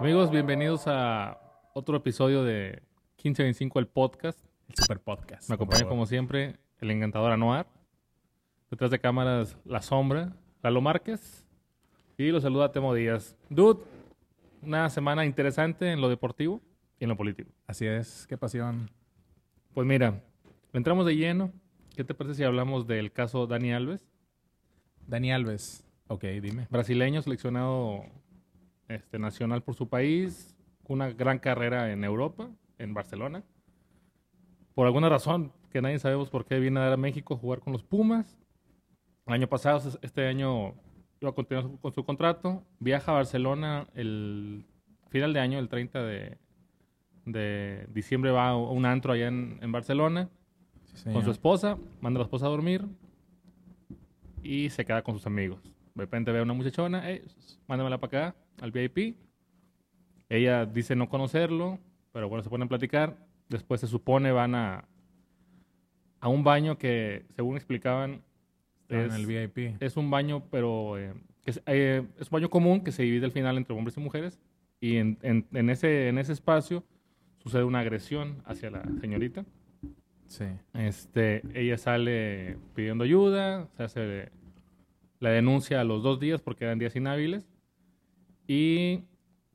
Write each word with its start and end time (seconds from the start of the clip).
Amigos, 0.00 0.30
bienvenidos 0.30 0.84
a 0.86 1.38
otro 1.74 1.98
episodio 1.98 2.42
de 2.42 2.82
1525 3.22 3.78
el 3.80 3.86
podcast. 3.86 4.40
El 4.66 4.74
super 4.74 4.98
podcast. 4.98 5.46
Me 5.50 5.56
acompaña 5.56 5.86
como 5.86 6.06
siempre 6.06 6.56
el 6.78 6.90
encantador 6.90 7.30
Anuar. 7.32 7.66
Detrás 8.70 8.90
de 8.90 8.98
cámaras 8.98 9.58
La 9.66 9.82
Sombra, 9.82 10.34
Lalo 10.62 10.80
Márquez. 10.80 11.46
Y 12.16 12.30
los 12.30 12.44
saluda 12.44 12.72
Temo 12.72 12.94
Díaz. 12.94 13.36
Dude, 13.50 13.82
una 14.62 14.88
semana 14.88 15.26
interesante 15.26 15.92
en 15.92 16.00
lo 16.00 16.08
deportivo 16.08 16.62
y 16.98 17.04
en 17.04 17.10
lo 17.10 17.16
político. 17.18 17.50
Así 17.66 17.86
es, 17.86 18.26
qué 18.26 18.38
pasión. 18.38 18.90
Pues 19.74 19.86
mira, 19.86 20.22
entramos 20.72 21.04
de 21.04 21.14
lleno. 21.14 21.52
¿Qué 21.94 22.04
te 22.04 22.14
parece 22.14 22.36
si 22.36 22.44
hablamos 22.44 22.86
del 22.86 23.12
caso 23.12 23.46
Dani 23.46 23.74
Alves? 23.74 24.08
Dani 25.06 25.30
Alves. 25.30 25.84
Ok, 26.08 26.24
dime. 26.40 26.68
Brasileño 26.70 27.20
seleccionado 27.20 28.06
este, 28.90 29.18
nacional 29.18 29.62
por 29.62 29.74
su 29.74 29.88
país, 29.88 30.56
una 30.86 31.10
gran 31.10 31.38
carrera 31.38 31.92
en 31.92 32.04
Europa, 32.04 32.50
en 32.78 32.94
Barcelona. 32.94 33.44
Por 34.74 34.86
alguna 34.86 35.08
razón 35.08 35.52
que 35.70 35.80
nadie 35.80 35.98
sabemos 35.98 36.30
por 36.30 36.44
qué 36.44 36.58
viene 36.58 36.80
a 36.80 36.84
dar 36.84 36.92
a 36.94 36.96
México 36.96 37.34
a 37.34 37.38
jugar 37.38 37.60
con 37.60 37.72
los 37.72 37.84
Pumas. 37.84 38.38
El 39.26 39.34
año 39.34 39.48
pasado, 39.48 39.98
este 40.02 40.26
año 40.26 40.74
iba 41.20 41.30
a 41.30 41.34
continuar 41.34 41.70
con 41.80 41.92
su 41.92 42.04
contrato. 42.04 42.64
Viaja 42.80 43.12
a 43.12 43.14
Barcelona 43.14 43.86
el 43.94 44.66
final 45.08 45.32
de 45.32 45.40
año, 45.40 45.58
el 45.58 45.68
30 45.68 46.02
de, 46.02 46.38
de 47.26 47.86
diciembre, 47.92 48.32
va 48.32 48.50
a 48.50 48.56
un 48.56 48.84
antro 48.86 49.12
allá 49.12 49.28
en, 49.28 49.58
en 49.62 49.70
Barcelona 49.70 50.28
con 51.04 51.24
su 51.24 51.30
esposa, 51.30 51.78
manda 52.00 52.18
a 52.18 52.20
la 52.20 52.24
esposa 52.24 52.46
a 52.46 52.48
dormir 52.48 52.84
y 54.42 54.70
se 54.70 54.84
queda 54.84 55.02
con 55.02 55.14
sus 55.14 55.26
amigos. 55.26 55.62
De 55.94 56.02
repente 56.02 56.32
ve 56.32 56.40
a 56.40 56.42
una 56.42 56.52
muchachona, 56.52 57.02
hey, 57.04 57.22
mándamela 57.66 57.98
para 57.98 58.28
acá, 58.28 58.36
al 58.60 58.72
VIP. 58.72 59.16
Ella 60.28 60.64
dice 60.64 60.94
no 60.94 61.08
conocerlo, 61.08 61.78
pero 62.12 62.28
bueno, 62.28 62.42
se 62.42 62.50
ponen 62.50 62.66
a 62.66 62.68
platicar. 62.68 63.16
Después 63.48 63.80
se 63.80 63.88
supone 63.88 64.30
van 64.30 64.54
a, 64.54 64.84
a 66.20 66.28
un 66.28 66.44
baño 66.44 66.78
que, 66.78 67.26
según 67.34 67.56
explicaban, 67.56 68.22
es, 68.88 69.12
en 69.12 69.12
el 69.12 69.26
VIP. 69.26 69.82
es 69.82 69.96
un 69.96 70.10
baño, 70.10 70.44
pero 70.50 70.98
eh, 70.98 71.14
es, 71.44 71.60
eh, 71.66 72.06
es, 72.18 72.28
un 72.28 72.32
baño 72.32 72.50
común 72.50 72.82
que 72.82 72.92
se 72.92 73.02
divide 73.02 73.24
al 73.24 73.32
final 73.32 73.56
entre 73.56 73.74
hombres 73.74 73.96
y 73.96 74.00
mujeres. 74.00 74.38
Y 74.80 74.96
en, 74.96 75.18
en, 75.22 75.46
en, 75.52 75.68
ese, 75.68 76.08
en 76.08 76.18
ese 76.18 76.32
espacio 76.32 76.84
sucede 77.38 77.64
una 77.64 77.80
agresión 77.80 78.42
hacia 78.44 78.70
la 78.70 78.82
señorita. 79.00 79.44
Sí. 80.26 80.44
Este, 80.74 81.42
ella 81.54 81.76
sale 81.76 82.56
pidiendo 82.74 83.02
ayuda, 83.02 83.68
se 83.76 83.82
hace 83.82 84.28
la 85.18 85.30
denuncia 85.30 85.80
a 85.80 85.84
los 85.84 86.04
dos 86.04 86.20
días 86.20 86.40
porque 86.40 86.64
eran 86.64 86.78
días 86.78 86.94
inhábiles 86.94 87.49
y 88.52 89.04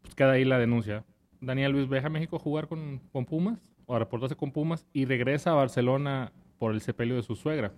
pues 0.03 0.15
queda 0.15 0.31
ahí 0.31 0.45
la 0.45 0.57
denuncia. 0.57 1.03
Daniel 1.41 1.73
Luis 1.73 1.89
viaja 1.89 2.07
a 2.07 2.09
México 2.09 2.39
jugar 2.39 2.69
con, 2.69 3.01
con 3.11 3.25
Pumas 3.25 3.59
o 3.87 3.93
a 3.93 3.99
reportarse 3.99 4.37
con 4.37 4.53
Pumas 4.53 4.87
y 4.93 5.03
regresa 5.03 5.51
a 5.51 5.55
Barcelona 5.55 6.31
por 6.57 6.73
el 6.73 6.79
sepelio 6.79 7.17
de 7.17 7.21
su 7.21 7.35
suegra. 7.35 7.73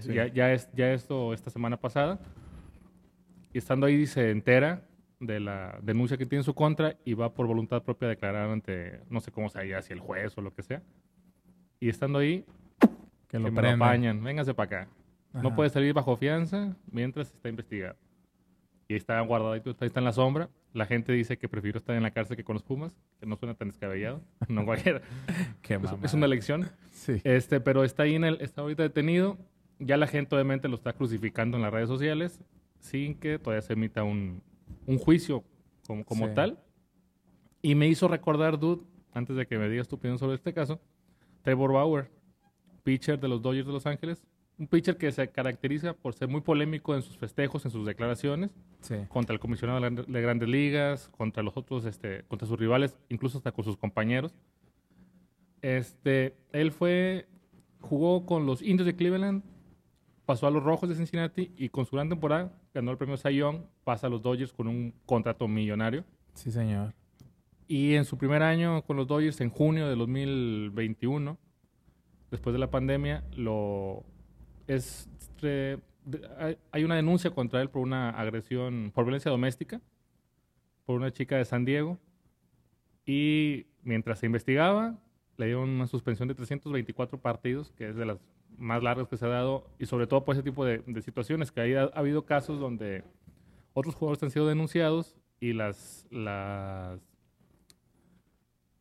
Sí. 0.00 0.14
Ya, 0.14 0.26
ya, 0.28 0.54
es, 0.54 0.70
ya 0.72 0.94
esto 0.94 1.34
esta 1.34 1.50
semana 1.50 1.78
pasada. 1.78 2.18
Y 3.52 3.58
estando 3.58 3.84
ahí 3.84 4.06
se 4.06 4.30
entera 4.30 4.82
de 5.20 5.40
la 5.40 5.78
denuncia 5.82 6.16
que 6.16 6.24
tiene 6.24 6.40
en 6.40 6.44
su 6.44 6.54
contra 6.54 6.96
y 7.04 7.12
va 7.12 7.34
por 7.34 7.46
voluntad 7.46 7.82
propia 7.82 8.06
a 8.06 8.08
declarar 8.08 8.48
ante, 8.48 9.02
no 9.10 9.20
sé 9.20 9.30
cómo 9.30 9.50
sea, 9.50 9.82
si 9.82 9.92
el 9.92 10.00
juez 10.00 10.38
o 10.38 10.40
lo 10.40 10.54
que 10.54 10.62
sea. 10.62 10.82
Y 11.80 11.90
estando 11.90 12.20
ahí, 12.20 12.46
que 13.28 13.38
lo, 13.38 13.52
me 13.52 13.60
lo 13.60 13.68
apañan, 13.68 14.24
véngase 14.24 14.54
para 14.54 14.78
acá. 14.78 14.90
Ajá. 15.34 15.42
No 15.42 15.54
puede 15.54 15.68
salir 15.68 15.92
bajo 15.92 16.16
fianza 16.16 16.74
mientras 16.90 17.30
está 17.34 17.50
investigado. 17.50 17.98
Y 18.88 18.94
está 18.94 19.20
guardadito, 19.20 19.70
está, 19.70 19.84
está 19.84 20.00
en 20.00 20.04
la 20.06 20.12
sombra. 20.12 20.48
La 20.72 20.86
gente 20.86 21.12
dice 21.12 21.36
que 21.36 21.46
prefiero 21.46 21.78
estar 21.78 21.94
en 21.94 22.02
la 22.02 22.10
cárcel 22.10 22.38
que 22.38 22.44
con 22.44 22.54
los 22.54 22.62
Pumas, 22.62 22.96
que 23.20 23.26
no 23.26 23.36
suena 23.36 23.54
tan 23.54 23.68
descabellado. 23.68 24.22
No 24.48 24.64
cualquiera. 24.64 25.02
Qué 25.62 25.74
es, 25.74 25.80
es, 26.02 26.14
una 26.14 26.24
elección. 26.24 26.70
Sí. 26.90 27.20
Este, 27.24 27.60
pero 27.60 27.84
está 27.84 28.04
ahí 28.04 28.14
en 28.14 28.24
el, 28.24 28.40
está 28.40 28.62
ahorita 28.62 28.82
detenido. 28.82 29.36
Ya 29.78 29.98
la 29.98 30.06
gente 30.06 30.34
obviamente 30.34 30.68
lo 30.68 30.76
está 30.76 30.94
crucificando 30.94 31.58
en 31.58 31.62
las 31.62 31.72
redes 31.72 31.88
sociales 31.88 32.40
sin 32.80 33.14
que 33.14 33.38
todavía 33.38 33.62
se 33.62 33.74
emita 33.74 34.02
un, 34.04 34.42
un 34.86 34.98
juicio 34.98 35.44
como, 35.86 36.04
como 36.04 36.28
sí. 36.28 36.34
tal. 36.34 36.58
Y 37.60 37.74
me 37.74 37.88
hizo 37.88 38.08
recordar, 38.08 38.58
dude, 38.58 38.82
antes 39.12 39.36
de 39.36 39.46
que 39.46 39.58
me 39.58 39.68
digas 39.68 39.86
tu 39.86 39.96
opinión 39.96 40.18
sobre 40.18 40.36
este 40.36 40.54
caso, 40.54 40.80
Trevor 41.42 41.72
Bauer, 41.72 42.10
pitcher 42.84 43.20
de 43.20 43.28
los 43.28 43.42
Dodgers 43.42 43.66
de 43.66 43.72
Los 43.72 43.86
Ángeles. 43.86 44.24
Un 44.58 44.66
pitcher 44.66 44.96
que 44.96 45.12
se 45.12 45.30
caracteriza 45.30 45.94
por 45.94 46.14
ser 46.14 46.28
muy 46.28 46.40
polémico 46.40 46.94
en 46.94 47.02
sus 47.02 47.16
festejos, 47.16 47.64
en 47.64 47.70
sus 47.70 47.86
declaraciones, 47.86 48.50
sí. 48.80 48.96
contra 49.08 49.32
el 49.32 49.40
comisionado 49.40 49.80
de 49.88 50.20
grandes 50.20 50.48
ligas, 50.48 51.08
contra 51.16 51.42
los 51.42 51.56
otros, 51.56 51.84
este, 51.84 52.24
contra 52.24 52.48
sus 52.48 52.58
rivales, 52.58 52.98
incluso 53.08 53.38
hasta 53.38 53.52
con 53.52 53.64
sus 53.64 53.76
compañeros. 53.76 54.34
Este, 55.62 56.36
él 56.52 56.72
fue, 56.72 57.28
jugó 57.80 58.26
con 58.26 58.46
los 58.46 58.62
Indios 58.62 58.86
de 58.86 58.96
Cleveland, 58.96 59.44
pasó 60.26 60.46
a 60.46 60.50
los 60.50 60.62
Rojos 60.62 60.88
de 60.88 60.94
Cincinnati 60.94 61.52
y 61.56 61.68
con 61.68 61.86
su 61.86 61.96
gran 61.96 62.08
temporada 62.08 62.52
ganó 62.74 62.90
el 62.90 62.98
premio 62.98 63.16
Cy 63.16 63.36
Young, 63.36 63.62
pasa 63.84 64.08
a 64.08 64.10
los 64.10 64.22
Dodgers 64.22 64.52
con 64.52 64.68
un 64.68 64.92
contrato 65.06 65.48
millonario. 65.48 66.04
Sí, 66.34 66.50
señor. 66.50 66.94
Y 67.66 67.94
en 67.94 68.04
su 68.04 68.18
primer 68.18 68.42
año 68.42 68.82
con 68.82 68.96
los 68.96 69.06
Dodgers, 69.06 69.40
en 69.40 69.50
junio 69.50 69.88
de 69.88 69.94
2021, 69.96 71.38
después 72.30 72.52
de 72.52 72.58
la 72.58 72.70
pandemia, 72.70 73.24
lo 73.36 74.04
es 74.68 75.08
eh, 75.42 75.78
hay 76.72 76.84
una 76.84 76.96
denuncia 76.96 77.30
contra 77.30 77.60
él 77.60 77.68
por 77.68 77.82
una 77.82 78.10
agresión, 78.10 78.92
por 78.94 79.04
violencia 79.04 79.30
doméstica, 79.30 79.80
por 80.86 80.96
una 80.96 81.10
chica 81.10 81.36
de 81.36 81.44
San 81.44 81.64
Diego. 81.64 81.98
Y 83.04 83.66
mientras 83.82 84.20
se 84.20 84.26
investigaba, 84.26 84.98
le 85.36 85.46
dieron 85.46 85.68
una 85.68 85.86
suspensión 85.86 86.28
de 86.28 86.34
324 86.34 87.20
partidos, 87.20 87.72
que 87.72 87.88
es 87.88 87.96
de 87.96 88.06
las 88.06 88.18
más 88.56 88.82
largas 88.82 89.08
que 89.08 89.16
se 89.16 89.26
ha 89.26 89.28
dado, 89.28 89.66
y 89.78 89.86
sobre 89.86 90.06
todo 90.06 90.24
por 90.24 90.34
ese 90.34 90.42
tipo 90.42 90.64
de, 90.64 90.82
situaciones, 91.02 91.52
que 91.52 91.76
ha, 91.76 91.84
ha 91.84 91.98
habido 91.98 92.24
casos 92.24 92.58
donde 92.58 93.04
otros 93.72 93.94
jugadores 93.94 94.22
han 94.22 94.30
sido 94.30 94.46
denunciados 94.46 95.16
y 95.40 95.52
las, 95.52 96.06
las 96.10 97.00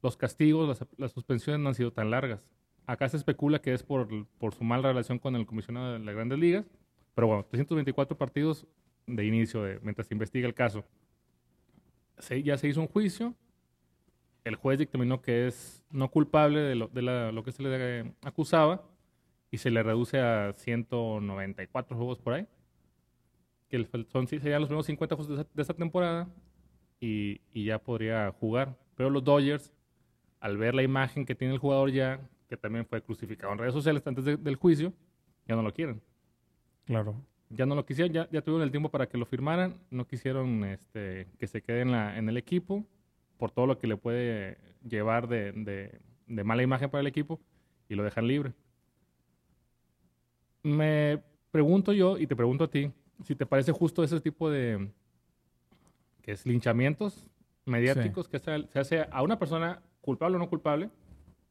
los 0.01 0.17
castigos, 0.17 0.67
las, 0.67 0.87
las, 0.97 1.11
suspensiones 1.11 1.61
no 1.61 1.69
han 1.69 1.75
sido 1.75 1.91
tan 1.91 2.09
largas. 2.09 2.41
Acá 2.87 3.07
se 3.09 3.17
especula 3.17 3.59
que 3.59 3.73
es 3.73 3.83
por, 3.83 4.07
por 4.39 4.55
su 4.55 4.63
mala 4.63 4.87
relación 4.87 5.19
con 5.19 5.35
el 5.35 5.45
comisionado 5.45 5.93
de 5.93 5.99
las 5.99 6.15
grandes 6.15 6.39
ligas, 6.39 6.65
pero 7.13 7.27
bueno, 7.27 7.45
324 7.45 8.17
partidos 8.17 8.65
de 9.05 9.25
inicio, 9.25 9.61
de, 9.63 9.79
mientras 9.81 10.07
se 10.07 10.13
investiga 10.13 10.47
el 10.47 10.53
caso. 10.53 10.83
Ya 12.43 12.57
se 12.57 12.67
hizo 12.67 12.81
un 12.81 12.87
juicio, 12.87 13.35
el 14.43 14.55
juez 14.55 14.79
dictaminó 14.79 15.21
que 15.21 15.47
es 15.47 15.83
no 15.91 16.09
culpable 16.09 16.61
de 16.61 16.75
lo, 16.75 16.87
de 16.87 17.01
la, 17.01 17.31
lo 17.31 17.43
que 17.43 17.51
se 17.51 17.61
le 17.61 18.13
acusaba 18.23 18.83
y 19.51 19.57
se 19.57 19.69
le 19.69 19.83
reduce 19.83 20.19
a 20.19 20.53
194 20.53 21.95
juegos 21.95 22.19
por 22.19 22.33
ahí, 22.33 22.47
que 23.69 23.85
son, 24.11 24.27
serían 24.27 24.61
los 24.61 24.69
primeros 24.69 24.85
50 24.85 25.15
juegos 25.15 25.37
de, 25.37 25.45
de 25.53 25.61
esta 25.61 25.73
temporada 25.73 26.27
y, 27.01 27.41
y 27.51 27.65
ya 27.65 27.79
podría 27.79 28.31
jugar. 28.31 28.77
Pero 28.95 29.09
los 29.09 29.23
Dodgers 29.23 29.73
al 30.39 30.57
ver 30.57 30.75
la 30.75 30.83
imagen 30.83 31.25
que 31.25 31.35
tiene 31.35 31.53
el 31.53 31.59
jugador 31.59 31.91
ya, 31.91 32.19
que 32.47 32.57
también 32.57 32.85
fue 32.85 33.01
crucificado 33.01 33.51
en 33.53 33.59
redes 33.59 33.73
sociales 33.73 34.05
antes 34.05 34.25
de, 34.25 34.37
del 34.37 34.55
juicio, 34.55 34.93
ya 35.47 35.55
no 35.55 35.61
lo 35.61 35.73
quieren. 35.73 36.01
Claro. 36.85 37.15
Ya 37.49 37.65
no 37.65 37.75
lo 37.75 37.85
quisieron, 37.85 38.13
ya, 38.13 38.29
ya 38.29 38.41
tuvieron 38.41 38.63
el 38.63 38.71
tiempo 38.71 38.89
para 38.89 39.07
que 39.07 39.17
lo 39.17 39.25
firmaran, 39.25 39.77
no 39.89 40.05
quisieron 40.05 40.63
este, 40.65 41.27
que 41.37 41.47
se 41.47 41.61
quede 41.61 41.81
en, 41.81 41.91
la, 41.91 42.17
en 42.17 42.27
el 42.27 42.37
equipo 42.37 42.85
por 43.37 43.51
todo 43.51 43.67
lo 43.67 43.77
que 43.77 43.87
le 43.87 43.97
puede 43.97 44.57
llevar 44.87 45.27
de, 45.27 45.51
de, 45.53 45.99
de 46.27 46.43
mala 46.43 46.63
imagen 46.63 46.89
para 46.89 47.01
el 47.01 47.07
equipo 47.07 47.39
y 47.87 47.95
lo 47.95 48.03
dejan 48.03 48.27
libre. 48.27 48.53
Me 50.63 51.21
pregunto 51.51 51.93
yo 51.93 52.17
y 52.17 52.27
te 52.27 52.35
pregunto 52.35 52.65
a 52.65 52.69
ti, 52.69 52.91
si 53.23 53.35
te 53.35 53.45
parece 53.45 53.71
justo 53.71 54.03
ese 54.03 54.19
tipo 54.19 54.49
de 54.49 54.89
que 56.21 56.33
es 56.33 56.45
linchamientos 56.45 57.29
mediáticos 57.65 58.25
sí. 58.25 58.31
que 58.31 58.39
se, 58.39 58.67
se 58.67 58.79
hace 58.79 59.07
a 59.09 59.21
una 59.21 59.39
persona 59.39 59.81
culpable 60.01 60.35
o 60.35 60.39
no 60.39 60.49
culpable. 60.49 60.89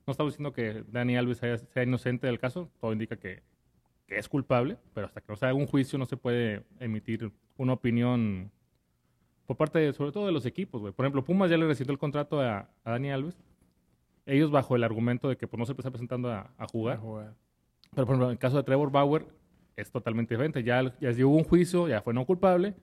No 0.07 0.13
estamos 0.13 0.35
diciendo 0.35 0.53
que 0.53 0.85
Dani 0.87 1.17
Alves 1.17 1.39
sea, 1.39 1.59
sea 1.59 1.83
inocente 1.83 2.29
del 2.29 2.39
caso, 2.39 2.71
todo 2.81 2.93
indica 2.93 3.17
que, 3.17 3.43
que, 4.07 4.17
es 4.17 4.29
culpable, 4.29 4.79
pero 4.95 5.09
hasta 5.09 5.21
que 5.21 5.27
no 5.29 5.37
se 5.37 5.47
haga 5.47 5.55
un 5.55 5.67
juicio 5.67 5.99
no 5.99 6.07
se 6.07 6.17
puede 6.17 6.63
emitir 6.79 7.33
una 7.57 7.73
opinión 7.73 8.53
por 9.47 9.57
parte, 9.57 9.81
de, 9.81 9.93
sobre 9.93 10.13
todo, 10.13 10.27
de 10.27 10.33
los 10.33 10.47
equipos. 10.47 10.81
Wey. 10.81 10.93
Por 10.93 11.05
ejemplo, 11.05 11.25
Pumas 11.25 11.51
ya 11.51 11.57
le 11.57 11.67
recibió 11.67 11.91
el 11.93 11.99
contrato 11.99 12.41
a, 12.41 12.69
a, 12.85 12.91
Dani 12.93 13.11
Alves, 13.11 13.37
ellos 14.27 14.53
bajo 14.53 14.77
el 14.77 14.85
argumento 14.85 15.29
de 15.29 15.37
que 15.37 15.49
pues, 15.49 15.59
no 15.59 15.67
se 15.67 15.73
está 15.73 15.91
presentando 15.91 16.31
a, 16.31 16.53
a, 16.57 16.67
jugar. 16.69 16.99
a, 16.99 17.01
jugar. 17.01 17.35
Pero, 17.93 18.07
por 18.07 18.15
ejemplo, 18.15 18.27
en 18.27 18.33
el 18.33 18.39
caso 18.39 18.59
de 18.59 18.63
Trevor 18.63 18.93
Bauer 18.93 19.27
es 19.75 19.91
totalmente 19.91 20.35
diferente. 20.35 20.63
Ya, 20.63 20.83
ya 21.01 21.11
hubo 21.27 21.37
un 21.37 21.45
juicio, 21.45 21.89
ya 21.89 22.01
fue 22.01 22.15
no 22.15 22.25
culpable, 22.25 22.75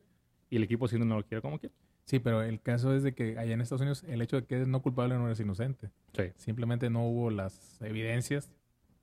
y 0.49 0.57
el 0.57 0.63
equipo 0.63 0.89
si 0.89 0.99
no 0.99 1.15
lo 1.15 1.23
quiere 1.23 1.41
como 1.41 1.57
quiere. 1.57 1.73
Sí, 2.05 2.19
pero 2.19 2.43
el 2.43 2.61
caso 2.61 2.93
es 2.93 3.03
de 3.03 3.13
que 3.13 3.37
allá 3.37 3.53
en 3.53 3.61
Estados 3.61 3.81
Unidos 3.81 4.03
el 4.07 4.21
hecho 4.21 4.35
de 4.35 4.45
que 4.45 4.55
eres 4.55 4.67
no 4.67 4.81
culpable 4.81 5.15
no 5.15 5.25
eres 5.25 5.39
inocente. 5.39 5.89
Sí. 6.13 6.31
Simplemente 6.35 6.89
no 6.89 7.07
hubo 7.07 7.29
las 7.29 7.81
evidencias 7.81 8.51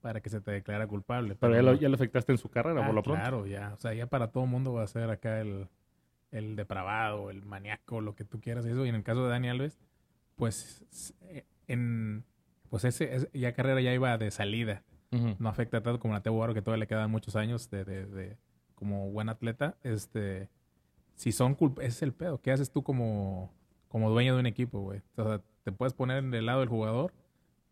para 0.00 0.20
que 0.20 0.31
se 0.31 0.41
te 0.41 0.50
declara 0.50 0.87
culpable. 0.87 1.35
Pero, 1.35 1.52
pero 1.52 1.55
ya, 1.55 1.62
lo, 1.62 1.75
ya, 1.75 1.88
lo, 1.88 1.94
afectaste 1.94 2.32
en 2.32 2.38
su 2.38 2.49
carrera, 2.50 2.82
ah, 2.82 2.87
por 2.87 2.94
lo 2.94 3.02
pronto. 3.02 3.20
Claro, 3.20 3.47
ya. 3.47 3.73
O 3.75 3.79
sea, 3.79 3.94
ya 3.94 4.06
para 4.06 4.29
todo 4.29 4.47
mundo 4.47 4.73
va 4.73 4.82
a 4.82 4.87
ser 4.87 5.11
acá 5.11 5.41
el, 5.41 5.69
el 6.31 6.56
depravado, 6.56 7.31
el 7.31 7.43
maníaco, 7.43 8.00
lo 8.00 8.14
que 8.14 8.25
tú 8.25 8.41
quieras, 8.41 8.64
eso. 8.67 8.85
Y 8.85 8.88
en 8.88 8.94
el 8.94 9.02
caso 9.02 9.25
de 9.25 9.31
Dani 9.31 9.49
Alves, 9.49 9.79
pues 10.37 11.14
eh, 11.23 11.44
en 11.69 12.25
pues 12.70 12.85
ese, 12.85 13.29
ya 13.35 13.52
carrera 13.52 13.81
ya 13.81 13.93
iba 13.93 14.17
de 14.17 14.31
salida. 14.31 14.85
No 15.41 15.49
afecta 15.49 15.82
tanto 15.82 15.99
como 15.99 16.14
a 16.14 16.23
Teo 16.23 16.35
Guaro, 16.35 16.55
que 16.55 16.62
todavía 16.62 16.82
le 16.82 16.87
quedan 16.87 17.11
muchos 17.11 17.35
años 17.35 17.69
de, 17.69 17.85
de, 17.85 18.06
de, 18.06 18.38
como 18.76 19.11
buen 19.11 19.29
atleta. 19.29 19.76
Este, 19.82 20.49
si 21.21 21.33
son 21.33 21.55
culpables, 21.55 21.89
ese 21.89 21.99
es 21.99 22.03
el 22.05 22.15
pedo. 22.15 22.41
¿Qué 22.41 22.51
haces 22.51 22.71
tú 22.71 22.83
como, 22.83 23.53
como 23.89 24.09
dueño 24.09 24.33
de 24.33 24.41
un 24.41 24.47
equipo, 24.47 24.81
güey? 24.81 25.03
O 25.17 25.25
sea, 25.25 25.43
te 25.65 25.71
puedes 25.71 25.93
poner 25.93 26.25
en 26.25 26.33
el 26.33 26.47
lado 26.47 26.61
del 26.61 26.71
jugador, 26.71 27.13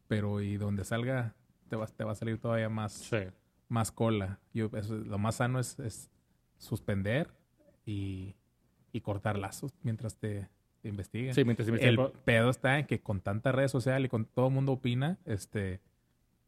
pero 0.06 0.43
y 0.43 0.59
donde 0.59 0.85
salga 0.85 1.35
te 1.71 1.77
va, 1.77 1.87
te 1.87 2.05
va 2.05 2.12
a 2.12 2.15
salir 2.15 2.37
todavía 2.37 2.69
más, 2.69 3.11
más 3.71 3.91
cola. 3.91 4.39
Yo, 4.53 4.69
lo 4.91 5.17
más 5.17 5.37
sano 5.37 5.61
es, 5.61 5.79
es 5.79 6.11
suspender 6.59 7.33
y, 7.87 8.37
y, 8.93 9.00
cortar 9.00 9.39
lazos 9.39 9.73
mientras 9.83 10.19
te, 10.19 10.47
investiguen. 10.83 11.33
Sí, 11.33 11.43
mientras 11.47 11.69
El 11.69 11.99
pedo 12.27 12.50
está 12.50 12.79
en 12.79 12.85
que 12.85 13.00
con 13.00 13.23
tanta 13.23 13.50
red 13.50 13.69
social 13.69 14.05
y 14.05 14.11
con 14.11 14.27
todo 14.27 14.49
el 14.49 14.53
mundo 14.53 14.73
opina, 14.73 15.17
este, 15.25 15.81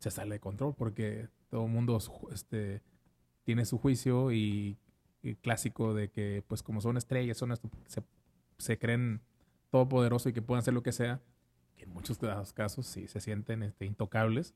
se 0.00 0.10
sale 0.10 0.34
de 0.34 0.40
control 0.40 0.74
porque 0.76 1.28
todo 1.48 1.64
el 1.64 1.72
mundo 1.72 1.98
este, 2.30 2.82
tiene 3.44 3.64
su 3.64 3.78
juicio 3.78 4.32
y, 4.32 4.76
clásico 5.42 5.94
de 5.94 6.10
que, 6.10 6.42
pues 6.46 6.62
como 6.62 6.80
son 6.80 6.96
estrellas, 6.96 7.36
son 7.36 7.54
se, 7.86 8.02
se 8.58 8.78
creen 8.78 9.20
todopoderosos 9.70 10.30
y 10.30 10.32
que 10.32 10.42
pueden 10.42 10.60
hacer 10.60 10.74
lo 10.74 10.82
que 10.82 10.92
sea, 10.92 11.20
que 11.76 11.84
en 11.84 11.90
muchos 11.90 12.18
casos 12.54 12.86
sí 12.86 13.06
se 13.08 13.20
sienten 13.20 13.62
este, 13.62 13.86
intocables 13.86 14.54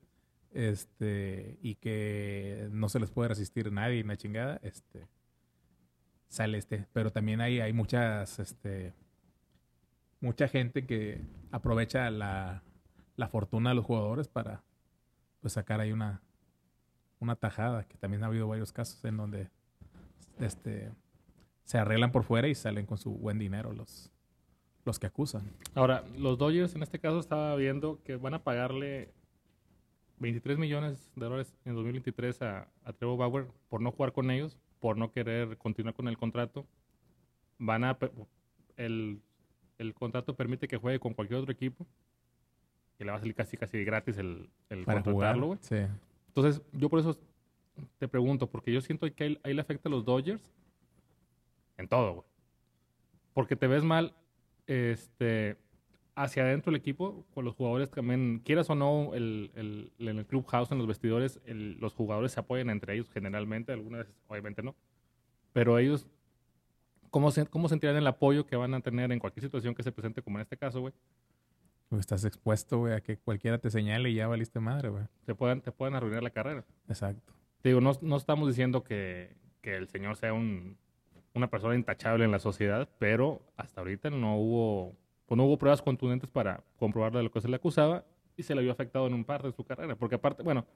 este, 0.52 1.58
y 1.62 1.74
que 1.76 2.68
no 2.70 2.88
se 2.88 3.00
les 3.00 3.10
puede 3.10 3.28
resistir 3.28 3.72
nadie, 3.72 4.02
una 4.02 4.16
chingada, 4.16 4.60
este, 4.62 5.08
sale 6.28 6.58
este. 6.58 6.86
Pero 6.92 7.12
también 7.12 7.40
hay, 7.40 7.60
hay 7.60 7.72
muchas, 7.72 8.38
este, 8.38 8.94
mucha 10.20 10.48
gente 10.48 10.86
que 10.86 11.22
aprovecha 11.50 12.10
la, 12.10 12.62
la 13.16 13.28
fortuna 13.28 13.70
de 13.70 13.76
los 13.76 13.84
jugadores 13.84 14.28
para 14.28 14.62
pues 15.40 15.54
sacar 15.54 15.80
ahí 15.80 15.92
una, 15.92 16.22
una 17.18 17.36
tajada, 17.36 17.84
que 17.84 17.98
también 17.98 18.22
ha 18.22 18.26
habido 18.26 18.48
varios 18.48 18.72
casos 18.72 19.04
en 19.04 19.16
donde 19.16 19.50
este, 20.40 20.90
se 21.64 21.78
arreglan 21.78 22.12
por 22.12 22.24
fuera 22.24 22.48
y 22.48 22.54
salen 22.54 22.86
con 22.86 22.98
su 22.98 23.10
buen 23.10 23.38
dinero 23.38 23.72
los, 23.72 24.10
los 24.84 24.98
que 24.98 25.06
acusan. 25.06 25.50
Ahora, 25.74 26.04
los 26.16 26.38
Dodgers 26.38 26.74
en 26.74 26.82
este 26.82 26.98
caso 26.98 27.18
estaba 27.18 27.54
viendo 27.56 28.02
que 28.04 28.16
van 28.16 28.34
a 28.34 28.42
pagarle 28.42 29.12
23 30.18 30.58
millones 30.58 31.10
de 31.16 31.24
dólares 31.24 31.54
en 31.64 31.74
2023 31.74 32.42
a, 32.42 32.68
a 32.84 32.92
Trevor 32.92 33.18
Bauer 33.18 33.46
por 33.68 33.80
no 33.80 33.90
jugar 33.90 34.12
con 34.12 34.30
ellos, 34.30 34.58
por 34.80 34.96
no 34.96 35.10
querer 35.10 35.56
continuar 35.58 35.94
con 35.94 36.08
el 36.08 36.16
contrato. 36.16 36.66
Van 37.58 37.84
a 37.84 37.98
el, 38.76 39.20
el 39.78 39.94
contrato 39.94 40.34
permite 40.36 40.68
que 40.68 40.76
juegue 40.76 40.98
con 40.98 41.14
cualquier 41.14 41.40
otro 41.40 41.52
equipo 41.52 41.86
que 42.96 43.04
le 43.04 43.10
va 43.10 43.16
a 43.16 43.20
salir 43.20 43.34
casi 43.34 43.56
casi 43.56 43.84
gratis 43.84 44.18
el, 44.18 44.48
el 44.68 44.84
contratarlo, 44.84 45.46
güey. 45.48 45.58
Sí. 45.62 45.76
Entonces, 46.28 46.62
yo 46.72 46.88
por 46.88 47.00
eso 47.00 47.18
te 47.98 48.08
pregunto, 48.08 48.48
porque 48.48 48.72
yo 48.72 48.80
siento 48.80 49.12
que 49.14 49.24
ahí, 49.24 49.40
ahí 49.42 49.54
le 49.54 49.60
afecta 49.60 49.88
a 49.88 49.92
los 49.92 50.04
Dodgers 50.04 50.54
en 51.76 51.88
todo, 51.88 52.12
güey. 52.14 52.26
Porque 53.32 53.56
te 53.56 53.66
ves 53.66 53.84
mal 53.84 54.14
este 54.66 55.56
hacia 56.16 56.44
adentro 56.44 56.70
del 56.70 56.80
equipo, 56.80 57.26
con 57.34 57.44
los 57.44 57.54
jugadores 57.54 57.90
también, 57.90 58.40
quieras 58.44 58.70
o 58.70 58.74
no, 58.74 59.14
el, 59.14 59.50
el, 59.54 59.92
en 59.98 60.18
el 60.18 60.26
clubhouse, 60.26 60.70
en 60.70 60.78
los 60.78 60.86
vestidores, 60.86 61.40
los 61.46 61.92
jugadores 61.92 62.32
se 62.32 62.40
apoyan 62.40 62.70
entre 62.70 62.94
ellos 62.94 63.10
generalmente, 63.10 63.72
algunas 63.72 64.00
veces 64.00 64.14
obviamente 64.28 64.62
no, 64.62 64.76
pero 65.52 65.76
ellos, 65.78 66.06
¿cómo, 67.10 67.30
se, 67.30 67.46
¿cómo 67.46 67.68
sentirán 67.68 67.96
el 67.96 68.06
apoyo 68.06 68.46
que 68.46 68.56
van 68.56 68.74
a 68.74 68.80
tener 68.80 69.10
en 69.10 69.18
cualquier 69.18 69.42
situación 69.42 69.74
que 69.74 69.82
se 69.82 69.90
presente, 69.90 70.22
como 70.22 70.38
en 70.38 70.42
este 70.42 70.56
caso, 70.56 70.80
güey? 70.80 70.94
Pues 71.88 72.00
estás 72.00 72.24
expuesto, 72.24 72.78
güey, 72.78 72.94
a 72.94 73.00
que 73.00 73.18
cualquiera 73.18 73.58
te 73.58 73.70
señale 73.70 74.10
y 74.10 74.14
ya 74.14 74.28
valiste 74.28 74.60
madre, 74.60 74.88
güey. 74.90 75.04
Te 75.24 75.34
pueden, 75.34 75.60
te 75.60 75.72
pueden 75.72 75.94
arruinar 75.94 76.22
la 76.22 76.30
carrera. 76.30 76.64
Exacto. 76.88 77.32
Te 77.64 77.70
digo, 77.70 77.80
no, 77.80 77.92
no 78.02 78.18
estamos 78.18 78.46
diciendo 78.46 78.84
que, 78.84 79.34
que 79.62 79.74
el 79.74 79.88
señor 79.88 80.16
sea 80.16 80.34
un, 80.34 80.76
una 81.32 81.48
persona 81.48 81.74
intachable 81.74 82.26
en 82.26 82.30
la 82.30 82.38
sociedad, 82.38 82.90
pero 82.98 83.40
hasta 83.56 83.80
ahorita 83.80 84.10
no 84.10 84.36
hubo 84.36 84.94
pues 85.24 85.38
no 85.38 85.46
hubo 85.46 85.56
pruebas 85.56 85.80
contundentes 85.80 86.28
para 86.28 86.62
comprobar 86.76 87.14
de 87.14 87.22
lo 87.22 87.30
que 87.30 87.40
se 87.40 87.48
le 87.48 87.56
acusaba 87.56 88.04
y 88.36 88.42
se 88.42 88.54
le 88.54 88.60
había 88.60 88.72
afectado 88.72 89.06
en 89.06 89.14
un 89.14 89.24
par 89.24 89.42
de 89.42 89.50
su 89.50 89.64
carrera. 89.64 89.96
Porque 89.96 90.16
aparte, 90.16 90.42
bueno, 90.42 90.66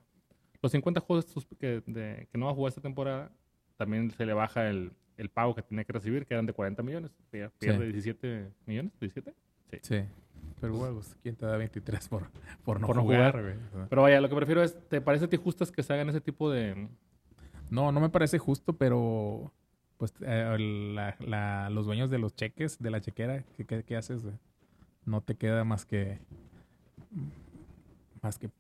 los 0.63 0.73
50 0.73 0.99
juegos 1.03 1.47
que, 1.61 1.83
de, 1.85 2.27
que 2.33 2.39
no 2.39 2.47
va 2.47 2.53
a 2.53 2.55
jugar 2.55 2.71
esta 2.71 2.81
temporada, 2.81 3.31
también 3.77 4.11
se 4.11 4.25
le 4.25 4.33
baja 4.33 4.71
el, 4.71 4.93
el, 5.19 5.29
pago 5.29 5.55
que 5.55 5.61
tenía 5.61 5.85
que 5.85 5.93
recibir, 5.93 6.25
que 6.25 6.33
eran 6.33 6.47
de 6.47 6.55
40 6.55 6.83
millones. 6.83 7.11
Pierde 7.31 7.93
17 7.93 8.49
millones, 8.65 8.99
17. 8.99 9.35
Sí. 9.73 9.79
sí. 9.83 10.05
Pero 10.61 10.75
bueno, 10.75 11.01
¿quién 11.23 11.37
te 11.37 11.47
da 11.47 11.57
23 11.57 12.09
por, 12.09 12.31
por, 12.65 12.81
no, 12.81 12.89
jugar? 12.89 13.57
Pero 13.89 14.03
vaya, 14.03 14.21
lo 14.21 14.29
que 14.29 14.37
prefiero 14.37 14.63
es, 14.63 14.77
¿te 14.89 15.01
parece 15.01 15.27
a 15.27 15.29
ti 15.29 15.37
justo 15.37 15.65
que 15.67 15.83
se 15.83 15.93
hagan 15.93 16.09
ese 16.09 16.21
tipo 16.21 16.51
de...? 16.51 16.89
No, 17.71 17.93
no 17.93 18.01
me 18.01 18.09
parece 18.09 18.39
justo, 18.39 18.73
pero 18.73 19.53
pues 19.99 20.15
eh, 20.21 21.15
la, 21.21 21.69
los 21.71 21.87
dueños 21.87 22.09
de 22.09 22.19
los 22.19 22.35
cheques, 22.35 22.79
de 22.79 22.91
la 22.91 23.01
chequera, 23.01 23.45
¿qué, 23.57 23.85
qué, 23.85 23.97
haces? 23.97 24.23
No 25.05 25.21
te 25.21 25.35
queda 25.35 25.65
más 25.65 25.85
que 25.85 26.19
más 28.23 28.39
que 28.39 28.51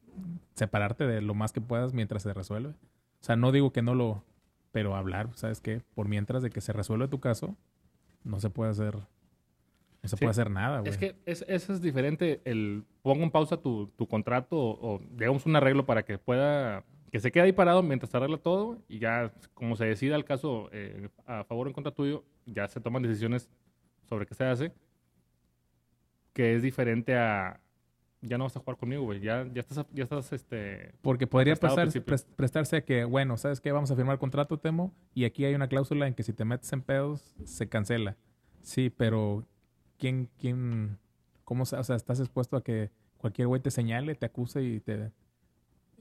separarte 0.54 1.06
de 1.06 1.20
lo 1.20 1.34
más 1.34 1.52
que 1.52 1.60
puedas 1.60 1.94
mientras 1.94 2.22
se 2.22 2.34
resuelve. 2.34 2.70
O 2.70 3.24
sea, 3.24 3.36
no 3.36 3.52
digo 3.52 3.72
que 3.72 3.82
no 3.82 3.94
lo, 3.94 4.24
pero 4.72 4.96
hablar, 4.96 5.30
¿sabes 5.34 5.60
qué? 5.60 5.82
Por 5.94 6.08
mientras 6.08 6.42
de 6.42 6.50
que 6.50 6.60
se 6.60 6.72
resuelve 6.72 7.08
tu 7.08 7.20
caso, 7.20 7.56
no 8.24 8.40
se 8.40 8.50
puede 8.50 8.72
hacer, 8.72 8.98
se 10.08 10.16
puede 10.16 10.30
hacer 10.30 10.50
nada, 10.50 10.80
güey. 10.80 10.90
Es 10.90 10.98
que 10.98 11.16
es, 11.26 11.44
eso 11.48 11.72
es 11.72 11.80
diferente, 11.80 12.40
el 12.44 12.84
pongo 13.02 13.22
en 13.24 13.30
pausa 13.30 13.56
tu, 13.58 13.88
tu 13.96 14.06
contrato 14.06 14.56
o, 14.58 14.94
o 14.94 15.00
digamos 15.10 15.46
un 15.46 15.56
arreglo 15.56 15.86
para 15.86 16.04
que 16.04 16.18
pueda 16.18 16.84
que 17.10 17.20
se 17.20 17.32
quede 17.32 17.44
ahí 17.44 17.52
parado 17.52 17.82
mientras 17.82 18.10
se 18.10 18.16
arregla 18.16 18.38
todo 18.38 18.78
y 18.88 18.98
ya 18.98 19.32
como 19.54 19.76
se 19.76 19.86
decida 19.86 20.16
el 20.16 20.24
caso 20.24 20.68
eh, 20.72 21.08
a 21.26 21.44
favor 21.44 21.66
o 21.66 21.70
en 21.70 21.74
contra 21.74 21.92
tuyo, 21.92 22.24
ya 22.46 22.68
se 22.68 22.80
toman 22.80 23.02
decisiones 23.02 23.48
sobre 24.08 24.26
qué 24.26 24.34
se 24.34 24.44
hace, 24.44 24.72
que 26.32 26.54
es 26.54 26.62
diferente 26.62 27.16
a 27.16 27.60
ya 28.20 28.36
no 28.36 28.44
vas 28.44 28.56
a 28.56 28.60
jugar 28.60 28.76
conmigo, 28.76 29.04
güey, 29.04 29.20
ya, 29.20 29.46
ya 29.52 29.60
estás, 29.60 29.86
ya 29.92 30.02
estás, 30.02 30.32
este... 30.32 30.92
Porque 31.02 31.28
podría 31.28 31.54
prestarse 31.54 32.76
a 32.76 32.84
que, 32.84 33.04
bueno, 33.04 33.36
¿sabes 33.36 33.60
qué? 33.60 33.70
Vamos 33.70 33.92
a 33.92 33.96
firmar 33.96 34.14
el 34.14 34.18
contrato, 34.18 34.58
Temo, 34.58 34.92
y 35.14 35.24
aquí 35.24 35.44
hay 35.44 35.54
una 35.54 35.68
cláusula 35.68 36.08
en 36.08 36.14
que 36.14 36.24
si 36.24 36.32
te 36.32 36.44
metes 36.44 36.72
en 36.72 36.82
pedos, 36.82 37.36
se 37.44 37.68
cancela. 37.68 38.16
Sí, 38.60 38.90
pero 38.90 39.46
¿quién, 39.98 40.30
quién, 40.38 40.98
cómo, 41.44 41.64
o 41.64 41.66
sea, 41.66 41.96
estás 41.96 42.20
expuesto 42.20 42.56
a 42.56 42.62
que 42.64 42.90
cualquier 43.18 43.48
güey 43.48 43.60
te 43.60 43.70
señale, 43.70 44.14
te 44.14 44.26
acuse 44.26 44.62
y 44.62 44.80
te, 44.80 45.12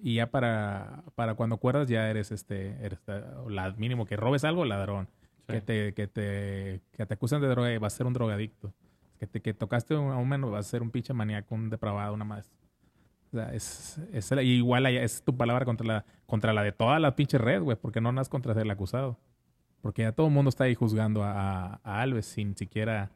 y 0.01 0.15
ya 0.15 0.29
para, 0.29 1.03
para 1.15 1.35
cuando 1.35 1.55
acuerdas 1.55 1.87
ya 1.87 2.09
eres 2.09 2.31
este, 2.31 2.77
eres 2.85 2.99
la, 3.47 3.71
mínimo 3.77 4.05
que 4.05 4.15
robes 4.15 4.43
algo, 4.43 4.65
ladrón. 4.65 5.09
Que 5.47 5.61
te, 5.61 5.93
que 5.93 6.07
te, 6.07 6.81
que 6.91 7.05
te 7.05 7.13
acusan 7.13 7.41
de 7.41 7.47
droga 7.47 7.71
y 7.71 7.77
vas 7.77 7.93
a 7.93 7.97
ser 7.97 8.05
un 8.05 8.13
drogadicto. 8.13 8.73
Que 9.17 9.27
te, 9.27 9.41
que 9.41 9.53
tocaste 9.53 9.95
a 9.95 9.99
un 9.99 10.27
menos 10.27 10.51
vas 10.51 10.67
a 10.67 10.69
ser 10.69 10.81
un 10.81 10.91
pinche 10.91 11.13
maníaco, 11.13 11.55
un 11.55 11.69
depravado, 11.69 12.13
una 12.13 12.25
más. 12.25 12.51
O 13.27 13.29
sea, 13.31 13.53
es, 13.53 13.97
es 14.11 14.31
igual 14.43 14.85
es 14.87 15.23
tu 15.23 15.35
palabra 15.37 15.63
contra 15.63 15.87
la, 15.87 16.05
contra 16.25 16.51
la 16.51 16.63
de 16.63 16.73
toda 16.73 16.99
la 16.99 17.15
pinche 17.15 17.37
red, 17.37 17.61
güey, 17.61 17.77
porque 17.77 18.01
no 18.01 18.11
nas 18.11 18.27
contra 18.27 18.61
el 18.61 18.69
acusado. 18.69 19.17
Porque 19.81 20.01
ya 20.01 20.11
todo 20.11 20.27
el 20.27 20.33
mundo 20.33 20.49
está 20.49 20.65
ahí 20.65 20.75
juzgando 20.75 21.23
a, 21.23 21.79
a, 21.83 22.01
Alves 22.01 22.25
sin 22.25 22.57
siquiera, 22.57 23.11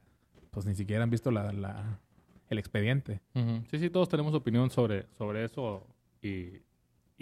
pues 0.52 0.66
ni 0.66 0.76
siquiera 0.76 1.04
han 1.04 1.10
visto 1.10 1.32
la, 1.32 1.52
la 1.52 2.00
el 2.50 2.60
expediente. 2.60 3.22
Sí, 3.70 3.80
sí, 3.80 3.90
todos 3.90 4.10
tenemos 4.10 4.34
opinión 4.34 4.70
sobre, 4.70 5.08
sobre 5.14 5.46
eso 5.46 5.88
y 6.22 6.62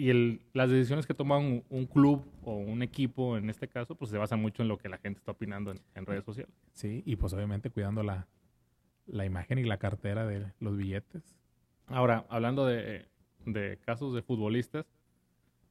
y 0.00 0.08
el, 0.08 0.40
las 0.54 0.70
decisiones 0.70 1.06
que 1.06 1.12
toma 1.12 1.36
un, 1.36 1.86
club 1.92 2.24
o 2.42 2.56
un 2.56 2.80
equipo, 2.80 3.36
en 3.36 3.50
este 3.50 3.68
caso, 3.68 3.94
pues 3.96 4.10
se 4.10 4.16
basan 4.16 4.40
mucho 4.40 4.62
en 4.62 4.68
lo 4.68 4.78
que 4.78 4.88
la 4.88 4.96
gente 4.96 5.18
está 5.18 5.32
opinando 5.32 5.74
en, 5.94 6.06
redes 6.06 6.24
sociales. 6.24 6.54
Sí, 6.72 7.02
y 7.04 7.16
pues 7.16 7.34
obviamente 7.34 7.68
cuidando 7.68 8.02
la, 8.02 8.26
la, 9.06 9.26
imagen 9.26 9.58
y 9.58 9.64
la 9.64 9.76
cartera 9.76 10.26
de 10.26 10.54
los 10.58 10.78
billetes. 10.78 11.36
Ahora, 11.86 12.24
hablando 12.30 12.64
de, 12.64 13.10
de 13.44 13.78
casos 13.84 14.14
de 14.14 14.22
futbolistas, 14.22 14.86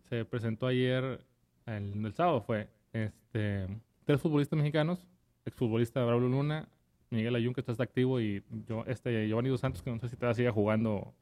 se 0.09 0.25
presentó 0.25 0.67
ayer, 0.67 1.25
el, 1.65 2.05
el, 2.05 2.13
sábado 2.13 2.43
fue, 2.43 2.69
este, 2.93 3.65
tres 4.05 4.21
futbolistas 4.21 4.57
mexicanos, 4.57 5.07
exfutbolista 5.43 6.05
Braulio 6.05 6.29
Luna, 6.29 6.69
Miguel 7.09 7.35
Ayun, 7.35 7.53
que 7.53 7.61
está 7.61 7.73
activo, 7.81 8.19
y 8.19 8.43
yo, 8.67 8.83
este, 8.85 9.27
Giovanni 9.27 9.49
Dos 9.49 9.61
Santos, 9.61 9.81
que 9.81 9.91
no 9.91 9.99
sé 9.99 10.09
si 10.09 10.15
todavía 10.15 10.35
sigue 10.35 10.51
jugando 10.51 11.13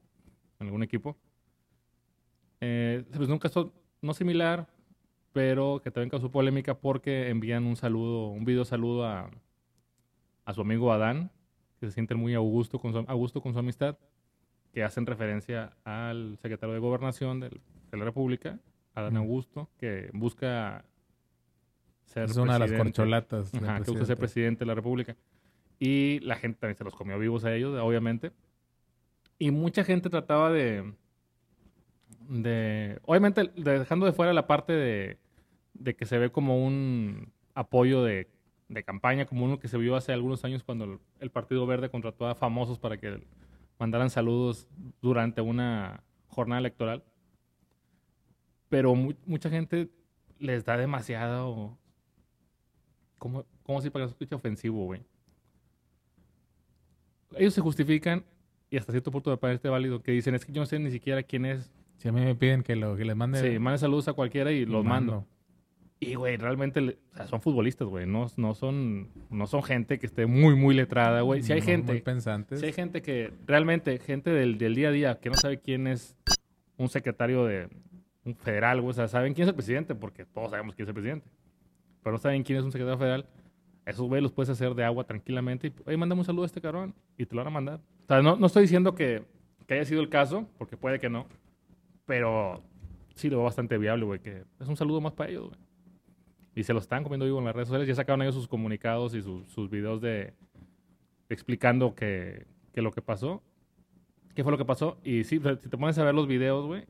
en 0.60 0.67
algún 0.67 0.84
equipo 0.84 1.17
eh, 2.62 3.03
pues 3.15 3.29
un 3.29 3.39
caso 3.39 3.74
no 4.01 4.13
similar, 4.13 4.67
pero 5.34 5.82
que 5.84 5.91
también 5.91 6.10
causó 6.10 6.32
polémica 6.32 6.75
porque 6.75 7.29
envían 7.29 7.65
un 7.65 7.75
saludo, 7.75 8.29
un 8.29 8.46
video 8.46 8.65
saludo 8.65 9.06
a, 9.06 9.29
a 10.46 10.53
su 10.53 10.62
amigo 10.62 10.91
Adán, 10.91 11.32
que 11.79 11.88
se 11.88 11.91
sienten 11.94 12.17
muy 12.17 12.34
a 12.34 12.39
gusto 12.39 12.79
con 12.79 12.94
su, 12.94 13.00
a 13.00 13.13
gusto 13.13 13.41
con 13.41 13.53
su 13.53 13.60
amistad, 13.60 13.98
que 14.74 14.84
hacen 14.84 15.06
referencia 15.06 15.74
al 15.84 16.38
secretario 16.41 16.74
de 16.74 16.79
Gobernación 16.79 17.39
de 17.39 17.51
la 17.91 18.03
República, 18.03 18.60
Adán 18.96 19.17
Augusto, 19.17 19.70
que 19.77 20.10
busca 20.13 20.84
ser 22.06 22.24
Es 22.25 22.38
una 22.38 22.53
de 22.53 22.60
las 22.60 22.72
corcholatas. 22.72 23.53
Ajá, 23.53 23.82
que 23.82 23.91
busca 23.91 24.06
ser 24.06 24.17
presidente 24.17 24.60
de 24.60 24.65
la 24.65 24.75
República. 24.75 25.15
Y 25.79 26.19
la 26.22 26.36
gente 26.36 26.60
también 26.60 26.77
se 26.77 26.84
los 26.84 26.96
comió 26.96 27.19
vivos 27.19 27.46
a 27.46 27.53
ellos, 27.55 27.77
obviamente. 27.79 28.31
Y 29.39 29.51
mucha 29.51 29.84
gente 29.84 30.10
trataba 30.10 30.51
de. 30.51 30.93
de 32.27 33.00
obviamente, 33.05 33.43
de- 33.55 33.79
dejando 33.79 34.05
de 34.05 34.13
fuera 34.13 34.34
la 34.34 34.48
parte 34.48 34.74
de, 34.74 35.17
de 35.74 35.96
que 35.96 36.05
se 36.05 36.17
ve 36.17 36.31
como 36.31 36.65
un 36.65 37.31
apoyo 37.53 38.03
de, 38.03 38.27
de 38.69 38.84
campaña, 38.84 39.25
como 39.25 39.46
uno 39.46 39.60
que 39.60 39.67
se 39.67 39.77
vio 39.77 39.96
hace 39.96 40.13
algunos 40.13 40.43
años 40.43 40.63
cuando 40.63 41.00
el, 41.19 41.29
Partido 41.31 41.65
Verde 41.67 41.89
contrató 41.89 42.27
a 42.27 42.36
famosos 42.36 42.79
para 42.79 42.98
que 42.98 43.24
mandaran 43.79 44.10
saludos 44.10 44.67
durante 45.01 45.41
una 45.41 46.03
jornada 46.27 46.60
electoral. 46.60 47.03
Pero 48.69 48.96
mu- 48.96 49.13
mucha 49.25 49.50
gente 49.50 49.89
les 50.39 50.65
da 50.65 50.77
demasiado 50.77 51.77
¿Cómo, 53.17 53.46
cómo 53.63 53.79
así 53.79 53.89
para 53.89 54.05
que 54.05 54.10
se 54.10 54.13
escuche 54.13 54.36
ofensivo, 54.36 54.86
güey? 54.86 55.01
Ellos 57.36 57.53
se 57.53 57.62
justifican 57.62 58.24
y 58.69 58.77
hasta 58.77 58.91
cierto 58.91 59.12
punto 59.12 59.29
me 59.29 59.38
parece 59.38 59.69
válido 59.69 60.01
que 60.01 60.12
dicen, 60.12 60.36
es 60.36 60.46
que 60.46 60.51
yo 60.51 60.62
no 60.62 60.65
sé 60.65 60.79
ni 60.79 60.91
siquiera 60.91 61.24
quién 61.24 61.46
es. 61.46 61.72
Si 61.98 62.07
a 62.07 62.12
mí 62.12 62.22
me 62.22 62.36
piden 62.36 62.63
que, 62.63 62.75
lo, 62.75 62.96
que 62.96 63.05
les 63.05 63.15
mande... 63.15 63.41
Sí, 63.41 63.60
mande 63.60 63.79
saludos 63.79 64.07
a 64.07 64.13
cualquiera 64.13 64.51
y 64.51 64.65
los 64.65 64.86
mando. 64.86 65.12
mando. 65.13 65.27
Y, 66.00 66.13
güey, 66.13 66.38
realmente 66.38 66.79
le- 66.79 66.98
o 67.12 67.15
sea, 67.15 67.25
son 67.27 67.41
futbolistas, 67.41 67.88
güey. 67.88 68.05
No, 68.05 68.27
no, 68.38 68.53
son, 68.53 69.10
no 69.31 69.48
son 69.48 69.63
gente 69.63 69.98
que 69.98 70.05
esté 70.05 70.27
muy, 70.27 70.55
muy 70.55 70.75
letrada, 70.75 71.22
güey. 71.22 71.41
Si 71.41 71.51
hay 71.53 71.60
No, 71.62 71.65
gente... 71.65 71.91
Muy 71.93 72.01
pensantes. 72.01 72.60
Si 72.60 72.65
hay 72.67 72.74
gente 72.74 73.01
que, 73.01 73.34
realmente, 73.48 73.98
gente 73.98 74.29
del, 74.29 74.60
del 74.60 74.75
día 74.75 74.89
a 74.89 74.91
día 74.91 75.19
que 75.19 75.29
no 75.31 75.36
sabe 75.36 75.60
quién 75.60 75.88
es 75.88 76.15
un 76.77 76.88
secretario 76.89 77.46
de 77.46 77.67
un 78.25 78.36
federal, 78.36 78.79
güey. 78.81 78.91
O 78.91 78.93
sea, 78.93 79.07
saben 79.07 79.34
quién 79.34 79.46
es 79.46 79.50
el 79.50 79.55
presidente, 79.55 79.96
porque 79.96 80.25
todos 80.25 80.51
sabemos 80.51 80.75
quién 80.75 80.84
es 80.86 80.89
el 80.89 80.93
presidente. 80.93 81.27
Pero 82.03 82.12
no 82.13 82.19
saben 82.19 82.43
quién 82.43 82.60
es 82.60 82.63
un 82.63 82.72
secretario 82.72 83.00
federal. 83.00 83.25
Esos 83.88 84.06
güey 84.06 84.22
los 84.22 84.34
puedes 84.34 84.50
hacer 84.50 84.75
de 84.75 84.84
agua 84.84 85.06
tranquilamente. 85.06 85.67
Y, 85.67 85.74
oye, 85.86 85.96
mándame 85.96 86.20
un 86.20 86.25
saludo 86.25 86.44
a 86.44 86.48
este 86.48 86.60
cabrón. 86.60 86.94
Y 87.17 87.25
te 87.25 87.34
lo 87.34 87.39
van 87.39 87.48
a 87.48 87.51
mandar. 87.51 87.79
O 88.03 88.08
sea, 88.08 88.22
no, 88.22 88.36
no 88.36 88.48
estoy 88.48 88.63
diciendo 88.63 88.94
que, 88.94 89.24
que 89.65 89.75
haya 89.75 89.86
sido 89.86 90.01
el 90.01 90.10
caso, 90.10 90.46
porque 90.58 90.75
puede 90.75 91.00
que 91.00 91.10
no. 91.10 91.25
Pero 92.06 92.62
sí 93.15 93.29
lo 93.29 93.41
bastante 93.44 93.77
viable, 93.77 94.03
güey. 94.03 94.20
Que 94.20 94.44
es 94.60 94.67
un 94.67 94.75
saludo 94.75 95.00
más 95.00 95.13
para 95.13 95.29
ellos, 95.29 95.48
güey. 95.48 95.60
Y 96.53 96.63
se 96.63 96.74
lo 96.74 96.79
están 96.79 97.03
comiendo 97.03 97.25
vivo 97.25 97.39
en 97.39 97.46
las 97.46 97.56
redes 97.56 97.70
sociales. 97.70 97.88
Ya 97.88 97.96
sacaron 97.96 98.22
ellos 98.24 98.36
sus 98.36 98.50
comunicados 98.50 99.13
y 99.13 99.22
sus, 99.22 99.70
videos 99.70 100.01
de 100.01 100.34
explicando 101.29 101.96
que, 101.96 102.46
que 102.74 102.82
lo 102.82 102.91
que 102.91 103.01
pasó. 103.01 103.41
¿Qué 104.36 104.44
fue 104.44 104.51
lo 104.51 104.58
que 104.58 104.65
pasó? 104.65 105.00
Y 105.01 105.24
sí, 105.24 105.39
si 105.39 105.70
te 105.70 105.77
pones 105.77 105.98
a 105.98 106.03
ver 106.03 106.13
los 106.13 106.27
videos, 106.27 106.65
güey, 106.65 106.86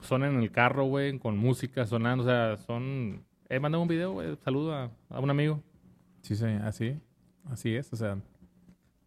son 0.00 0.24
en 0.24 0.40
el 0.40 0.50
carro, 0.50 0.84
güey, 0.84 1.18
con 1.18 1.36
música 1.36 1.84
sonando. 1.84 2.24
O 2.24 2.26
sea, 2.26 2.56
son... 2.56 3.27
Eh, 3.50 3.60
manda 3.60 3.78
un 3.78 3.88
video, 3.88 4.12
güey, 4.12 4.36
saludo 4.44 4.74
a, 4.74 4.90
un 5.20 5.30
amigo. 5.30 5.62
Sí, 6.20 6.36
sí, 6.36 6.44
así. 6.62 7.00
Así 7.50 7.74
es. 7.74 7.90
O 7.92 7.96
sea, 7.96 8.18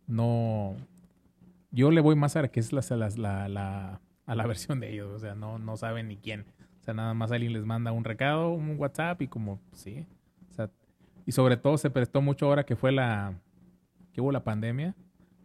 no... 0.08 0.76
Yo 1.70 1.92
le 1.92 2.02
voy 2.02 2.16
más 2.16 2.36
a 2.36 2.42
la 2.42 2.48
que 2.48 2.60
es 2.60 2.74
la, 2.74 2.82
la, 3.18 3.48
la, 3.48 4.02
a 4.26 4.36
la 4.36 4.48
versión 4.48 4.80
de 4.80 4.92
ellos. 4.92 5.14
O 5.14 5.20
sea, 5.20 5.36
no, 5.36 5.60
no 5.60 5.78
saben 5.78 6.08
ni 6.08 6.18
quién. 6.18 6.46
O 6.80 6.84
sea, 6.84 6.96
nada 6.96 7.14
más 7.14 7.32
alguien 7.32 7.54
les 7.54 7.66
manda 7.66 7.92
un 7.92 8.04
recado, 8.04 8.50
un 8.50 8.78
WhatsApp 8.80 9.22
y 9.22 9.28
como, 9.28 9.60
sí. 9.74 10.08
O 10.50 10.54
sea, 10.54 10.72
y 11.28 11.32
sobre 11.34 11.56
todo 11.58 11.78
se 11.78 11.92
prestó 11.92 12.22
mucho 12.22 12.48
ahora 12.48 12.66
que 12.66 12.76
fue 12.76 12.92
la... 12.92 13.36
que 14.12 14.22
hubo 14.22 14.32
la 14.32 14.44
pandemia. 14.44 14.96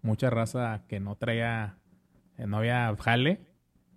Mucha 0.00 0.30
raza 0.30 0.84
que 0.88 1.00
no 1.00 1.16
traía... 1.16 1.76
eh, 2.38 2.46
no 2.46 2.58
había 2.58 2.94
jale 2.98 3.40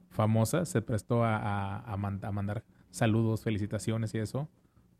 famosa 0.09 0.65
se 0.65 0.81
prestó 0.81 1.23
a 1.23 1.95
mandar 1.97 2.63
saludos, 2.89 3.43
felicitaciones 3.43 4.13
y 4.15 4.17
eso. 4.17 4.49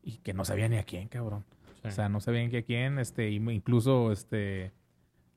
Y 0.04 0.18
que 0.20 0.34
no 0.34 0.46
sabía 0.46 0.68
ni 0.70 0.78
a 0.78 0.84
quién, 0.84 1.08
cabrón. 1.08 1.46
O 1.84 1.92
sea, 1.92 2.10
no 2.10 2.20
sabían 2.20 2.50
que 2.50 2.58
a 2.60 2.62
quién, 2.64 3.00
este, 3.00 3.30
incluso 3.32 4.12
este 4.12 4.72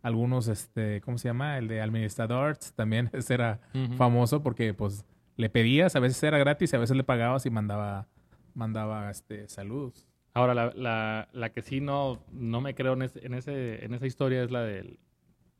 algunos, 0.02 0.48
este, 0.48 1.00
¿cómo 1.02 1.16
se 1.18 1.28
llama? 1.28 1.58
El 1.58 1.68
de 1.68 1.80
administradores 1.80 2.72
también 2.74 3.08
ese 3.12 3.34
era 3.34 3.60
famoso 3.96 4.42
porque 4.42 4.74
pues 4.74 5.04
le 5.36 5.48
pedías, 5.48 5.94
a 5.94 6.00
veces 6.00 6.20
era 6.24 6.38
gratis, 6.38 6.74
a 6.74 6.78
veces 6.78 6.96
le 6.96 7.04
pagabas 7.04 7.46
y 7.46 7.50
mandaba, 7.50 8.08
mandaba 8.54 9.10
este 9.10 9.48
saludos. 9.48 10.08
Ahora, 10.34 10.54
la, 10.54 10.72
la, 10.74 11.28
la 11.32 11.50
que 11.52 11.62
sí 11.62 11.80
no, 11.80 12.18
no 12.32 12.60
me 12.60 12.74
creo 12.74 12.94
en, 12.94 13.02
ese, 13.02 13.24
en, 13.24 13.34
ese, 13.34 13.84
en 13.84 13.94
esa 13.94 14.06
historia 14.06 14.42
es 14.42 14.50
la 14.50 14.62
del 14.62 14.98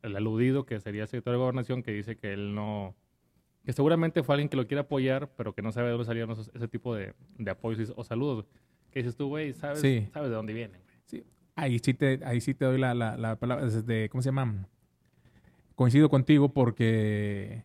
el 0.02 0.16
aludido, 0.16 0.66
que 0.66 0.80
sería 0.80 1.06
secretario 1.06 1.38
de 1.38 1.42
Gobernación, 1.44 1.84
que 1.84 1.92
dice 1.92 2.16
que 2.16 2.32
él 2.32 2.56
no... 2.56 2.96
Que 3.64 3.72
seguramente 3.72 4.24
fue 4.24 4.34
alguien 4.34 4.48
que 4.48 4.56
lo 4.56 4.66
quiere 4.66 4.80
apoyar, 4.80 5.28
pero 5.36 5.54
que 5.54 5.62
no 5.62 5.70
sabe 5.70 5.86
de 5.86 5.92
dónde 5.92 6.06
salieron 6.06 6.32
esos- 6.32 6.50
ese 6.54 6.66
tipo 6.66 6.92
de, 6.96 7.14
de 7.38 7.50
apoyos 7.52 7.92
o 7.94 8.02
saludos. 8.02 8.44
Que 8.92 9.00
dices 9.00 9.16
tú, 9.16 9.28
güey, 9.28 9.52
¿sabes, 9.54 9.80
Sí. 9.80 10.08
sabes 10.12 10.28
de 10.30 10.36
dónde 10.36 10.52
vienen, 10.52 10.80
güey. 10.84 10.96
Sí, 11.06 11.24
ahí 11.56 11.78
sí 11.78 11.94
te, 11.94 12.20
ahí 12.24 12.40
sí 12.40 12.54
te 12.54 12.64
doy 12.64 12.78
la, 12.78 12.94
la, 12.94 13.16
la 13.16 13.36
palabra, 13.36 13.66
es 13.66 13.86
de, 13.86 14.08
¿cómo 14.10 14.22
se 14.22 14.28
llama? 14.28 14.66
Coincido 15.74 16.08
contigo 16.10 16.52
porque 16.52 17.64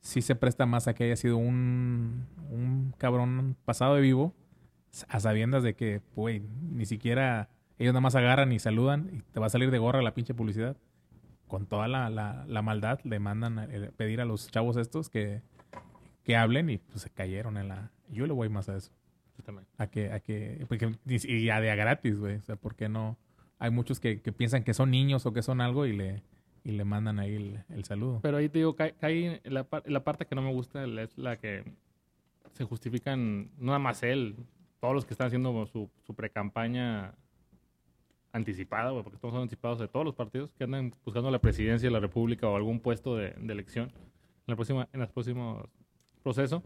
sí 0.00 0.22
se 0.22 0.36
presta 0.36 0.66
más 0.66 0.86
a 0.86 0.94
que 0.94 1.04
haya 1.04 1.16
sido 1.16 1.36
un, 1.38 2.26
un 2.50 2.94
cabrón 2.98 3.56
pasado 3.64 3.94
de 3.96 4.02
vivo 4.02 4.34
a 5.08 5.18
sabiendas 5.20 5.62
de 5.62 5.74
que, 5.74 6.00
güey, 6.14 6.40
ni 6.70 6.86
siquiera 6.86 7.48
ellos 7.78 7.92
nada 7.92 8.00
más 8.02 8.14
agarran 8.14 8.52
y 8.52 8.58
saludan 8.58 9.10
y 9.12 9.20
te 9.32 9.40
va 9.40 9.46
a 9.46 9.50
salir 9.50 9.70
de 9.70 9.78
gorra 9.78 10.00
la 10.02 10.14
pinche 10.14 10.34
publicidad. 10.34 10.76
Con 11.48 11.66
toda 11.66 11.86
la, 11.88 12.10
la, 12.10 12.44
la 12.48 12.62
maldad 12.62 13.00
le 13.04 13.18
mandan 13.20 13.58
a, 13.58 13.64
eh, 13.66 13.90
pedir 13.96 14.20
a 14.20 14.24
los 14.24 14.50
chavos 14.50 14.76
estos 14.76 15.08
que, 15.10 15.42
que 16.24 16.36
hablen 16.36 16.70
y 16.70 16.78
pues 16.78 17.02
se 17.02 17.10
cayeron 17.10 17.56
en 17.56 17.68
la... 17.68 17.90
Yo 18.10 18.26
le 18.26 18.32
voy 18.32 18.48
más 18.48 18.68
a 18.68 18.76
eso 18.76 18.90
también. 19.42 19.66
a 19.78 19.86
que, 19.88 20.12
a 20.12 20.20
que, 20.20 20.64
porque, 20.68 20.94
y 21.06 21.34
y 21.34 21.50
a 21.50 21.60
de 21.60 21.70
a 21.70 21.74
gratis, 21.74 22.18
güey. 22.18 22.36
O 22.36 22.42
sea, 22.42 22.56
¿por 22.56 22.74
qué 22.74 22.88
no? 22.88 23.16
Hay 23.58 23.70
muchos 23.70 24.00
que, 24.00 24.20
que 24.20 24.32
piensan 24.32 24.64
que 24.64 24.74
son 24.74 24.90
niños 24.90 25.26
o 25.26 25.32
que 25.32 25.42
son 25.42 25.60
algo 25.60 25.86
y 25.86 25.96
le, 25.96 26.22
y 26.64 26.72
le 26.72 26.84
mandan 26.84 27.18
ahí 27.18 27.34
el, 27.34 27.64
el 27.70 27.84
saludo. 27.84 28.20
Pero 28.22 28.36
ahí 28.36 28.48
te 28.48 28.58
digo, 28.58 28.76
cae, 28.76 28.94
cae 28.94 29.40
la, 29.44 29.66
la 29.86 30.04
parte 30.04 30.26
que 30.26 30.34
no 30.34 30.42
me 30.42 30.52
gusta 30.52 30.84
es 30.84 31.16
la 31.16 31.36
que 31.36 31.64
se 32.52 32.64
justifican, 32.64 33.50
no 33.58 33.66
nada 33.66 33.78
más 33.78 34.02
él, 34.02 34.36
todos 34.80 34.94
los 34.94 35.04
que 35.04 35.14
están 35.14 35.28
haciendo 35.28 35.66
su, 35.66 35.90
su 36.06 36.14
pre-campaña 36.14 37.14
anticipada, 38.32 38.90
güey, 38.90 39.02
porque 39.02 39.16
estamos 39.16 39.32
hablando 39.32 39.44
anticipados 39.44 39.78
de 39.78 39.88
todos 39.88 40.04
los 40.04 40.14
partidos 40.14 40.52
que 40.52 40.64
andan 40.64 40.92
buscando 41.04 41.30
la 41.30 41.38
presidencia 41.38 41.86
de 41.88 41.92
la 41.92 42.00
República 42.00 42.48
o 42.48 42.56
algún 42.56 42.80
puesto 42.80 43.16
de, 43.16 43.30
de 43.30 43.52
elección 43.52 43.92
en 44.46 44.52
el 44.52 44.56
próximo, 44.56 44.86
en 44.92 45.00
el 45.00 45.08
próximo 45.08 45.68
proceso, 46.22 46.62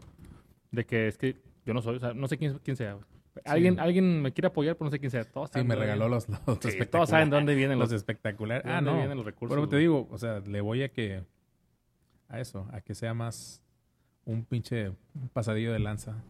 de 0.71 0.85
que 0.85 1.07
es 1.07 1.17
que 1.17 1.41
yo 1.65 1.73
no 1.73 1.81
soy, 1.81 1.97
o 1.97 1.99
sea, 1.99 2.13
no 2.13 2.27
sé 2.27 2.37
quién, 2.37 2.59
quién 2.63 2.75
sea. 2.75 2.97
Alguien, 3.45 3.79
alguien 3.79 4.21
me 4.21 4.33
quiere 4.33 4.47
apoyar, 4.47 4.75
pero 4.75 4.85
no 4.85 4.91
sé 4.91 4.99
quién 4.99 5.11
sea. 5.11 5.23
Todos 5.23 5.51
Sí, 5.53 5.63
me 5.63 5.75
regaló 5.75 6.09
los, 6.09 6.27
los 6.27 6.59
Sí, 6.59 6.85
todos 6.85 7.09
saben 7.09 7.29
de 7.29 7.37
dónde 7.37 7.55
vienen 7.55 7.79
los 7.79 7.89
los, 7.89 7.97
espectaculares. 7.97 8.65
Ah, 8.65 8.81
no. 8.81 8.97
vienen 8.97 9.15
los 9.15 9.25
recursos. 9.25 9.55
Pero 9.55 9.69
te 9.69 9.77
digo, 9.77 10.07
o 10.11 10.17
sea, 10.17 10.39
le 10.39 10.61
voy 10.61 10.83
a 10.83 10.89
que. 10.89 11.23
A 12.27 12.39
eso, 12.39 12.67
a 12.71 12.79
que 12.79 12.95
sea 12.95 13.13
más 13.13 13.61
un 14.25 14.45
pinche 14.45 14.89
un 14.89 15.29
pasadillo 15.33 15.73
de 15.73 15.79
lanza. 15.79 16.23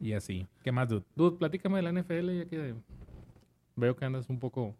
Y 0.00 0.12
así. 0.12 0.46
¿Qué 0.62 0.72
más, 0.72 0.88
dude? 0.88 1.04
Dude, 1.14 1.36
platícame 1.38 1.76
de 1.76 1.82
la 1.82 1.92
NFL, 1.92 2.30
ya 2.30 2.44
que 2.46 2.74
veo 3.76 3.96
que 3.96 4.04
andas 4.04 4.28
un 4.28 4.38
poco 4.38 4.74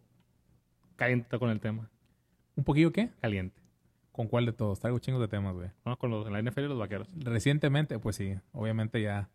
caliente 0.97 1.38
con 1.38 1.50
el 1.50 1.61
tema. 1.61 1.91
¿Un 2.57 2.64
poquillo 2.64 2.93
qué? 2.93 3.11
Caliente. 3.21 3.63
¿Con 4.14 4.28
cuál 4.28 4.47
de 4.47 4.52
todos? 4.52 4.78
Traigo 4.78 4.99
chingos 5.00 5.21
de 5.21 5.26
temas, 5.28 5.54
güey. 5.54 5.71
¿no? 5.85 5.97
Con 5.99 6.11
los, 6.11 6.30
la 6.30 6.40
NFL 6.40 6.61
y 6.61 6.68
los 6.68 6.78
vaqueros. 6.78 7.09
Recientemente, 7.18 7.99
pues 7.99 8.14
sí, 8.14 8.37
obviamente 8.52 9.02
ya 9.02 9.28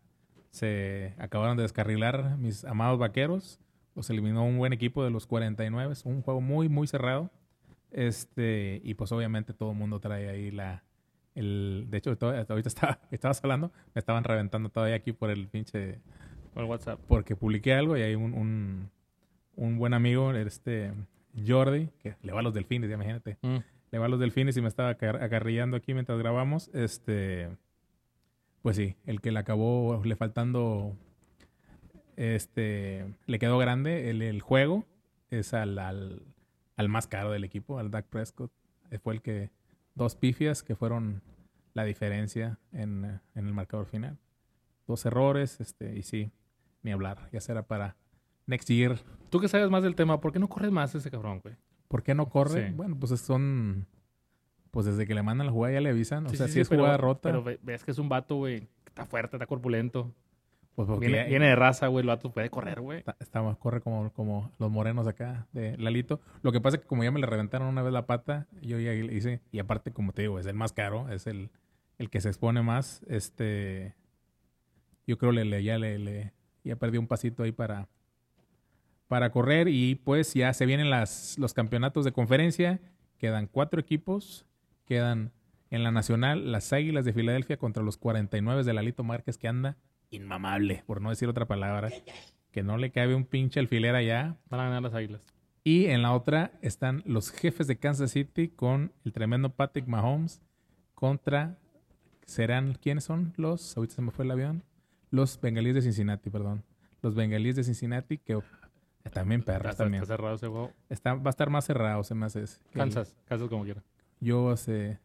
se 0.50 1.14
acabaron 1.18 1.56
de 1.58 1.62
descarrilar 1.64 2.38
mis 2.38 2.64
amados 2.64 2.98
vaqueros. 2.98 3.60
Los 3.94 4.08
eliminó 4.08 4.42
un 4.44 4.56
buen 4.56 4.72
equipo 4.72 5.04
de 5.04 5.10
los 5.10 5.26
49. 5.26 5.92
Es 5.92 6.06
un 6.06 6.22
juego 6.22 6.40
muy, 6.40 6.68
muy 6.70 6.86
cerrado. 6.86 7.30
Este, 7.90 8.80
y 8.84 8.94
pues 8.94 9.12
obviamente 9.12 9.52
todo 9.52 9.72
el 9.72 9.76
mundo 9.76 10.00
trae 10.00 10.28
ahí 10.28 10.50
la. 10.50 10.82
El, 11.34 11.86
de 11.90 11.98
hecho, 11.98 12.16
todo- 12.16 12.32
ahorita 12.34 12.68
estaba, 12.68 12.98
estabas 13.10 13.42
hablando, 13.44 13.70
me 13.94 13.98
estaban 13.98 14.24
reventando 14.24 14.68
todavía 14.70 14.96
aquí 14.96 15.12
por 15.12 15.30
el 15.30 15.46
pinche. 15.48 16.00
Por 16.54 16.62
el 16.64 16.68
WhatsApp. 16.70 16.98
Porque 17.06 17.36
publiqué 17.36 17.74
algo 17.74 17.96
y 17.96 18.02
hay 18.02 18.14
un, 18.14 18.32
un, 18.34 18.90
un 19.56 19.78
buen 19.78 19.92
amigo, 19.94 20.32
este 20.32 20.92
Jordi, 21.46 21.88
que 22.02 22.16
le 22.22 22.32
va 22.32 22.40
a 22.40 22.42
los 22.42 22.54
delfines, 22.54 22.88
ya 22.88 22.94
imagínate 22.94 23.36
Mm. 23.42 23.58
Le 23.90 23.98
va 23.98 24.08
los 24.08 24.20
delfines 24.20 24.56
y 24.56 24.60
me 24.62 24.68
estaba 24.68 24.90
acar- 24.90 25.22
acarrillando 25.22 25.76
aquí 25.76 25.94
mientras 25.94 26.18
grabamos. 26.18 26.70
Este, 26.74 27.48
pues 28.62 28.76
sí, 28.76 28.96
el 29.06 29.20
que 29.20 29.32
le 29.32 29.38
acabó 29.38 30.02
le 30.04 30.16
faltando, 30.16 30.96
este, 32.16 33.14
le 33.26 33.38
quedó 33.38 33.58
grande 33.58 34.10
el, 34.10 34.40
juego 34.40 34.84
es 35.30 35.54
al, 35.54 35.78
al, 35.78 36.22
al 36.76 36.88
más 36.88 37.06
caro 37.06 37.30
del 37.30 37.44
equipo, 37.44 37.78
al 37.78 37.90
Dak 37.90 38.06
Prescott. 38.06 38.52
Eh, 38.90 38.98
Fue 38.98 39.14
el 39.14 39.22
que 39.22 39.50
dos 39.94 40.14
pifias 40.16 40.62
que 40.62 40.76
fueron 40.76 41.22
la 41.74 41.84
diferencia 41.84 42.58
en, 42.72 43.20
en 43.34 43.46
el 43.46 43.52
marcador 43.54 43.86
final. 43.86 44.18
Dos 44.86 45.06
errores, 45.06 45.60
este, 45.60 45.96
y 45.96 46.02
sí, 46.02 46.32
ni 46.82 46.90
hablar. 46.92 47.28
Ya 47.32 47.40
será 47.40 47.62
para 47.62 47.96
next 48.46 48.68
year. 48.68 48.98
Tú 49.30 49.38
que 49.40 49.48
sabes 49.48 49.70
más 49.70 49.82
del 49.84 49.94
tema, 49.94 50.20
¿por 50.20 50.32
qué 50.32 50.38
no 50.40 50.48
corres 50.48 50.72
más 50.72 50.94
ese 50.94 51.10
cabrón, 51.10 51.40
güey? 51.40 51.54
¿Por 51.90 52.02
qué 52.04 52.14
no 52.14 52.28
corre? 52.28 52.68
Sí. 52.68 52.74
Bueno, 52.74 52.96
pues 52.98 53.18
son. 53.20 53.86
Pues 54.70 54.86
desde 54.86 55.04
que 55.06 55.14
le 55.16 55.22
mandan 55.24 55.48
la 55.48 55.52
jugada 55.52 55.74
ya 55.74 55.80
le 55.80 55.88
avisan. 55.90 56.24
O 56.26 56.28
Sí, 56.28 56.36
sea, 56.36 56.46
sí, 56.46 56.52
si 56.52 56.54
sí, 56.54 56.60
es 56.60 56.68
pero- 56.68 56.82
jugada 56.82 56.96
rota. 56.96 57.28
Pero 57.28 57.42
ve- 57.42 57.58
ves 57.62 57.84
que 57.84 57.90
es 57.90 57.98
un 57.98 58.08
vato, 58.08 58.36
güey, 58.36 58.68
está 58.86 59.04
fuerte, 59.04 59.36
está 59.36 59.46
corpulento. 59.46 60.14
Pues 60.76 60.86
porque 60.86 61.08
Viene, 61.08 61.48
de 61.48 61.56
raza, 61.56 61.88
güey. 61.88 62.02
El 62.02 62.06
vato 62.06 62.30
puede 62.32 62.48
correr, 62.48 62.80
güey. 62.80 63.00
está- 63.00 63.16
está- 63.18 63.54
corre 63.56 63.80
como, 63.80 64.12
como 64.12 64.52
los 64.60 64.70
morenos 64.70 65.08
acá 65.08 65.48
de 65.52 65.76
Lalito. 65.76 66.20
Lo 66.42 66.52
que 66.52 66.60
pasa 66.60 66.76
es 66.76 66.82
que 66.82 66.86
como 66.88 67.02
ya 67.02 67.10
me 67.10 67.18
le 67.18 67.26
reventaron 67.26 67.66
una 67.66 67.82
vez 67.82 67.92
la 67.92 68.06
pata, 68.06 68.46
yo 68.62 68.78
ya 68.78 68.92
le 68.92 69.12
hice, 69.12 69.40
y 69.50 69.58
aparte, 69.58 69.90
como 69.92 70.12
te 70.12 70.22
digo, 70.22 70.38
es 70.38 70.46
el 70.46 70.54
más 70.54 70.72
caro, 70.72 71.08
es 71.10 71.26
el, 71.26 71.50
el 71.98 72.08
que 72.08 72.20
se 72.20 72.28
expone 72.28 72.62
más, 72.62 73.02
este, 73.08 73.96
yo 75.08 75.18
creo 75.18 75.32
le, 75.32 75.44
le- 75.44 75.64
ya 75.64 75.76
le, 75.78 75.98
le- 75.98 76.32
ya 76.62 76.76
perdí 76.76 76.96
un 76.98 77.08
pasito 77.08 77.42
ahí 77.42 77.50
para, 77.52 77.88
para 79.10 79.32
correr 79.32 79.66
y 79.66 79.96
pues 79.96 80.34
ya 80.34 80.52
se 80.54 80.66
vienen 80.66 80.88
las, 80.88 81.36
los 81.36 81.52
campeonatos 81.52 82.04
de 82.04 82.12
conferencia, 82.12 82.78
quedan 83.18 83.48
cuatro 83.48 83.80
equipos, 83.80 84.46
quedan 84.84 85.32
en 85.70 85.82
la 85.82 85.90
nacional 85.90 86.52
las 86.52 86.72
Águilas 86.72 87.04
de 87.04 87.12
Filadelfia 87.12 87.56
contra 87.56 87.82
los 87.82 87.96
49 87.96 88.62
de 88.62 88.72
Lalito 88.72 89.02
Márquez 89.02 89.36
que 89.36 89.48
anda 89.48 89.76
inmamable, 90.10 90.84
por 90.86 91.00
no 91.00 91.10
decir 91.10 91.28
otra 91.28 91.46
palabra, 91.46 91.90
que 92.52 92.62
no 92.62 92.78
le 92.78 92.92
cabe 92.92 93.16
un 93.16 93.24
pinche 93.24 93.58
alfiler 93.58 93.96
allá. 93.96 94.36
Van 94.48 94.60
a 94.60 94.64
ganar 94.66 94.82
las 94.82 94.94
águilas. 94.94 95.22
Y 95.64 95.86
en 95.86 96.02
la 96.02 96.12
otra 96.12 96.52
están 96.62 97.02
los 97.04 97.32
jefes 97.32 97.66
de 97.66 97.78
Kansas 97.78 98.12
City 98.12 98.46
con 98.46 98.92
el 99.04 99.12
tremendo 99.12 99.50
Patrick 99.50 99.88
Mahomes 99.88 100.40
contra, 100.94 101.58
serán, 102.26 102.74
¿quiénes 102.80 103.02
son 103.02 103.34
los? 103.36 103.76
Ahorita 103.76 103.96
se 103.96 104.02
me 104.02 104.12
fue 104.12 104.24
el 104.24 104.30
avión. 104.30 104.62
Los 105.10 105.40
bengalíes 105.40 105.74
de 105.74 105.82
Cincinnati, 105.82 106.30
perdón. 106.30 106.62
Los 107.02 107.16
bengalíes 107.16 107.56
de 107.56 107.64
Cincinnati 107.64 108.18
que 108.18 108.36
también 109.08 109.42
perros 109.42 109.70
Está, 109.70 109.84
también. 109.84 110.02
está 110.02 110.14
cerrado 110.16 110.34
ese 110.34 110.48
juego. 110.48 110.72
Está, 110.88 111.14
va 111.14 111.22
a 111.26 111.30
estar 111.30 111.48
más 111.50 111.64
cerrado, 111.64 112.02
se 112.04 112.14
me 112.14 112.26
hace. 112.26 112.42
ese. 112.42 112.58
Que 112.70 112.78
el- 112.78 112.84
Kansas. 112.84 113.16
Kansas 113.24 113.48
como 113.48 113.64
quiera. 113.64 113.82
yo 114.20 114.52
este, 114.52 114.98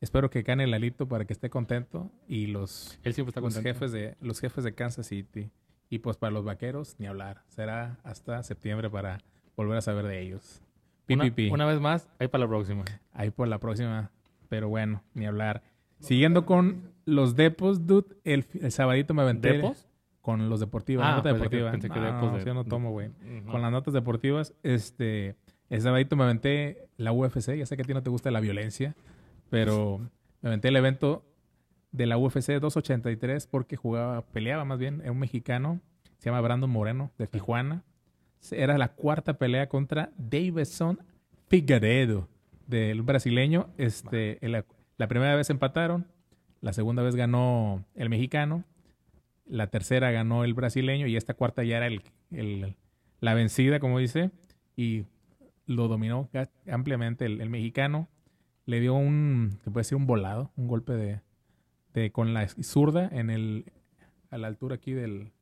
espero 0.00 0.30
que 0.30 0.42
gane 0.42 0.64
el 0.64 0.72
alito 0.74 1.08
para 1.08 1.24
que 1.24 1.32
esté 1.32 1.50
contento 1.50 2.10
y 2.28 2.46
los, 2.46 2.98
Él 3.02 3.14
siempre 3.14 3.30
está 3.30 3.40
los 3.40 3.54
contento. 3.54 3.74
jefes 3.78 3.92
de 3.92 4.16
los 4.20 4.40
jefes 4.40 4.62
de 4.64 4.74
Kansas 4.74 5.06
City 5.06 5.50
y 5.88 5.98
pues 5.98 6.16
para 6.16 6.30
los 6.30 6.44
vaqueros 6.44 6.94
ni 6.98 7.06
hablar. 7.06 7.42
Será 7.48 7.98
hasta 8.04 8.42
septiembre 8.44 8.88
para 8.88 9.18
volver 9.56 9.76
a 9.78 9.80
saber 9.82 10.06
de 10.06 10.20
ellos. 10.22 10.62
Una, 11.08 11.24
PPP. 11.24 11.50
una 11.52 11.66
vez 11.66 11.80
más, 11.80 12.08
ahí 12.20 12.28
para 12.28 12.44
la 12.44 12.48
próxima. 12.48 12.84
Ahí 13.12 13.30
por 13.30 13.48
la 13.48 13.58
próxima. 13.58 14.12
Pero 14.48 14.68
bueno, 14.68 15.02
ni 15.14 15.26
hablar. 15.26 15.62
Siguiendo 15.98 16.46
con 16.46 16.92
los 17.04 17.34
depos, 17.34 17.86
dude, 17.86 18.16
el, 18.24 18.46
el 18.60 18.70
sabadito 18.72 19.12
me 19.12 19.22
aventé 19.22 19.54
¿Depos? 19.54 19.86
Con 20.20 20.48
los 20.50 20.60
deportivos. 20.60 21.04
Ah, 21.04 21.10
la 21.10 21.16
nota 21.16 21.32
deportiva. 21.32 21.70
pensé 21.70 21.88
que 21.88 21.98
No, 21.98 22.04
depos 22.06 22.32
no, 22.32 22.38
de- 22.38 22.44
yo 22.44 22.54
no 22.54 22.64
tomo, 22.64 22.90
güey. 22.90 23.10
Con 23.50 23.62
las 23.62 23.70
notas 23.72 23.94
deportivas, 23.94 24.54
este, 24.62 25.36
el 25.70 25.80
sabadito 25.80 26.16
me 26.16 26.24
aventé 26.24 26.88
la 26.96 27.12
UFC. 27.12 27.56
Ya 27.56 27.66
sé 27.66 27.76
que 27.76 27.82
a 27.82 27.84
ti 27.86 27.94
no 27.94 28.02
te 28.02 28.10
gusta 28.10 28.30
la 28.30 28.40
violencia, 28.40 28.94
pero 29.48 29.98
me 30.42 30.48
aventé 30.50 30.68
el 30.68 30.76
evento 30.76 31.24
de 31.92 32.06
la 32.06 32.18
UFC 32.18 32.52
283 32.60 33.46
porque 33.46 33.76
jugaba, 33.76 34.22
peleaba 34.26 34.64
más 34.64 34.78
bien, 34.78 35.02
un 35.08 35.18
mexicano, 35.18 35.80
se 36.18 36.26
llama 36.30 36.40
Brandon 36.40 36.70
Moreno, 36.70 37.10
de 37.18 37.26
Tijuana. 37.26 37.82
Era 38.52 38.78
la 38.78 38.88
cuarta 38.88 39.34
pelea 39.38 39.68
contra 39.68 40.10
Davidson 40.16 40.98
Figueiredo, 41.48 42.28
del 42.66 43.02
brasileño. 43.02 43.68
Este, 43.76 44.38
la, 44.42 44.64
la 44.98 45.08
primera 45.08 45.34
vez 45.34 45.50
empataron, 45.50 46.06
la 46.60 46.72
segunda 46.72 47.02
vez 47.02 47.16
ganó 47.16 47.84
el 47.94 48.08
mexicano, 48.08 48.64
la 49.50 49.66
tercera 49.68 50.10
ganó 50.10 50.44
el 50.44 50.54
brasileño 50.54 51.06
y 51.06 51.16
esta 51.16 51.34
cuarta 51.34 51.62
ya 51.64 51.76
era 51.78 51.86
el, 51.86 52.02
el- 52.30 52.76
la 53.20 53.34
vencida, 53.34 53.80
como 53.80 53.98
dice, 53.98 54.30
y 54.76 55.04
lo 55.66 55.88
dominó 55.88 56.28
ampliamente 56.70 57.26
el, 57.26 57.40
el 57.40 57.50
mexicano. 57.50 58.08
Le 58.66 58.80
dio 58.80 58.94
un, 58.94 59.58
se 59.62 59.70
puede 59.70 59.82
decir, 59.82 59.96
un 59.96 60.06
volado, 60.06 60.50
un 60.56 60.68
golpe 60.68 60.92
de, 60.94 61.20
de 61.92 62.12
con 62.12 62.32
la 62.32 62.48
zurda 62.48 63.08
en 63.12 63.28
el, 63.30 63.64
a 64.30 64.38
la 64.38 64.46
altura 64.46 64.76
aquí 64.76 64.92
del, 64.92 65.32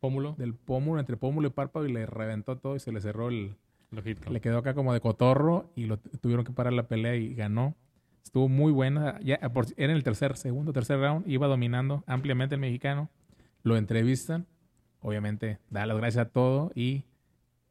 Pómulo. 0.00 0.34
del 0.38 0.54
pómulo, 0.54 1.00
entre 1.00 1.16
pómulo 1.16 1.48
y 1.48 1.50
párpado, 1.50 1.86
y 1.86 1.92
le 1.92 2.04
reventó 2.06 2.58
todo 2.58 2.76
y 2.76 2.80
se 2.80 2.92
le 2.92 3.00
cerró 3.00 3.28
el, 3.30 3.56
Lo 3.90 4.02
hit. 4.02 4.22
le 4.28 4.40
quedó 4.40 4.58
acá 4.58 4.74
como 4.74 4.92
de 4.92 5.00
cotorro 5.00 5.70
y 5.74 5.86
lo 5.86 5.96
tuvieron 5.98 6.44
que 6.44 6.52
parar 6.52 6.74
la 6.74 6.86
pelea 6.88 7.16
y 7.16 7.34
ganó. 7.34 7.74
Estuvo 8.22 8.48
muy 8.48 8.70
buena. 8.70 9.18
Ya, 9.22 9.38
por- 9.52 9.66
era 9.76 9.90
en 9.92 9.96
el 9.96 10.02
tercer, 10.04 10.36
segundo, 10.36 10.72
tercer 10.74 10.98
round. 11.00 11.26
Iba 11.28 11.46
dominando 11.46 12.04
ampliamente 12.06 12.54
el 12.54 12.60
mexicano. 12.60 13.08
Lo 13.64 13.76
entrevistan. 13.76 14.46
Obviamente, 15.00 15.58
da 15.70 15.84
las 15.86 15.96
gracias 15.96 16.26
a 16.26 16.28
todo. 16.30 16.70
Y 16.76 17.04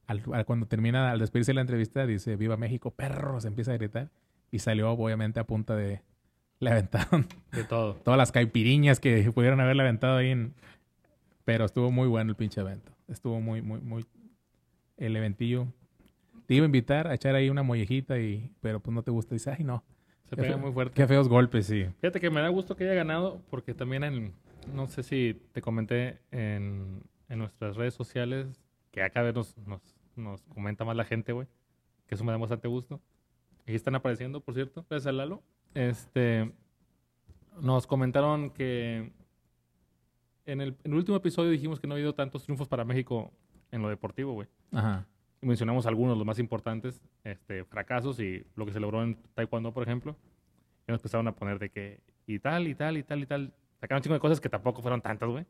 al, 0.07 0.21
al- 0.33 0.45
cuando 0.45 0.67
termina, 0.67 1.11
al 1.11 1.19
despedirse 1.19 1.51
de 1.51 1.55
la 1.55 1.61
entrevista, 1.61 2.05
dice: 2.05 2.35
Viva 2.35 2.57
México, 2.57 2.91
perros. 2.91 3.45
Empieza 3.45 3.71
a 3.71 3.77
gritar. 3.77 4.09
Y 4.51 4.59
salió, 4.59 4.91
obviamente, 4.91 5.39
a 5.39 5.45
punta 5.45 5.75
de. 5.75 6.01
Le 6.59 6.69
aventaron 6.69 7.25
De 7.51 7.63
todo. 7.63 7.95
todas 8.03 8.17
las 8.17 8.31
caipiriñas 8.31 8.99
que 8.99 9.31
pudieron 9.31 9.59
haberle 9.61 9.83
aventado 9.83 10.17
ahí. 10.17 10.29
en- 10.31 10.53
Pero 11.45 11.65
estuvo 11.65 11.89
muy 11.91 12.07
bueno 12.07 12.31
el 12.31 12.35
pinche 12.35 12.59
evento. 12.61 12.91
Estuvo 13.07 13.39
muy, 13.41 13.61
muy, 13.61 13.79
muy. 13.81 14.05
El 14.97 15.15
eventillo. 15.15 15.67
Te 16.45 16.55
iba 16.55 16.65
a 16.65 16.67
invitar 16.67 17.07
a 17.07 17.13
echar 17.15 17.35
ahí 17.35 17.49
una 17.49 17.63
mollejita, 17.63 18.19
y, 18.19 18.51
pero 18.61 18.79
pues 18.81 18.93
no 18.93 19.01
te 19.01 19.11
gusta. 19.11 19.33
Dice, 19.33 19.51
ay, 19.57 19.63
no. 19.63 19.83
Se 20.29 20.35
pega 20.35 20.57
muy 20.57 20.71
fuerte. 20.71 20.93
Qué 20.95 21.07
feos 21.07 21.27
golpes, 21.29 21.65
sí. 21.67 21.85
Fíjate 22.01 22.19
que 22.19 22.29
me 22.29 22.41
da 22.41 22.49
gusto 22.49 22.75
que 22.75 22.83
haya 22.85 22.93
ganado 22.95 23.41
porque 23.49 23.73
también 23.73 24.03
en, 24.03 24.33
no 24.67 24.87
sé 24.87 25.03
si 25.03 25.41
te 25.51 25.61
comenté 25.61 26.19
en, 26.31 27.03
en 27.29 27.39
nuestras 27.39 27.75
redes 27.75 27.93
sociales, 27.93 28.61
que 28.91 29.01
acá 29.03 29.23
nos, 29.31 29.57
nos, 29.59 29.81
nos 30.15 30.43
comenta 30.43 30.85
más 30.85 30.95
la 30.95 31.05
gente, 31.05 31.31
güey, 31.33 31.47
que 32.07 32.15
eso 32.15 32.23
me 32.23 32.31
da 32.31 32.37
bastante 32.37 32.67
gusto. 32.67 33.01
Aquí 33.63 33.75
están 33.75 33.95
apareciendo, 33.95 34.41
por 34.41 34.53
cierto, 34.53 34.85
gracias 34.89 35.07
a 35.07 35.11
Lalo. 35.11 35.41
Este, 35.73 36.51
nos 37.61 37.87
comentaron 37.87 38.49
que 38.49 39.11
en 40.45 40.61
el, 40.61 40.75
en 40.83 40.91
el 40.91 40.97
último 40.97 41.17
episodio 41.17 41.51
dijimos 41.51 41.79
que 41.79 41.87
no 41.87 41.93
ha 41.93 41.97
habido 41.97 42.13
tantos 42.13 42.43
triunfos 42.43 42.67
para 42.67 42.83
México 42.83 43.31
en 43.71 43.81
lo 43.81 43.89
deportivo, 43.89 44.33
güey. 44.33 44.47
Ajá. 44.71 45.07
Y 45.41 45.45
mencionamos 45.45 45.85
algunos, 45.85 46.17
los 46.17 46.25
más 46.25 46.39
importantes, 46.39 47.01
este, 47.23 47.65
fracasos 47.65 48.19
y 48.19 48.45
lo 48.55 48.65
que 48.65 48.71
se 48.71 48.79
logró 48.79 49.03
en 49.03 49.15
Taekwondo, 49.33 49.73
por 49.73 49.83
ejemplo. 49.83 50.15
Y 50.87 50.91
nos 50.91 50.99
empezaron 50.99 51.27
a 51.27 51.35
poner 51.35 51.59
de 51.59 51.69
que, 51.69 52.01
y 52.27 52.39
tal, 52.39 52.67
y 52.67 52.75
tal, 52.75 52.97
y 52.97 53.03
tal, 53.03 53.23
y 53.23 53.25
tal. 53.25 53.53
Sacaron 53.83 53.99
un 53.99 54.03
chingo 54.03 54.13
de 54.13 54.21
cosas 54.21 54.39
que 54.39 54.47
tampoco 54.47 54.81
fueron 54.81 55.01
tantas, 55.01 55.27
güey. 55.27 55.45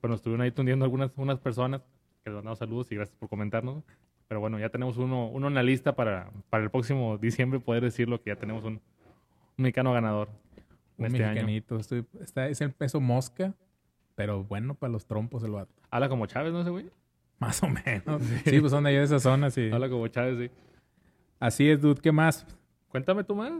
Pero 0.00 0.10
nos 0.10 0.18
estuvieron 0.18 0.40
ahí 0.42 0.50
tundiendo 0.50 0.84
algunas 0.84 1.12
unas 1.14 1.38
personas 1.38 1.82
que 2.24 2.30
les 2.30 2.34
mandamos 2.34 2.58
saludos 2.58 2.90
y 2.90 2.96
gracias 2.96 3.16
por 3.16 3.28
comentarnos. 3.28 3.84
Pero 4.26 4.40
bueno, 4.40 4.58
ya 4.58 4.70
tenemos 4.70 4.96
uno, 4.96 5.28
uno 5.28 5.46
en 5.46 5.54
la 5.54 5.62
lista 5.62 5.94
para, 5.94 6.32
para 6.50 6.64
el 6.64 6.70
próximo 6.70 7.16
diciembre 7.16 7.60
poder 7.60 7.84
decirlo 7.84 8.20
que 8.20 8.30
ya 8.30 8.36
tenemos 8.36 8.64
un, 8.64 8.72
un 8.74 8.80
mexicano 9.56 9.92
ganador 9.92 10.30
Un 10.98 11.06
este 11.06 11.22
año. 11.24 11.28
mexicanito. 11.46 11.76
Estoy- 11.78 12.04
está, 12.20 12.48
es 12.48 12.60
el 12.60 12.72
peso 12.72 13.00
mosca, 13.00 13.54
pero 14.16 14.42
bueno 14.42 14.74
para 14.74 14.92
los 14.92 15.06
trompos 15.06 15.44
el 15.44 15.52
vato. 15.52 15.72
Habla 15.92 16.08
como 16.08 16.26
Chávez, 16.26 16.52
¿no 16.52 16.62
ese 16.62 16.70
güey? 16.70 16.90
Más 17.38 17.62
o 17.62 17.68
menos. 17.68 18.20
Sí, 18.46 18.58
pues 18.58 18.72
son 18.72 18.82
de 18.82 18.90
allá 18.90 18.98
de 18.98 19.04
esa 19.04 19.20
zona, 19.20 19.48
sí. 19.48 19.70
Habla 19.72 19.88
como 19.88 20.08
Chávez, 20.08 20.38
sí. 20.50 20.50
Así 21.38 21.70
es, 21.70 21.80
dude. 21.80 22.00
¿Qué 22.00 22.10
más? 22.10 22.44
Cuéntame 22.88 23.22
tú 23.22 23.36
más. 23.36 23.52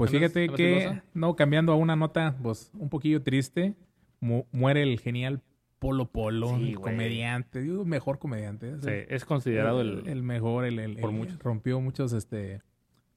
Pues 0.00 0.14
¿Andas- 0.14 0.32
fíjate 0.32 0.48
que, 0.56 1.02
no, 1.12 1.36
cambiando 1.36 1.72
a 1.72 1.76
una 1.76 1.94
nota, 1.94 2.34
pues 2.42 2.70
un 2.78 2.88
poquillo 2.88 3.22
triste, 3.22 3.74
mu- 4.18 4.44
muere 4.50 4.82
el 4.82 4.98
genial 4.98 5.42
Polo 5.78 6.06
Polo, 6.10 6.56
Sí, 6.56 6.70
el 6.70 6.80
comediante, 6.80 7.60
digo, 7.60 7.84
mejor 7.84 8.18
comediante. 8.18 8.70
es 8.72 8.80
Sí, 8.82 8.88
el- 8.90 9.06
es 9.10 9.24
considerado 9.26 9.82
el, 9.82 10.06
el 10.08 10.22
mejor, 10.22 10.64
el, 10.64 10.78
el- 10.78 10.96
por 10.96 11.12
muchos. 11.12 11.38
rompió 11.40 11.80
muchos, 11.82 12.14
este, 12.14 12.62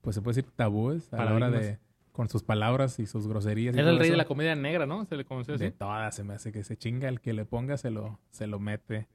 pues 0.02 0.14
se 0.16 0.22
puede 0.22 0.36
decir 0.36 0.52
tabúes 0.56 1.12
a 1.14 1.24
la 1.24 1.34
hora 1.34 1.50
de, 1.50 1.80
con 2.12 2.28
sus 2.28 2.44
palabras 2.44 3.00
y 3.00 3.06
sus 3.06 3.28
groserías. 3.30 3.76
Era 3.78 3.90
el 3.90 3.98
rey 3.98 4.10
de 4.10 4.18
la 4.18 4.26
comedia 4.26 4.54
negra, 4.56 4.86
¿no? 4.86 5.06
Se 5.06 5.16
le 5.16 5.24
conoció 5.26 5.56
así. 5.56 5.64
De 5.64 5.72
todas, 5.72 6.14
se 6.16 6.26
me 6.26 6.34
hace 6.34 6.52
que 6.52 6.66
se 6.66 6.76
chinga 6.78 7.08
el 7.08 7.22
que 7.22 7.32
le 7.32 7.46
ponga, 7.46 7.78
se 7.78 7.92
lo, 7.92 8.20
se 8.32 8.46
lo 8.46 8.60
mete. 8.60 9.08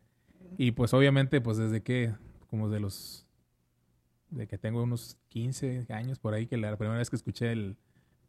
Y 0.57 0.71
pues 0.73 0.95
obviamente, 0.95 1.41
pues 1.43 1.59
desde 1.59 1.83
que, 1.83 2.15
como 2.49 2.71
de 2.71 2.81
los, 2.81 3.27
de 4.31 4.47
que 4.47 4.59
tengo 4.59 4.83
unos 4.83 5.17
15 5.29 5.87
años 5.91 6.19
por 6.19 6.35
ahí, 6.35 6.47
que 6.47 6.57
la 6.57 6.77
primera 6.77 6.99
vez 6.99 7.11
que 7.11 7.17
escuché 7.17 7.53
el, 7.53 7.77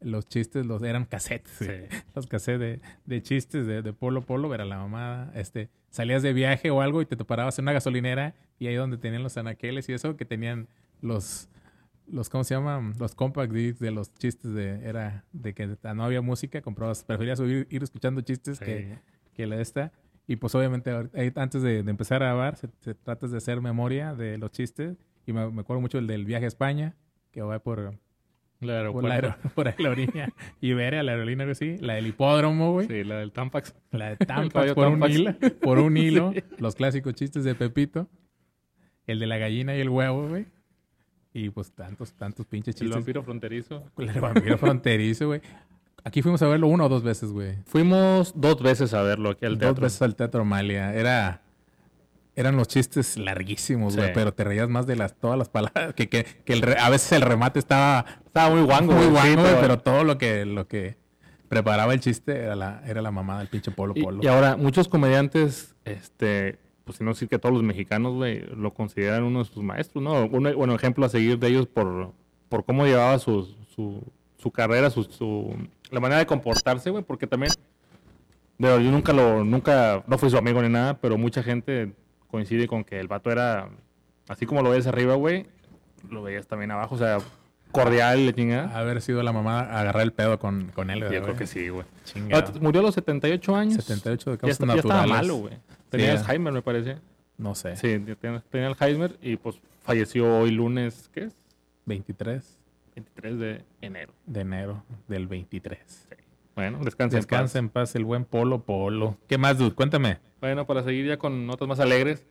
los 0.00 0.26
chistes, 0.26 0.64
los 0.66 0.82
eran 0.82 1.04
cassettes, 1.04 1.52
Sí. 1.52 1.66
los 2.14 2.26
cassettes 2.26 2.60
de, 2.60 2.80
de 3.04 3.22
chistes 3.22 3.66
de, 3.66 3.82
de 3.82 3.92
Polo 3.92 4.22
Polo, 4.22 4.54
era 4.54 4.64
la 4.64 4.78
mamada, 4.78 5.30
este, 5.34 5.68
salías 5.90 6.22
de 6.22 6.32
viaje 6.32 6.70
o 6.70 6.80
algo 6.80 7.02
y 7.02 7.06
te 7.06 7.16
parabas 7.16 7.58
en 7.58 7.64
una 7.64 7.72
gasolinera 7.72 8.34
y 8.58 8.66
ahí 8.68 8.74
donde 8.76 8.96
tenían 8.98 9.22
los 9.22 9.36
anaqueles 9.36 9.88
y 9.88 9.92
eso, 9.92 10.16
que 10.16 10.24
tenían 10.24 10.68
los, 11.02 11.48
los, 12.06 12.28
¿cómo 12.30 12.44
se 12.44 12.54
llaman? 12.54 12.94
Los 12.98 13.14
compact 13.14 13.52
discs 13.52 13.78
de 13.80 13.90
los 13.90 14.12
chistes 14.14 14.52
de, 14.54 14.80
era 14.88 15.24
de 15.32 15.52
que 15.54 15.76
no 15.94 16.04
había 16.04 16.22
música, 16.22 16.62
comprabas, 16.62 17.04
preferías 17.04 17.38
ir 17.40 17.82
escuchando 17.82 18.20
chistes 18.22 18.58
Sí. 18.58 18.64
que, 18.64 18.98
que 19.34 19.46
la 19.46 19.60
esta. 19.60 19.92
Y 20.26 20.36
pues 20.36 20.54
obviamente 20.54 20.92
antes 21.36 21.60
de, 21.62 21.82
de 21.82 21.90
empezar 21.90 22.22
a 22.22 22.26
grabar, 22.26 22.56
se, 22.56 22.68
se 22.80 22.94
tratas 22.94 23.32
de 23.32 23.38
hacer 23.38 23.60
memoria 23.60 24.14
de 24.14 24.38
los 24.38 24.52
chistes. 24.52 24.96
Y 25.30 25.32
me, 25.32 25.48
me 25.48 25.60
acuerdo 25.60 25.80
mucho 25.80 25.98
el 25.98 26.08
del 26.08 26.24
viaje 26.24 26.44
a 26.44 26.48
España, 26.48 26.96
que 27.30 27.40
va 27.40 27.60
por, 27.60 27.78
El 28.60 28.92
por, 28.92 29.04
la, 29.04 29.38
por 29.54 29.80
la 29.80 29.90
orilla. 29.90 30.28
Iberia, 30.60 31.04
la 31.04 31.12
aerolínea, 31.12 31.44
algo 31.44 31.52
así. 31.52 31.76
La 31.78 31.94
del 31.94 32.08
hipódromo, 32.08 32.72
güey. 32.72 32.88
Sí, 32.88 33.04
la 33.04 33.18
del 33.18 33.30
Tampax. 33.30 33.76
La 33.92 34.10
de 34.10 34.16
Tampax 34.26 34.72
por 34.74 34.88
un 34.88 35.08
hilo. 35.08 35.34
Por 35.62 35.78
un 35.78 35.96
hilo. 35.96 36.32
Los 36.58 36.74
clásicos 36.74 37.14
chistes 37.14 37.44
de 37.44 37.54
Pepito. 37.54 38.08
El 39.06 39.20
de 39.20 39.26
la 39.28 39.38
gallina 39.38 39.76
y 39.76 39.80
el 39.80 39.88
huevo, 39.88 40.28
güey. 40.28 40.46
Y 41.32 41.50
pues 41.50 41.70
tantos, 41.70 42.12
tantos 42.14 42.44
pinches 42.46 42.74
El 42.74 42.80
chistes. 42.80 42.96
vampiro 42.96 43.22
fronterizo. 43.22 43.84
El 43.98 44.20
vampiro 44.20 44.58
fronterizo, 44.58 45.28
güey. 45.28 45.40
Aquí 46.02 46.22
fuimos 46.22 46.42
a 46.42 46.48
verlo 46.48 46.66
una 46.66 46.86
o 46.86 46.88
dos 46.88 47.04
veces, 47.04 47.30
güey. 47.30 47.56
Fuimos 47.66 48.32
dos 48.34 48.60
veces 48.60 48.94
a 48.94 49.02
verlo 49.02 49.30
aquí 49.30 49.46
al 49.46 49.52
Dos 49.52 49.60
teatro. 49.60 49.82
veces 49.84 50.02
al 50.02 50.16
Teatro 50.16 50.40
Amalia. 50.42 50.92
Era... 50.92 51.42
Eran 52.40 52.56
los 52.56 52.66
chistes 52.68 53.16
larguísimos, 53.16 53.94
güey, 53.96 54.08
Sí. 54.08 54.12
pero 54.14 54.32
te 54.34 54.44
reías 54.44 54.68
más 54.68 54.86
de 54.86 54.96
las 54.96 55.14
todas 55.14 55.38
las 55.38 55.48
palabras. 55.48 55.92
Que, 55.96 56.08
que, 56.08 56.24
que 56.24 56.52
el 56.52 56.62
re- 56.62 56.78
a 56.78 56.88
veces 56.90 57.12
el 57.12 57.22
remate 57.22 57.58
estaba 57.58 58.04
Estaba 58.26 58.50
muy 58.54 58.62
guango, 58.64 58.92
muy 58.92 59.04
sí, 59.04 59.10
guango, 59.10 59.40
güey, 59.42 59.46
pero- 59.54 59.60
pero 59.60 59.78
todo 59.78 60.04
lo 60.04 60.18
que, 60.18 60.44
lo 60.46 60.66
que 60.66 60.96
preparaba 61.48 61.92
el 61.94 62.00
chiste 62.00 62.36
era 62.38 62.54
la, 62.56 62.82
era 62.86 63.02
la 63.02 63.10
mamá 63.10 63.38
del 63.38 63.48
pinche 63.48 63.70
Polo 63.72 63.92
Polo. 63.94 64.20
y 64.22 64.26
ahora, 64.28 64.56
muchos 64.56 64.88
comediantes, 64.88 65.74
este, 65.84 66.58
pues 66.84 66.98
si 66.98 67.04
no 67.04 67.10
decir 67.10 67.28
que 67.28 67.38
todos 67.40 67.52
los 67.54 67.62
mexicanos, 67.64 68.14
güey, 68.14 68.40
lo 68.56 68.72
consideran 68.72 69.24
uno 69.24 69.40
de 69.40 69.44
sus 69.46 69.62
maestros, 69.62 70.02
¿no? 70.02 70.26
Un 70.26 70.44
bueno, 70.56 70.74
ejemplo 70.74 71.04
a 71.04 71.08
seguir 71.08 71.38
de 71.38 71.48
ellos 71.48 71.66
por, 71.66 72.12
por 72.48 72.64
cómo 72.64 72.84
llevaba 72.86 73.18
su, 73.18 73.52
su, 73.74 74.00
su 74.38 74.50
carrera, 74.52 74.90
su, 74.90 75.02
su, 75.04 75.54
la 75.90 75.98
manera 76.00 76.20
de 76.20 76.26
comportarse, 76.26 76.88
güey, 76.90 77.02
porque 77.04 77.26
también, 77.26 77.52
yo 78.58 78.78
nunca 78.80 79.12
lo, 79.12 79.44
nunca, 79.44 80.04
no 80.06 80.18
fui 80.18 80.30
su 80.30 80.36
amigo 80.38 80.62
ni 80.62 80.68
nada, 80.68 80.98
pero 81.00 81.18
mucha 81.18 81.42
gente 81.42 81.92
coincide 82.30 82.66
con 82.68 82.84
que 82.84 83.00
el 83.00 83.08
vato 83.08 83.30
era, 83.30 83.68
así 84.28 84.46
como 84.46 84.62
lo 84.62 84.70
ves 84.70 84.86
arriba, 84.86 85.14
güey, 85.14 85.46
lo 86.08 86.22
veías 86.22 86.46
también 86.46 86.70
abajo, 86.70 86.94
o 86.94 86.98
sea, 86.98 87.18
cordial, 87.72 88.26
le 88.26 88.32
chingada. 88.34 88.76
Haber 88.78 89.00
sido 89.02 89.22
la 89.22 89.32
mamá 89.32 89.60
agarrar 89.60 90.02
el 90.02 90.12
pedo 90.12 90.38
con, 90.38 90.70
con 90.74 90.90
él, 90.90 91.00
Yo 91.00 91.08
güey. 91.08 91.22
creo 91.22 91.36
que 91.36 91.46
sí, 91.46 91.68
güey. 91.68 91.84
Ah, 92.32 92.44
Murió 92.60 92.80
a 92.80 92.84
los 92.84 92.94
78 92.94 93.54
años. 93.56 93.74
78 93.84 94.30
de 94.30 94.36
Ya, 94.36 94.40
causas 94.40 94.60
está- 94.60 94.66
ya 94.66 94.74
estaba 94.80 94.94
naturales. 95.02 95.28
malo, 95.28 95.40
güey. 95.40 95.54
Tenía 95.88 96.14
ya. 96.14 96.20
Alzheimer, 96.20 96.52
me 96.52 96.62
parece. 96.62 96.98
No 97.38 97.54
sé. 97.54 97.76
Sí, 97.76 97.98
tenía, 98.20 98.42
tenía 98.50 98.66
Alzheimer 98.68 99.16
y 99.22 99.36
pues 99.36 99.60
falleció 99.82 100.38
hoy 100.40 100.50
lunes, 100.50 101.10
¿qué 101.12 101.24
es? 101.24 101.36
23 101.86 102.58
23 102.94 103.38
de 103.38 103.64
enero. 103.80 104.12
de 104.26 104.40
enero 104.40 104.82
del 105.08 105.26
23. 105.26 106.08
Bueno, 106.56 106.78
descansa 106.84 107.16
en 107.16 107.20
Descansa 107.20 107.52
paz. 107.52 107.56
en 107.56 107.68
paz 107.70 107.94
el 107.94 108.04
buen 108.04 108.24
Polo 108.24 108.62
Polo. 108.64 109.16
¿Qué 109.28 109.38
más, 109.38 109.56
dude? 109.58 109.74
Cuéntame. 109.74 110.18
Bueno, 110.40 110.66
para 110.66 110.82
seguir 110.82 111.06
ya 111.06 111.18
con 111.18 111.46
notas 111.46 111.68
más 111.68 111.80
alegres. 111.80 112.24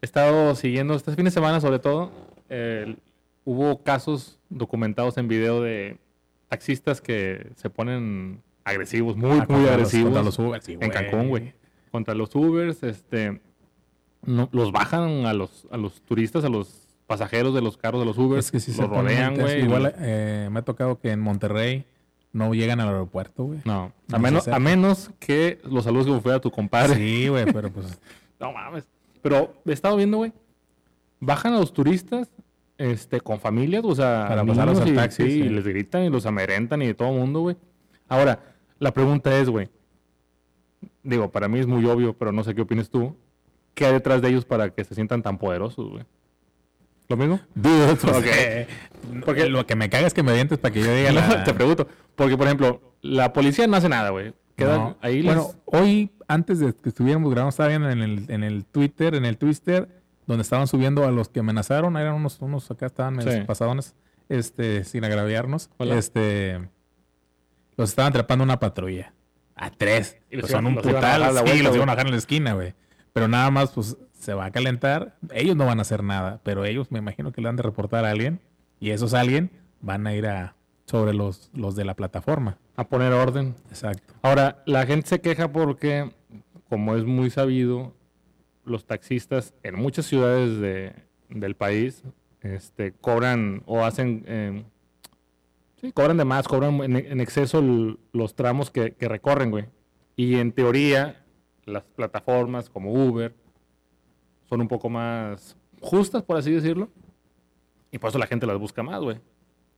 He 0.00 0.06
estado 0.06 0.54
siguiendo 0.54 0.94
este 0.94 1.12
fin 1.12 1.24
de 1.24 1.30
semana, 1.30 1.60
sobre 1.60 1.78
todo, 1.78 2.12
eh, 2.48 2.96
hubo 3.44 3.82
casos 3.82 4.38
documentados 4.48 5.16
en 5.16 5.28
video 5.28 5.62
de 5.62 5.98
taxistas 6.48 7.00
que 7.00 7.50
se 7.56 7.70
ponen 7.70 8.42
agresivos, 8.64 9.16
muy, 9.16 9.38
Ah, 9.40 9.46
muy 9.48 9.62
los- 9.62 9.70
agresivos. 9.70 10.04
contra 10.12 10.22
los 10.22 10.38
Ubers, 10.38 10.64
sí, 10.64 10.76
en. 10.78 10.90
Cancún, 10.90 11.28
güey. 11.28 11.54
Contra 11.90 12.14
los 12.14 12.34
Ubers, 12.34 12.82
este, 12.82 13.40
no, 14.24 14.48
los 14.52 14.70
bajan 14.72 15.24
a 15.26 15.32
los, 15.32 15.66
a 15.70 15.78
los 15.78 16.02
turistas, 16.02 16.44
a 16.44 16.48
los 16.50 16.86
pasajeros 17.06 17.54
de 17.54 17.62
los 17.62 17.78
carros 17.78 18.00
de 18.02 18.06
los 18.06 18.18
Ubers, 18.18 18.46
Es 18.46 18.52
que 18.52 18.60
sí 18.60 18.78
los 18.78 18.88
rodean, 18.90 19.36
güey. 19.36 19.62
Igual 19.64 19.94
eh, 19.98 20.48
me 20.52 20.58
ha 20.60 20.62
tocado 20.62 21.00
que 21.00 21.10
en 21.10 21.20
Monterrey 21.20 21.86
no 22.32 22.52
llegan 22.54 22.80
al 22.80 22.88
aeropuerto, 22.88 23.44
güey. 23.44 23.60
No, 23.64 23.92
No 24.08 24.16
a 24.16 24.18
menos, 24.18 24.40
a 24.48 24.50
acercan. 24.52 24.62
menos 24.62 25.10
que 25.18 25.60
los 25.64 25.84
saludos 25.84 26.06
como 26.06 26.20
fuera 26.20 26.40
tu 26.40 26.50
compadre. 26.50 26.94
Sí, 26.96 27.28
güey, 27.28 27.46
pero 27.52 27.70
pues 27.70 27.98
No 28.40 28.52
mames. 28.52 28.86
Pero 29.22 29.54
he 29.64 29.72
estado 29.72 29.96
viendo, 29.96 30.18
güey. 30.18 30.32
Bajan 31.20 31.54
a 31.54 31.58
los 31.58 31.72
turistas 31.72 32.30
este, 32.76 33.20
con 33.20 33.40
familias, 33.40 33.82
o 33.84 33.94
sea, 33.94 34.26
Para 34.28 34.44
pasarlos 34.44 34.80
al 34.80 34.94
taxi, 34.94 35.22
sí, 35.24 35.30
sí. 35.32 35.38
y 35.40 35.48
les 35.48 35.66
gritan 35.66 36.04
y 36.04 36.10
los 36.10 36.26
amedrentan 36.26 36.80
y 36.82 36.86
de 36.86 36.94
todo 36.94 37.10
mundo, 37.12 37.40
güey. 37.40 37.56
Ahora, 38.08 38.38
la 38.78 38.92
pregunta 38.92 39.36
es, 39.36 39.48
güey. 39.50 39.68
Digo, 41.02 41.30
para 41.32 41.48
mí 41.48 41.58
es 41.58 41.66
muy 41.66 41.84
obvio, 41.86 42.12
pero 42.16 42.30
no 42.30 42.44
sé 42.44 42.54
qué 42.54 42.60
opinas 42.62 42.88
tú. 42.90 43.16
¿Qué 43.74 43.86
hay 43.86 43.92
detrás 43.94 44.22
de 44.22 44.28
ellos 44.28 44.44
para 44.44 44.70
que 44.70 44.84
se 44.84 44.94
sientan 44.94 45.22
tan 45.22 45.38
poderosos, 45.38 45.88
güey? 45.90 46.04
¿Lo 47.08 47.16
mismo? 47.16 47.40
Ok. 47.56 48.24
eh, 48.26 48.66
porque 49.24 49.48
lo 49.48 49.66
que 49.66 49.74
me 49.76 49.88
caga 49.88 50.06
es 50.06 50.14
que 50.14 50.22
me 50.22 50.32
dientes 50.34 50.58
para 50.58 50.72
que 50.74 50.80
yo 50.80 50.94
diga 50.94 51.12
la... 51.12 51.44
te 51.44 51.54
pregunto. 51.54 51.88
Porque, 52.14 52.36
por 52.36 52.46
ejemplo, 52.46 52.94
la 53.00 53.32
policía 53.32 53.66
no 53.66 53.76
hace 53.76 53.88
nada, 53.88 54.10
güey. 54.10 54.34
Quedan 54.56 54.76
No. 54.80 54.96
ahí 55.00 55.22
les- 55.22 55.34
Bueno, 55.34 55.50
hoy, 55.64 56.10
antes 56.26 56.58
de 56.58 56.74
que 56.74 56.88
estuviéramos 56.88 57.30
grabando, 57.30 57.50
estaba 57.50 57.68
viendo 57.68 57.88
en 57.90 58.02
el, 58.02 58.24
en 58.28 58.42
el 58.44 58.64
Twitter, 58.66 59.14
en 59.14 59.24
el 59.24 59.38
Twitter, 59.38 59.88
donde 60.26 60.42
estaban 60.42 60.66
subiendo 60.66 61.04
a 61.06 61.10
los 61.12 61.28
que 61.28 61.40
amenazaron, 61.40 61.96
eran 61.96 62.14
unos, 62.14 62.38
unos 62.40 62.70
acá 62.70 62.86
estaban 62.86 63.22
Sí. 63.22 63.40
pasadones, 63.46 63.94
este, 64.28 64.84
sin 64.84 65.04
agraviarnos. 65.04 65.70
Hola. 65.78 65.96
Este, 65.96 66.58
los 67.76 67.90
estaban 67.90 68.10
atrapando 68.10 68.44
una 68.44 68.58
patrulla. 68.58 69.14
A 69.54 69.70
tres. 69.70 70.18
Y 70.30 70.38
Pues 70.38 70.52
son 70.52 70.64
iban- 70.66 70.76
un 70.76 70.82
putal. 70.82 71.22
sí, 71.46 71.62
los 71.62 71.74
iban 71.74 71.88
a 71.88 71.92
bajar 71.92 72.06
en 72.06 72.12
la 72.12 72.18
esquina, 72.18 72.52
güey. 72.52 72.74
Pero 73.12 73.26
nada 73.28 73.50
más, 73.50 73.70
pues, 73.70 73.96
se 74.18 74.34
va 74.34 74.46
a 74.46 74.50
calentar. 74.50 75.16
Ellos 75.32 75.56
no 75.56 75.64
van 75.66 75.78
a 75.78 75.82
hacer 75.82 76.02
nada, 76.02 76.40
pero 76.42 76.64
ellos 76.64 76.90
me 76.90 76.98
imagino 76.98 77.32
que 77.32 77.40
le 77.40 77.48
han 77.48 77.56
de 77.56 77.62
reportar 77.62 78.04
a 78.04 78.10
alguien. 78.10 78.40
Y 78.80 78.90
esos 78.90 79.14
alguien 79.14 79.50
van 79.80 80.06
a 80.06 80.14
ir 80.14 80.26
a 80.26 80.54
sobre 80.86 81.12
los, 81.14 81.50
los 81.54 81.74
de 81.76 81.84
la 81.84 81.94
plataforma. 81.94 82.58
a 82.76 82.84
poner 82.88 83.12
orden. 83.12 83.54
Exacto. 83.70 84.14
Ahora, 84.22 84.62
la 84.66 84.86
gente 84.86 85.08
se 85.08 85.20
queja 85.20 85.52
porque, 85.52 86.10
como 86.68 86.94
es 86.96 87.04
muy 87.04 87.28
sabido, 87.30 87.94
los 88.64 88.86
taxistas 88.86 89.52
en 89.62 89.74
muchas 89.76 90.06
ciudades 90.06 90.58
de- 90.60 90.94
del 91.28 91.54
país 91.56 92.02
este, 92.40 92.92
cobran 92.92 93.62
o 93.66 93.84
hacen, 93.84 94.24
eh, 94.28 94.64
sí, 95.80 95.92
cobran 95.92 96.16
de 96.16 96.24
más, 96.24 96.46
cobran 96.48 96.80
en, 96.82 96.96
en 96.96 97.20
exceso 97.20 97.60
los 98.12 98.34
tramos 98.34 98.70
que, 98.70 98.92
que 98.92 99.08
recorren, 99.08 99.50
güey. 99.50 99.66
Y 100.16 100.36
en 100.36 100.52
teoría, 100.52 101.24
las 101.66 101.82
plataformas 101.84 102.70
como 102.70 102.92
Uber 102.92 103.34
son 104.48 104.60
un 104.60 104.68
poco 104.68 104.88
más 104.88 105.56
justas, 105.80 106.22
por 106.22 106.36
así 106.36 106.50
decirlo, 106.50 106.88
y 107.90 107.98
por 107.98 108.10
eso 108.10 108.18
la 108.18 108.26
gente 108.26 108.46
las 108.46 108.58
busca 108.58 108.82
más, 108.82 109.00
güey. 109.00 109.18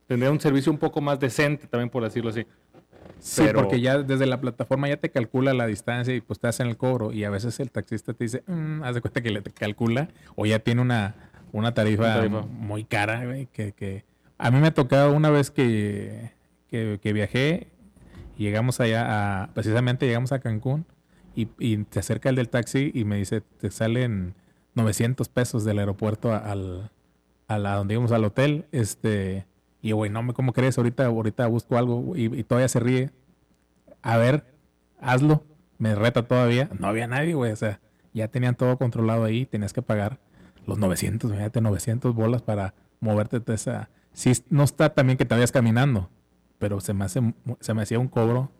Tendría 0.07 0.31
un 0.31 0.39
servicio 0.39 0.71
un 0.71 0.77
poco 0.77 0.99
más 1.01 1.19
decente, 1.19 1.67
también 1.67 1.89
por 1.89 2.03
decirlo 2.03 2.29
así. 2.31 2.45
Sí, 3.19 3.43
Pero- 3.45 3.61
porque 3.61 3.79
ya 3.79 3.99
desde 3.99 4.25
la 4.25 4.41
plataforma 4.41 4.89
ya 4.89 4.97
te 4.97 5.09
calcula 5.11 5.53
la 5.53 5.67
distancia 5.67 6.13
y 6.15 6.21
pues 6.21 6.39
te 6.39 6.47
hacen 6.47 6.67
el 6.67 6.75
cobro. 6.77 7.11
Y 7.13 7.23
a 7.23 7.29
veces 7.29 7.59
el 7.59 7.69
taxista 7.71 8.13
te 8.13 8.23
dice, 8.23 8.43
"Mm", 8.47 8.83
haz 8.83 8.95
de 8.95 9.01
cuenta 9.01 9.21
que 9.21 9.29
le 9.29 9.41
te 9.41 9.51
calcula 9.51 10.09
o 10.35 10.45
ya 10.45 10.59
tiene 10.59 10.81
una, 10.81 11.15
una 11.51 11.73
tarifa, 11.73 12.15
tarifa. 12.15 12.41
muy 12.41 12.83
cara, 12.83 13.23
güey, 13.25 13.45
que, 13.47 13.73
que... 13.73 14.03
A 14.37 14.49
mí 14.49 14.59
me 14.59 14.67
ha 14.67 14.73
tocado 14.73 15.13
una 15.13 15.29
vez 15.29 15.51
que, 15.51 16.31
que, 16.67 16.99
que 17.01 17.13
viajé 17.13 17.67
llegamos 18.37 18.79
allá 18.79 19.43
a... 19.43 19.53
Precisamente 19.53 20.07
llegamos 20.07 20.31
a 20.31 20.39
Cancún 20.39 20.85
y, 21.35 21.47
y 21.59 21.77
te 21.77 21.99
acerca 21.99 22.29
el 22.29 22.35
del 22.35 22.49
taxi 22.49 22.91
y 22.93 23.05
me 23.05 23.17
dice, 23.17 23.41
te 23.59 23.69
salen 23.69 24.33
900 24.75 25.29
pesos 25.29 25.63
del 25.63 25.79
aeropuerto 25.79 26.33
al... 26.33 26.91
A 27.47 27.57
la 27.59 27.75
donde 27.75 27.95
íbamos 27.95 28.11
al 28.11 28.23
hotel, 28.23 28.65
este... 28.71 29.45
Y 29.81 29.93
güey, 29.93 30.09
no 30.11 30.21
me, 30.23 30.33
¿cómo 30.33 30.53
crees? 30.53 30.77
Ahorita, 30.77 31.07
ahorita 31.07 31.47
busco 31.47 31.75
algo 31.75 32.15
y, 32.15 32.25
y 32.25 32.43
todavía 32.43 32.67
se 32.67 32.79
ríe. 32.79 33.09
A 34.03 34.17
ver, 34.17 34.45
hazlo. 34.99 35.43
Me 35.79 35.95
reta 35.95 36.27
todavía. 36.27 36.69
No 36.79 36.87
había 36.87 37.07
nadie, 37.07 37.33
güey. 37.33 37.51
O 37.51 37.55
sea, 37.55 37.81
ya 38.13 38.27
tenían 38.27 38.55
todo 38.55 38.77
controlado 38.77 39.23
ahí. 39.23 39.47
Tenías 39.47 39.73
que 39.73 39.81
pagar 39.81 40.19
los 40.65 40.77
900, 40.77 41.31
fíjate, 41.31 41.61
900 41.61 42.13
bolas 42.15 42.41
para 42.41 42.73
moverte 42.99 43.39
de 43.39 43.53
esa. 43.53 43.89
Sí, 44.13 44.31
no 44.49 44.63
está 44.63 44.93
también 44.93 45.17
que 45.17 45.25
te 45.25 45.35
vayas 45.35 45.51
caminando, 45.51 46.09
pero 46.59 46.81
se 46.81 46.93
me, 46.93 47.05
hace, 47.05 47.33
se 47.59 47.73
me 47.73 47.81
hacía 47.81 47.99
un 47.99 48.07
cobro 48.07 48.51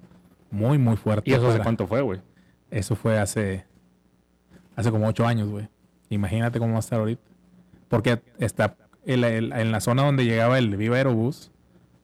muy, 0.50 0.78
muy 0.78 0.97
fuerte. 0.97 1.30
¿Y 1.30 1.34
eso 1.34 1.50
hace 1.50 1.60
cuánto 1.60 1.88
fue, 1.88 2.02
güey? 2.02 2.21
Eso 2.69 2.95
fue 2.95 3.19
hace, 3.19 3.65
hace 4.76 4.91
como 4.91 5.08
ocho 5.08 5.26
años, 5.26 5.50
güey. 5.50 5.67
Imagínate 6.12 6.60
cómo 6.60 6.74
va 6.74 6.78
a 6.78 6.82
estar 6.82 7.00
ahorita. 7.00 7.21
Porque 7.88 8.21
está 8.38 8.76
en 9.06 9.21
la, 9.21 9.30
en 9.36 9.71
la 9.71 9.82
zona 9.82 10.04
donde 10.04 10.26
llegaba 10.26 10.60
el 10.60 10.78
Viva 10.78 10.97
Aerobús, 10.97 11.52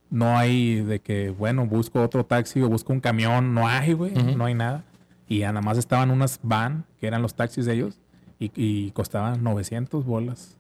no 0.10 0.38
hay 0.38 0.82
de 0.82 1.00
que, 1.00 1.30
bueno, 1.30 1.66
busco 1.66 2.02
otro 2.02 2.26
taxi 2.26 2.62
o 2.62 2.70
busco 2.70 2.94
un 2.94 3.00
camión. 3.00 3.54
No 3.54 3.68
hay, 3.68 3.94
güey. 3.94 4.12
No 4.36 4.46
hay 4.46 4.56
nada. 4.56 4.84
Y 5.28 5.40
nada 5.40 5.62
más 5.62 5.78
estaban 5.78 6.10
unas 6.10 6.40
van, 6.42 6.86
que 7.00 7.08
eran 7.08 7.22
los 7.22 7.36
taxis 7.36 7.66
de 7.66 7.74
ellos, 7.74 8.00
y, 8.40 8.52
y 8.56 8.92
costaban 8.92 9.44
900 9.44 10.06
bolas 10.06 10.58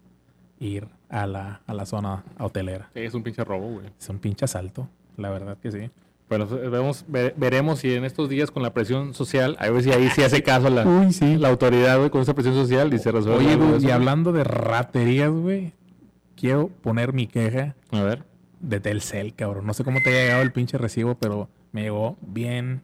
ir 0.59 0.87
a 1.09 1.25
la, 1.27 1.61
a 1.65 1.73
la 1.73 1.85
zona 1.85 2.23
hotelera. 2.37 2.89
Sí, 2.93 2.99
es 3.01 3.13
un 3.13 3.23
pinche 3.23 3.43
robo, 3.43 3.71
güey. 3.73 3.85
Es 3.97 4.09
un 4.09 4.19
pinche 4.19 4.45
asalto, 4.45 4.89
la 5.15 5.29
verdad 5.29 5.57
que 5.57 5.71
sí. 5.71 5.89
Eh, 6.29 6.69
vemos, 6.69 7.05
ve- 7.07 7.33
veremos 7.37 7.79
si 7.79 7.93
en 7.93 8.03
estos 8.03 8.27
días 8.27 8.51
con 8.51 8.61
la 8.61 8.73
presión 8.73 9.13
social, 9.13 9.55
a 9.59 9.69
ver 9.69 9.81
si 9.83 9.91
ahí 9.91 10.09
sí 10.09 10.23
hace 10.23 10.43
caso 10.43 10.69
la, 10.69 10.85
Uy, 10.85 11.13
sí. 11.13 11.37
la 11.37 11.47
autoridad, 11.49 11.97
güey, 11.97 12.09
con 12.09 12.21
esa 12.21 12.33
presión 12.33 12.53
social 12.55 12.93
y 12.93 12.99
se 12.99 13.11
resuelve. 13.11 13.39
Oye, 13.45 13.53
algo 13.53 13.75
y 13.79 13.85
eso. 13.85 13.93
hablando 13.93 14.33
de 14.33 14.43
raterías, 14.43 15.31
güey, 15.31 15.71
quiero 16.35 16.67
poner 16.67 17.13
mi 17.13 17.27
queja 17.27 17.75
A 17.91 18.01
ver. 18.03 18.23
de 18.59 18.79
Telcel, 18.81 19.35
cabrón. 19.35 19.65
No 19.65 19.73
sé 19.73 19.83
cómo 19.85 19.99
te 20.03 20.09
haya 20.09 20.23
llegado 20.23 20.41
el 20.41 20.51
pinche 20.51 20.77
recibo, 20.77 21.15
pero 21.15 21.47
me 21.71 21.83
llegó 21.83 22.17
bien 22.21 22.81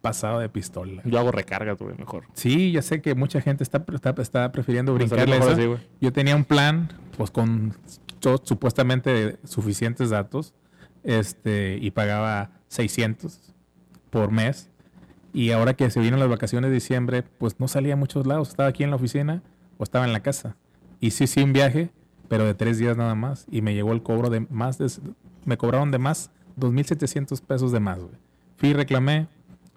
pasado 0.00 0.40
de 0.40 0.48
pistola. 0.48 1.02
Yo 1.04 1.20
hago 1.20 1.30
recargas, 1.30 1.78
güey, 1.78 1.94
mejor. 1.96 2.24
Sí, 2.34 2.72
ya 2.72 2.82
sé 2.82 3.00
que 3.00 3.14
mucha 3.14 3.40
gente 3.40 3.62
está, 3.62 3.84
está, 3.94 4.12
está 4.20 4.50
prefiriendo 4.50 4.92
salió 4.92 5.06
brincarle 5.08 5.36
eso. 5.38 5.50
así. 5.76 5.84
Yo 6.00 6.12
tenía 6.12 6.34
un 6.34 6.44
plan, 6.44 6.88
pues 7.16 7.30
con 7.30 7.76
supuestamente 8.42 9.36
suficientes 9.44 10.10
datos, 10.10 10.54
este, 11.04 11.78
y 11.80 11.92
pagaba 11.92 12.50
600 12.72 13.38
por 14.10 14.30
mes. 14.30 14.70
Y 15.32 15.50
ahora 15.50 15.74
que 15.74 15.88
se 15.90 16.00
vieron 16.00 16.20
las 16.20 16.28
vacaciones 16.28 16.70
de 16.70 16.74
diciembre, 16.74 17.22
pues 17.22 17.58
no 17.58 17.68
salía 17.68 17.94
a 17.94 17.96
muchos 17.96 18.26
lados. 18.26 18.48
Estaba 18.48 18.68
aquí 18.68 18.82
en 18.82 18.90
la 18.90 18.96
oficina 18.96 19.42
o 19.78 19.84
estaba 19.84 20.04
en 20.04 20.12
la 20.12 20.20
casa. 20.20 20.56
Y 21.00 21.12
sí, 21.12 21.26
sí, 21.26 21.42
un 21.42 21.52
viaje, 21.52 21.90
pero 22.28 22.44
de 22.44 22.54
tres 22.54 22.78
días 22.78 22.96
nada 22.96 23.14
más. 23.14 23.46
Y 23.50 23.62
me 23.62 23.74
llegó 23.74 23.92
el 23.92 24.02
cobro 24.02 24.30
de 24.30 24.40
más 24.40 24.78
de... 24.78 24.90
Me 25.44 25.56
cobraron 25.56 25.90
de 25.90 25.98
más 25.98 26.30
2.700 26.58 27.40
pesos 27.42 27.72
de 27.72 27.80
más, 27.80 27.98
güey. 27.98 28.14
fui, 28.56 28.72
reclamé. 28.72 29.28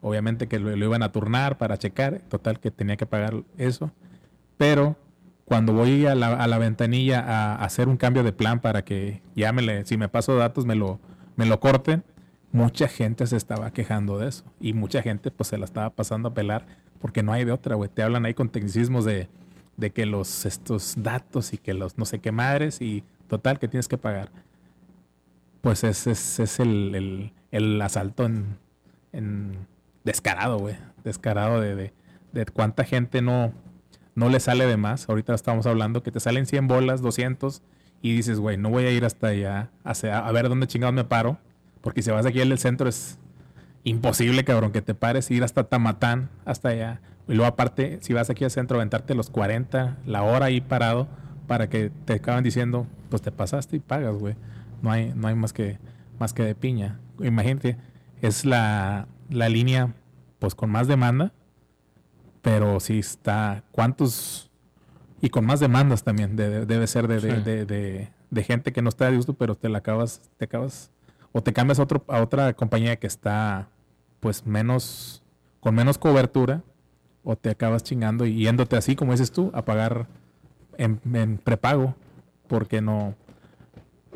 Obviamente 0.01 0.47
que 0.47 0.59
lo, 0.59 0.75
lo 0.75 0.85
iban 0.85 1.03
a 1.03 1.11
turnar 1.11 1.57
para 1.57 1.77
checar. 1.77 2.21
Total 2.29 2.59
que 2.59 2.71
tenía 2.71 2.97
que 2.97 3.05
pagar 3.05 3.43
eso. 3.57 3.91
Pero 4.57 4.97
cuando 5.45 5.73
voy 5.73 6.05
a 6.05 6.15
la, 6.15 6.33
a 6.33 6.47
la 6.47 6.57
ventanilla 6.57 7.19
a, 7.19 7.55
hacer 7.63 7.87
un 7.87 7.97
cambio 7.97 8.23
de 8.23 8.33
plan 8.33 8.59
para 8.59 8.83
que 8.83 9.21
ya 9.35 9.51
me 9.51 9.61
le, 9.61 9.85
si 9.85 9.97
me 9.97 10.09
paso 10.09 10.35
datos 10.35 10.65
me 10.65 10.75
lo, 10.75 10.99
me 11.35 11.45
lo 11.45 11.59
corten, 11.59 12.03
mucha 12.55 12.87
gente 12.87 13.27
se 13.27 13.35
estaba 13.35 13.71
quejando 13.71 14.17
de 14.17 14.29
eso. 14.29 14.45
Y 14.59 14.73
mucha 14.73 15.01
gente 15.01 15.29
pues 15.29 15.49
se 15.49 15.57
la 15.57 15.65
estaba 15.65 15.89
pasando 15.89 16.29
a 16.29 16.33
pelar 16.33 16.65
porque 16.99 17.21
no 17.21 17.33
hay 17.33 17.43
de 17.43 17.51
otra, 17.51 17.75
güey. 17.75 17.89
Te 17.89 18.01
hablan 18.01 18.25
ahí 18.25 18.33
con 18.33 18.49
tecnicismos 18.49 19.03
de, 19.03 19.27
de 19.77 19.91
que 19.91 20.05
los 20.05 20.45
estos 20.45 20.95
datos 20.97 21.53
y 21.53 21.57
que 21.57 21.73
los 21.73 21.97
no 21.97 22.05
sé 22.05 22.19
qué 22.19 22.31
madres 22.31 22.81
y 22.81 23.03
total 23.27 23.59
que 23.59 23.67
tienes 23.67 23.87
que 23.87 23.97
pagar. 23.97 24.31
Pues 25.61 25.83
ese 25.83 26.11
es, 26.11 26.39
es 26.39 26.59
el, 26.59 26.95
el, 26.95 27.33
el, 27.51 27.81
asalto 27.81 28.25
en, 28.25 28.57
en 29.11 29.67
descarado, 30.03 30.57
güey. 30.59 30.75
Descarado 31.03 31.59
de, 31.59 31.75
de, 31.75 31.93
de 32.31 32.45
cuánta 32.45 32.85
gente 32.85 33.21
no, 33.21 33.51
no 34.15 34.29
le 34.29 34.39
sale 34.39 34.65
de 34.65 34.77
más. 34.77 35.09
Ahorita 35.09 35.33
estamos 35.33 35.65
hablando 35.65 36.03
que 36.03 36.11
te 36.11 36.19
salen 36.19 36.45
100 36.45 36.67
bolas, 36.67 37.01
200 37.01 37.61
y 38.01 38.15
dices, 38.15 38.39
güey, 38.39 38.57
no 38.57 38.69
voy 38.69 38.85
a 38.85 38.91
ir 38.91 39.03
hasta 39.03 39.27
allá 39.27 39.71
a, 39.83 40.31
ver 40.31 40.47
dónde 40.47 40.67
chingados 40.67 40.95
me 40.95 41.03
paro. 41.03 41.37
Porque 41.85 42.01
si 42.01 42.09
vas 42.09 42.25
aquí 42.25 42.41
al 42.41 42.57
centro 42.57 42.89
es 42.89 43.19
imposible, 43.83 44.43
cabrón, 44.43 44.71
que 44.71 44.81
te 44.81 44.95
pares 44.95 45.29
ir 45.29 45.43
hasta 45.43 45.65
Tamatán, 45.65 46.31
hasta 46.43 46.69
allá. 46.69 46.99
Y 47.27 47.35
luego 47.35 47.45
aparte, 47.45 47.99
si 48.01 48.11
vas 48.11 48.31
aquí 48.31 48.43
al 48.43 48.49
centro, 48.49 48.77
aventarte 48.77 49.13
los 49.13 49.29
40, 49.29 49.99
la 50.07 50.23
hora 50.23 50.47
ahí 50.47 50.61
parado, 50.61 51.07
para 51.45 51.69
que 51.69 51.91
te 52.05 52.13
acaban 52.13 52.43
diciendo, 52.43 52.87
pues 53.11 53.21
te 53.21 53.31
pasaste 53.31 53.75
y 53.75 53.79
pagas, 53.81 54.15
güey. 54.15 54.35
No 54.81 54.89
hay, 54.89 55.13
no 55.15 55.27
hay 55.27 55.35
más 55.35 55.53
que, 55.53 55.77
más 56.17 56.33
que 56.33 56.41
de 56.41 56.55
piña. 56.55 56.99
Imagínate, 57.19 57.77
es 58.19 58.45
la, 58.45 59.07
la 59.29 59.47
línea, 59.47 59.93
pues 60.39 60.55
con 60.55 60.71
más 60.71 60.87
demanda, 60.87 61.33
pero 62.41 62.79
sí 62.79 62.97
está, 62.97 63.63
¿cuántos? 63.71 64.49
Y 65.21 65.29
con 65.29 65.45
más 65.45 65.59
demandas 65.59 66.03
también, 66.03 66.35
debe 66.35 66.87
ser 66.87 67.07
de, 67.07 67.19
de, 67.19 68.09
de, 68.31 68.43
gente 68.43 68.73
que 68.73 68.81
no 68.81 68.89
está 68.89 69.11
de 69.11 69.17
gusto, 69.17 69.35
pero 69.35 69.53
te 69.53 69.69
la 69.69 69.77
acabas, 69.77 70.31
te 70.37 70.45
acabas, 70.45 70.91
o 71.37 71.43
te 71.43 71.51
cambias 71.51 71.79
a, 71.79 71.83
otro, 71.83 72.05
a 72.07 72.21
otra 72.21 72.53
compañía 72.53 72.95
que 72.95 73.07
está, 73.07 73.67
pues, 74.21 74.45
menos, 74.45 75.21
con 75.59 75.75
menos 75.75 75.97
cobertura, 75.97 76.63
o 77.25 77.35
te 77.35 77.49
acabas 77.49 77.83
chingando 77.83 78.25
y 78.25 78.37
yéndote 78.37 78.77
así, 78.77 78.95
como 78.95 79.11
dices 79.11 79.33
tú, 79.33 79.51
a 79.53 79.65
pagar 79.65 80.07
en, 80.77 81.01
en 81.13 81.37
prepago, 81.37 81.93
porque 82.47 82.79
no, 82.79 83.15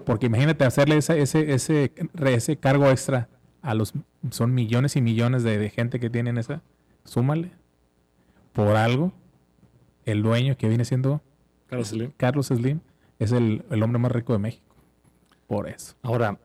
porque 0.06 0.28
imagínate 0.28 0.64
hacerle 0.64 0.96
ese, 0.96 1.20
ese, 1.20 1.54
ese, 1.54 1.92
ese 2.26 2.56
cargo 2.56 2.90
extra 2.90 3.28
a 3.62 3.74
los, 3.74 3.94
son 4.30 4.54
millones 4.54 4.96
y 4.96 5.02
millones 5.02 5.44
de, 5.44 5.58
de 5.58 5.70
gente 5.70 6.00
que 6.00 6.10
tienen 6.10 6.38
esa, 6.38 6.62
súmale 7.04 7.52
por 8.54 8.78
algo, 8.78 9.12
el 10.06 10.24
dueño 10.24 10.56
que 10.56 10.70
viene 10.70 10.86
siendo 10.86 11.22
Carlos 11.68 11.90
Slim, 11.90 12.12
Carlos 12.16 12.48
Slim 12.48 12.80
es 13.20 13.34
el, 13.34 13.62
hombre 13.84 14.00
más 14.00 14.14
rico 14.14 14.32
de 14.32 14.40
México. 14.40 14.74
Por 15.48 15.68
eso. 15.68 15.96
Ahora, 16.02 16.40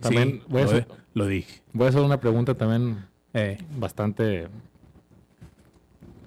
también 0.00 0.42
voy, 0.48 0.62
a 0.62 0.64
hacer, 0.64 0.88
lo, 1.14 1.26
dije. 1.26 1.62
Voy 1.72 1.86
a 1.86 1.88
hacer 1.90 2.00
una 2.00 2.20
pregunta 2.20 2.54
también 2.54 3.04
eh. 3.34 3.58
bastante 3.76 4.48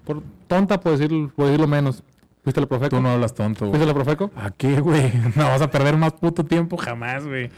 por, 0.04 0.22
tonta, 0.46 0.80
por, 0.80 0.96
decir, 0.96 1.30
por 1.34 1.46
decirlo 1.46 1.66
menos. 1.66 2.02
¿Fuiste 2.42 2.60
la 2.60 2.66
Profeco? 2.66 2.96
Tú 2.96 3.02
no 3.02 3.10
hablas 3.10 3.34
tonto. 3.34 3.70
¿Fuiste 3.70 3.86
la 3.86 3.94
Profeco? 3.94 4.30
¿A 4.36 4.50
qué, 4.50 4.80
güey? 4.80 5.10
No 5.36 5.44
vas 5.44 5.62
a 5.62 5.70
perder 5.70 5.96
más 5.96 6.12
puto 6.12 6.44
tiempo 6.44 6.76
jamás, 6.76 7.26
güey. 7.26 7.50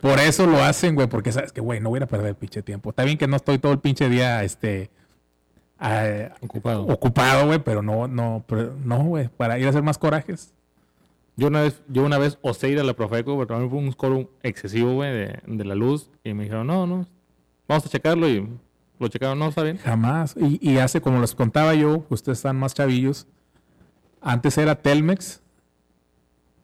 Por 0.00 0.18
eso 0.18 0.46
lo 0.46 0.62
hacen, 0.62 0.94
güey, 0.94 1.08
porque 1.08 1.32
sabes 1.32 1.52
que, 1.52 1.60
güey, 1.60 1.80
no 1.80 1.90
voy 1.90 2.00
a 2.00 2.06
perder 2.06 2.34
pinche 2.34 2.62
tiempo. 2.62 2.90
Está 2.90 3.04
bien 3.04 3.18
que 3.18 3.26
no 3.26 3.36
estoy 3.36 3.58
todo 3.58 3.72
el 3.72 3.80
pinche 3.80 4.08
día, 4.08 4.42
este, 4.44 4.90
ocupado. 6.40 6.86
Ocupado, 6.86 7.46
güey, 7.46 7.58
pero 7.58 7.82
no, 7.82 8.08
no, 8.08 8.44
no, 8.84 9.04
güey, 9.04 9.28
para 9.28 9.58
ir 9.58 9.66
a 9.66 9.70
hacer 9.70 9.82
más 9.82 9.98
corajes. 9.98 10.54
Yo 11.40 11.48
una 11.48 11.62
vez, 11.62 11.82
yo 11.88 12.04
una 12.04 12.18
vez 12.18 12.38
osé 12.42 12.68
ir 12.68 12.78
a 12.78 12.84
la 12.84 12.92
Profeco, 12.92 13.34
pero 13.34 13.46
también 13.46 13.70
fue 13.70 13.78
un 13.78 13.90
score 13.92 14.28
excesivo, 14.42 14.92
güey, 14.92 15.10
de, 15.10 15.40
de, 15.46 15.64
la 15.64 15.74
luz. 15.74 16.10
Y 16.22 16.34
me 16.34 16.44
dijeron, 16.44 16.66
no, 16.66 16.86
no, 16.86 17.06
vamos 17.66 17.86
a 17.86 17.88
checarlo 17.88 18.28
y 18.28 18.46
lo 18.98 19.08
checaron, 19.08 19.38
no, 19.38 19.48
está 19.48 19.62
bien. 19.62 19.78
Jamás. 19.78 20.36
Y, 20.36 20.58
y 20.60 20.76
hace, 20.76 21.00
como 21.00 21.18
les 21.18 21.34
contaba 21.34 21.74
yo, 21.74 22.04
ustedes 22.10 22.38
están 22.38 22.58
más 22.58 22.74
chavillos. 22.74 23.26
Antes 24.20 24.58
era 24.58 24.74
Telmex. 24.74 25.40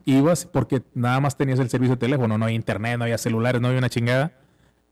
Ibas 0.04 0.44
porque 0.44 0.82
nada 0.92 1.20
más 1.20 1.36
tenías 1.36 1.58
el 1.58 1.70
servicio 1.70 1.96
de 1.96 2.00
teléfono, 2.00 2.36
no 2.36 2.44
había 2.44 2.54
internet, 2.54 2.98
no 2.98 3.04
había 3.04 3.18
celulares, 3.18 3.60
no 3.60 3.68
había 3.68 3.78
una 3.78 3.88
chingada 3.88 4.32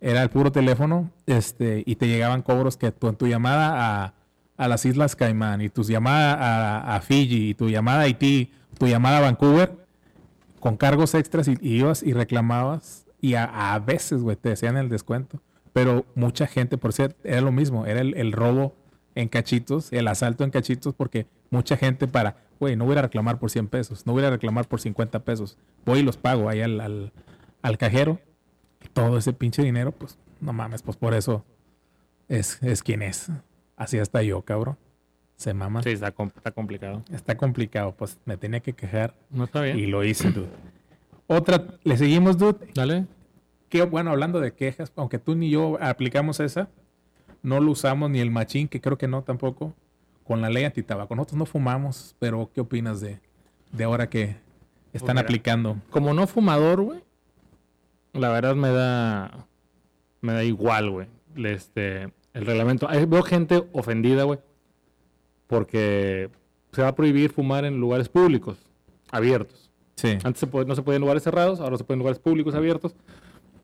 era 0.04 0.22
el 0.22 0.28
puro 0.28 0.52
teléfono, 0.52 1.10
este, 1.24 1.82
y 1.86 1.96
te 1.96 2.06
llegaban 2.06 2.42
cobros 2.42 2.76
que 2.76 2.92
tu, 2.92 3.10
tu 3.14 3.26
llamada 3.26 4.04
a, 4.04 4.14
a, 4.58 4.68
las 4.68 4.84
Islas 4.84 5.16
Caimán, 5.16 5.62
y 5.62 5.70
tu 5.70 5.82
llamada 5.82 6.34
a, 6.34 6.96
a, 6.96 7.00
Fiji, 7.00 7.48
y 7.48 7.54
tu 7.54 7.70
llamada 7.70 8.00
a 8.00 8.02
Haití, 8.02 8.52
tu 8.78 8.86
llamada 8.86 9.18
a 9.18 9.20
Vancouver, 9.20 9.86
con 10.60 10.76
cargos 10.76 11.14
extras, 11.14 11.48
y, 11.48 11.56
ibas 11.60 12.02
y 12.02 12.12
reclamabas, 12.12 13.06
y 13.20 13.34
a, 13.34 13.78
veces, 13.84 14.22
güey, 14.22 14.36
te 14.36 14.50
decían 14.50 14.76
el 14.76 14.88
descuento. 14.88 15.40
Pero 15.72 16.04
mucha 16.14 16.46
gente, 16.46 16.78
por 16.78 16.92
cierto, 16.92 17.16
era 17.24 17.40
lo 17.40 17.52
mismo, 17.52 17.86
era 17.86 18.00
el, 18.00 18.32
robo 18.32 18.76
en 19.14 19.28
cachitos, 19.28 19.92
el 19.92 20.06
asalto 20.08 20.44
en 20.44 20.50
cachitos, 20.50 20.94
porque 20.94 21.26
mucha 21.50 21.76
gente 21.76 22.06
para, 22.06 22.36
güey, 22.60 22.76
no 22.76 22.84
voy 22.84 22.96
a 22.96 23.02
reclamar 23.02 23.38
por 23.38 23.50
100 23.50 23.68
pesos, 23.68 24.06
no 24.06 24.12
voy 24.12 24.24
a 24.24 24.30
reclamar 24.30 24.68
por 24.68 24.80
50 24.80 25.24
pesos, 25.24 25.56
voy 25.84 26.00
y 26.00 26.02
los 26.02 26.16
pago 26.16 26.48
ahí 26.48 26.60
al, 26.60 26.80
al, 26.80 27.12
al 27.62 27.78
cajero 27.78 28.20
todo 28.92 29.18
ese 29.18 29.32
pinche 29.32 29.62
dinero, 29.62 29.92
pues 29.92 30.18
no 30.40 30.52
mames, 30.52 30.82
pues 30.82 30.96
por 30.96 31.14
eso 31.14 31.44
es, 32.28 32.62
es 32.62 32.82
quien 32.82 33.02
es. 33.02 33.30
Así 33.76 33.98
hasta 33.98 34.22
yo, 34.22 34.42
cabrón. 34.42 34.78
Se 35.36 35.52
mama. 35.52 35.82
Sí, 35.82 35.90
está, 35.90 36.12
complicado. 36.12 37.02
Está 37.12 37.36
complicado, 37.36 37.94
pues 37.96 38.18
me 38.24 38.36
tenía 38.36 38.60
que 38.60 38.72
quejar. 38.72 39.14
No 39.30 39.44
está 39.44 39.62
bien. 39.62 39.78
Y 39.78 39.86
lo 39.86 40.04
hice, 40.04 40.30
dude. 40.30 40.48
Otra, 41.26 41.64
¿le 41.82 41.96
seguimos, 41.96 42.38
dude? 42.38 42.58
Dale. 42.74 43.06
Qué 43.68 43.82
bueno, 43.82 44.10
hablando 44.10 44.40
de 44.40 44.52
quejas, 44.52 44.92
aunque 44.96 45.18
tú 45.18 45.34
ni 45.34 45.50
yo 45.50 45.78
aplicamos 45.80 46.38
esa, 46.38 46.68
no 47.42 47.60
lo 47.60 47.72
usamos 47.72 48.10
ni 48.10 48.20
el 48.20 48.30
machín, 48.30 48.68
que 48.68 48.80
creo 48.80 48.96
que 48.96 49.08
no 49.08 49.22
tampoco, 49.22 49.74
con 50.22 50.40
la 50.40 50.50
ley 50.50 50.64
antitabaco. 50.64 51.16
Nosotros 51.16 51.38
no 51.38 51.46
fumamos, 51.46 52.14
pero 52.18 52.50
¿qué 52.54 52.60
opinas 52.60 53.00
de, 53.00 53.20
de 53.72 53.84
ahora 53.84 54.08
que 54.08 54.36
están 54.92 55.16
pues 55.16 55.24
aplicando? 55.24 55.76
Como 55.90 56.14
no 56.14 56.26
fumador, 56.26 56.82
güey, 56.82 57.02
la 58.14 58.28
verdad 58.28 58.54
me 58.54 58.70
da. 58.70 59.46
Me 60.20 60.32
da 60.32 60.44
igual, 60.44 60.90
güey. 60.90 61.08
Este, 61.36 62.12
el 62.32 62.46
reglamento. 62.46 62.88
Veo 63.08 63.22
gente 63.22 63.64
ofendida, 63.72 64.22
güey. 64.22 64.38
Porque 65.46 66.30
se 66.72 66.82
va 66.82 66.88
a 66.88 66.94
prohibir 66.94 67.30
fumar 67.30 67.64
en 67.64 67.78
lugares 67.78 68.08
públicos, 68.08 68.58
abiertos. 69.10 69.70
Sí. 69.96 70.18
Antes 70.24 70.42
no 70.66 70.74
se 70.74 70.82
podía 70.82 70.96
en 70.96 71.02
lugares 71.02 71.22
cerrados, 71.22 71.60
ahora 71.60 71.76
se 71.76 71.84
puede 71.84 71.96
en 71.96 72.00
lugares 72.00 72.18
públicos 72.18 72.54
abiertos. 72.54 72.96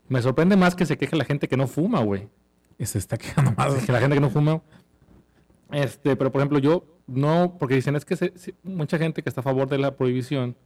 Me 0.08 0.22
sorprende 0.22 0.56
más 0.56 0.74
que 0.74 0.86
se 0.86 0.96
queje 0.96 1.16
la 1.16 1.24
gente 1.24 1.48
que 1.48 1.56
no 1.56 1.66
fuma, 1.66 2.00
güey. 2.00 2.28
Se 2.78 2.98
está 2.98 3.16
quejando 3.16 3.52
más. 3.52 3.84
Que 3.84 3.92
la 3.92 4.00
gente 4.00 4.14
que 4.14 4.20
no 4.20 4.30
fuma. 4.30 4.62
Este, 5.70 6.16
pero 6.16 6.32
por 6.32 6.40
ejemplo, 6.40 6.58
yo 6.58 6.84
no, 7.06 7.56
porque 7.58 7.74
dicen 7.74 7.96
es 7.96 8.04
que 8.04 8.32
mucha 8.62 8.98
gente 8.98 9.22
que 9.22 9.28
está 9.28 9.40
a 9.40 9.44
favor 9.44 9.68
de 9.68 9.78
la 9.78 9.96
prohibición 9.96 10.56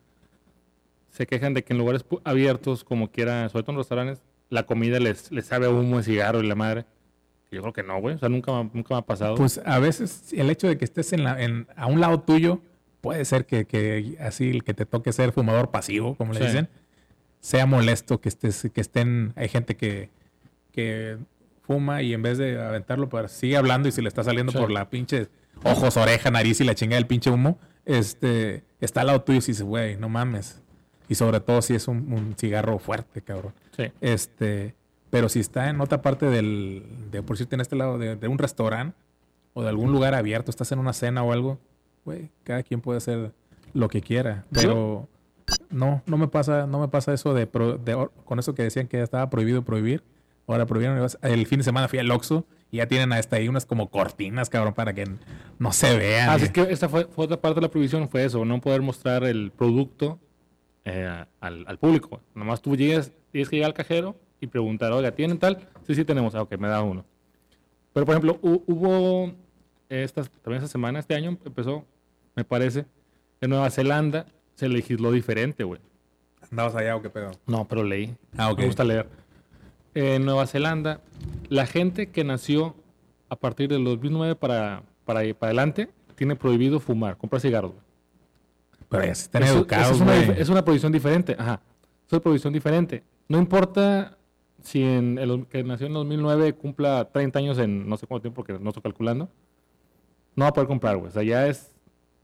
se 1.11 1.27
quejan 1.27 1.55
de 1.55 1.63
que 1.65 1.73
en 1.73 1.79
lugares 1.79 2.05
abiertos, 2.25 2.85
como 2.85 3.11
quiera, 3.11 3.49
sobre 3.49 3.63
todo 3.63 3.73
en 3.73 3.79
restaurantes, 3.79 4.23
la 4.51 4.65
comida 4.65 4.99
les, 4.99 5.31
les 5.31 5.47
sabe 5.47 5.67
a 5.67 5.71
humo 5.71 5.99
de 5.99 6.05
cigarro 6.05 6.43
y 6.43 6.47
la 6.47 6.55
madre. 6.55 6.87
Yo 7.55 7.63
creo 7.63 7.73
que 7.73 7.83
no, 7.83 8.01
güey. 8.01 8.17
O 8.17 8.19
sea, 8.19 8.29
nunca, 8.29 8.53
nunca 8.73 8.95
me 8.95 8.99
ha 8.99 9.03
pasado. 9.03 9.37
Pues 9.37 9.61
a 9.65 9.79
veces 9.79 10.33
el 10.33 10.51
hecho 10.51 10.69
de 10.69 10.77
que 10.77 10.85
estés 10.85 11.13
en 11.13 11.25
la, 11.25 11.41
en, 11.43 11.67
a 11.77 11.87
un 11.87 12.01
lado 12.01 12.21
tuyo, 12.21 12.61
puede 13.01 13.25
ser 13.25 13.47
que, 13.47 13.67
que 13.67 14.17
así 14.21 14.51
el 14.51 14.65
que 14.65 14.75
te 14.75 14.87
toque 14.87 15.13
ser 15.13 15.33
fumador 15.33 15.71
pasivo, 15.71 16.15
como 16.17 16.33
le 16.33 16.41
dicen, 16.41 16.69
sea 17.41 17.67
molesto 17.67 18.21
que 18.21 18.29
estés, 18.29 18.71
que 18.73 18.81
estén, 18.81 19.33
hay 19.37 19.49
gente 19.49 19.77
que, 19.77 20.11
que 20.73 21.19
fuma 21.63 22.03
y 22.03 22.15
en 22.15 22.23
vez 22.23 22.39
de 22.39 22.61
aventarlo, 22.61 23.09
pues 23.09 23.33
sigue 23.33 23.57
hablando 23.57 23.89
y 23.89 23.93
si 23.93 24.03
le 24.03 24.09
está 24.09 24.25
saliendo 24.25 24.53
por 24.53 24.71
la 24.71 24.91
pinche 24.91 25.29
ojos, 25.63 25.97
oreja, 25.97 26.31
nariz 26.31 26.61
y 26.61 26.65
la 26.65 26.75
chinga 26.75 26.97
del 26.97 27.07
pinche 27.07 27.31
humo, 27.31 27.59
este, 27.85 28.65
está 28.81 29.03
al 29.03 29.09
lado 29.09 29.23
tuyo 29.23 29.39
y 29.39 29.47
dice, 29.47 29.63
güey, 29.63 29.97
no 29.97 30.09
mames. 30.09 30.63
Y 31.09 31.15
sobre 31.15 31.41
todo 31.41 31.63
si 31.63 31.75
es 31.75 31.87
un, 31.89 32.35
cigarro 32.39 32.79
fuerte, 32.79 33.23
cabrón. 33.23 33.53
Sí. 33.77 33.93
Este, 34.01 34.75
pero 35.15 35.29
si 35.29 35.39
está 35.39 35.71
en 35.71 35.81
otra 35.81 36.03
parte 36.03 36.27
del, 36.27 36.83
de 37.13 37.23
por 37.23 37.37
cierto 37.37 37.55
en 37.55 37.61
este 37.61 37.77
lado 37.77 37.99
de, 37.99 38.27
un 38.27 38.37
restaurante 38.37 38.99
o 39.53 39.63
de 39.63 39.69
algún 39.69 39.93
lugar 39.93 40.13
abierto, 40.13 40.51
estás 40.51 40.73
en 40.73 40.81
una 40.81 40.93
cena 40.93 41.23
o 41.23 41.33
algo, 41.33 41.61
güey, 42.05 42.33
cada 42.43 42.65
quien 42.65 42.81
puede 42.81 42.97
hacer 42.97 43.31
lo 43.75 43.89
que 43.89 44.01
quiera. 44.01 44.45
Pero 44.51 45.09
no, 45.71 46.03
no 46.07 46.19
me 46.19 46.27
pasa, 46.27 46.67
no 46.67 46.81
me 46.81 46.89
pasa 46.89 47.15
eso 47.15 47.33
de, 47.33 47.47
con 48.25 48.41
eso 48.41 48.57
que 48.57 48.65
decían 48.65 48.89
que 48.89 48.97
ya 48.97 49.05
estaba 49.05 49.31
prohibido 49.31 49.63
prohibir. 49.63 50.03
Ahora 50.49 50.67
prohibieron, 50.67 51.09
el 51.23 51.47
fin 51.47 51.59
de 51.59 51.65
semana 51.65 51.87
fui 51.87 52.01
al 52.01 52.11
Oxxo 52.11 52.45
y 52.73 52.79
ya 52.79 52.89
tienen 52.89 53.13
hasta 53.13 53.37
ahí 53.37 53.47
unas 53.47 53.67
como 53.67 53.91
cortinas, 53.91 54.51
cabrón, 54.51 54.75
para 54.75 54.95
que 54.95 55.09
no 55.61 55.73
se 55.73 55.97
vean. 55.97 56.31
Así 56.31 56.43
ah, 56.43 56.47
es 56.47 56.51
que 56.51 56.63
esta 56.73 56.89
fue, 56.89 57.05
fue, 57.05 57.27
otra 57.27 57.41
parte 57.41 57.61
de 57.61 57.67
la 57.67 57.71
prohibición, 57.71 58.09
fue 58.09 58.25
eso, 58.25 58.45
no 58.45 58.61
poder 58.61 58.83
mostrar 58.83 59.23
el 59.23 59.53
producto 59.53 60.19
eh, 60.85 61.25
al, 61.39 61.79
público. 61.79 62.21
Nomás 62.35 62.61
tú 62.61 62.77
llegas, 62.77 63.13
tienes 63.31 63.49
que 63.49 63.55
llegar 63.55 63.69
al 63.69 63.75
cajero 63.75 64.17
y 64.41 64.47
preguntar, 64.47 64.93
oiga, 64.93 65.13
¿tienen 65.13 65.39
tal? 65.39 65.67
Sí, 65.87 65.95
sí 65.95 66.05
tenemos. 66.05 66.35
Ah, 66.35 66.43
ok, 66.43 66.57
me 66.59 66.69
da 66.69 66.83
uno. 66.83 67.05
Pero, 67.93 68.07
por 68.07 68.15
ejemplo, 68.15 68.39
hu- 68.43 68.63
hubo 68.67 69.33
estas, 69.89 70.29
también 70.43 70.63
esta 70.63 70.71
semana, 70.73 70.99
este 70.99 71.15
año 71.15 71.39
empezó, 71.45 71.85
me 72.35 72.45
parece, 72.45 72.87
en 73.41 73.51
Nueva 73.51 73.71
Zelanda 73.71 74.27
se 74.55 74.69
legisló 74.69 75.13
diferente, 75.13 75.65
güey. 75.65 75.81
¿Andabas 76.51 76.75
allá 76.75 76.97
o 76.97 77.03
qué 77.03 77.11
pedo? 77.11 77.31
No, 77.47 77.67
pero 77.67 77.83
leí. 77.85 78.15
Ah, 78.37 78.51
ok. 78.51 78.59
Me 78.61 78.67
gusta 78.67 78.85
leer. 78.85 79.09
En 79.95 80.25
Nueva 80.25 80.47
Zelanda, 80.47 81.01
la 81.49 81.67
gente 81.67 82.11
que 82.11 82.25
nació 82.25 82.75
a 83.29 83.37
partir 83.37 83.69
del 83.69 83.85
2009 83.85 84.35
para, 84.37 84.83
para, 85.05 85.21
para 85.35 85.49
adelante 85.49 85.89
tiene 86.17 86.37
prohibido 86.37 86.81
fumar, 86.81 87.17
comprar 87.17 87.41
cigarros. 87.41 87.73
güey. 87.73 87.85
Pero 88.89 89.05
ya 89.07 89.15
se 89.15 89.23
están 89.23 89.43
Eso- 89.43 89.55
educados, 89.59 89.87
eso 89.87 89.95
es, 89.95 90.01
una, 90.29 90.35
es 90.37 90.49
una 90.49 90.63
prohibición 90.65 90.93
diferente. 90.93 91.35
Ajá. 91.39 91.61
Es 92.07 92.13
una 92.13 92.21
prohibición 92.21 92.53
diferente. 92.53 93.03
No 93.29 93.39
importa 93.39 94.17
si 94.65 94.83
en 94.83 95.19
el 95.19 95.47
que 95.47 95.63
nació 95.63 95.87
en 95.87 95.93
2009 95.95 96.55
cumpla 96.55 97.09
30 97.13 97.39
años 97.39 97.59
en 97.59 97.89
no 97.89 97.97
sé 97.97 98.07
cuánto 98.07 98.23
tiempo, 98.23 98.43
porque 98.43 98.59
no 98.59 98.71
estoy 98.71 98.83
calculando, 98.83 99.31
no 100.35 100.45
va 100.45 100.49
a 100.49 100.53
poder 100.53 100.67
comprar, 100.67 100.97
güey. 100.97 101.09
O 101.09 101.13
sea, 101.13 101.23
ya 101.23 101.47
es. 101.47 101.71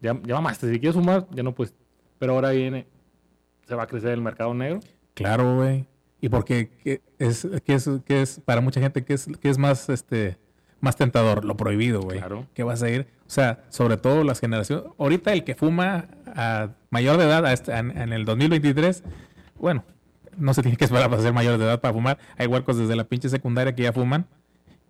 Ya, 0.01 0.19
ya 0.25 0.35
mamaste. 0.35 0.73
Si 0.73 0.81
quieres 0.81 0.97
fumar, 0.97 1.27
ya 1.31 1.43
no 1.43 1.55
puedes. 1.55 1.75
Pero 2.19 2.33
ahora 2.35 2.51
viene. 2.51 2.87
Se 3.69 3.75
va 3.75 3.85
a 3.85 3.87
crecer 3.87 4.11
el 4.11 4.21
mercado 4.23 4.53
negro. 4.55 4.81
Claro, 5.15 5.57
güey. 5.57 5.87
Y 6.21 6.29
porque 6.29 6.71
¿qué 6.83 7.01
es, 7.19 7.47
qué 7.65 7.75
es, 7.75 7.89
qué 8.05 8.23
es 8.23 8.41
para 8.45 8.61
mucha 8.61 8.81
gente 8.81 9.05
que 9.05 9.15
es, 9.15 9.27
que 9.41 9.49
es 9.49 9.59
más 9.59 9.89
este 9.89 10.39
más 10.81 10.97
tentador, 10.97 11.45
lo 11.45 11.57
prohibido, 11.59 12.01
güey. 12.01 12.19
Claro. 12.19 12.47
¿Qué 12.55 12.63
vas 12.63 12.83
a 12.83 12.89
ir? 12.89 13.07
O 13.27 13.31
sea, 13.31 13.65
sobre 13.69 13.99
todo 13.99 14.25
las 14.25 14.41
generaciones. 14.41 14.87
Ahorita 14.99 15.33
el 15.33 15.45
que 15.45 15.55
fuma 15.55 16.09
a 16.27 16.71
mayor 16.89 17.19
de 17.19 17.25
edad 17.25 17.45
a 17.45 17.53
este- 17.53 17.73
en, 17.77 17.97
en 17.97 18.13
el 18.15 18.25
2023, 18.25 19.05
bueno, 19.59 19.85
no 20.41 20.55
se 20.55 20.63
tiene 20.63 20.77
que 20.77 20.85
esperar 20.85 21.09
para 21.11 21.23
ser 21.23 21.33
mayor 21.33 21.59
de 21.59 21.65
edad 21.65 21.81
para 21.81 21.95
fumar. 21.95 22.19
Hay 22.37 22.47
huercos 22.47 22.77
desde 22.77 22.97
la 22.97 23.05
pinche 23.05 23.29
secundaria 23.29 23.75
que 23.75 23.83
ya 23.83 23.93
fuman. 23.93 24.27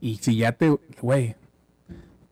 Y 0.00 0.16
si 0.16 0.36
ya 0.36 0.52
te, 0.52 0.76
güey, 1.02 1.36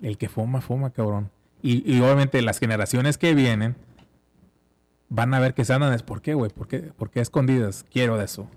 el 0.00 0.16
que 0.16 0.28
fuma, 0.28 0.60
fuma, 0.60 0.90
cabrón. 0.90 1.30
Y, 1.60 2.00
obviamente 2.00 2.40
las 2.40 2.60
generaciones 2.60 3.18
que 3.18 3.34
vienen 3.34 3.76
van 5.08 5.34
a 5.34 5.40
ver 5.40 5.54
que 5.54 5.64
se 5.64 5.72
andan 5.72 5.92
es 5.92 6.02
por 6.04 6.22
qué, 6.22 6.34
güey, 6.34 6.50
¿por 6.50 6.68
qué? 6.68 6.78
¿Por 6.78 7.10
qué 7.10 7.20
escondidas? 7.20 7.84
Quiero 7.90 8.16
de 8.16 8.24
eso. 8.24 8.48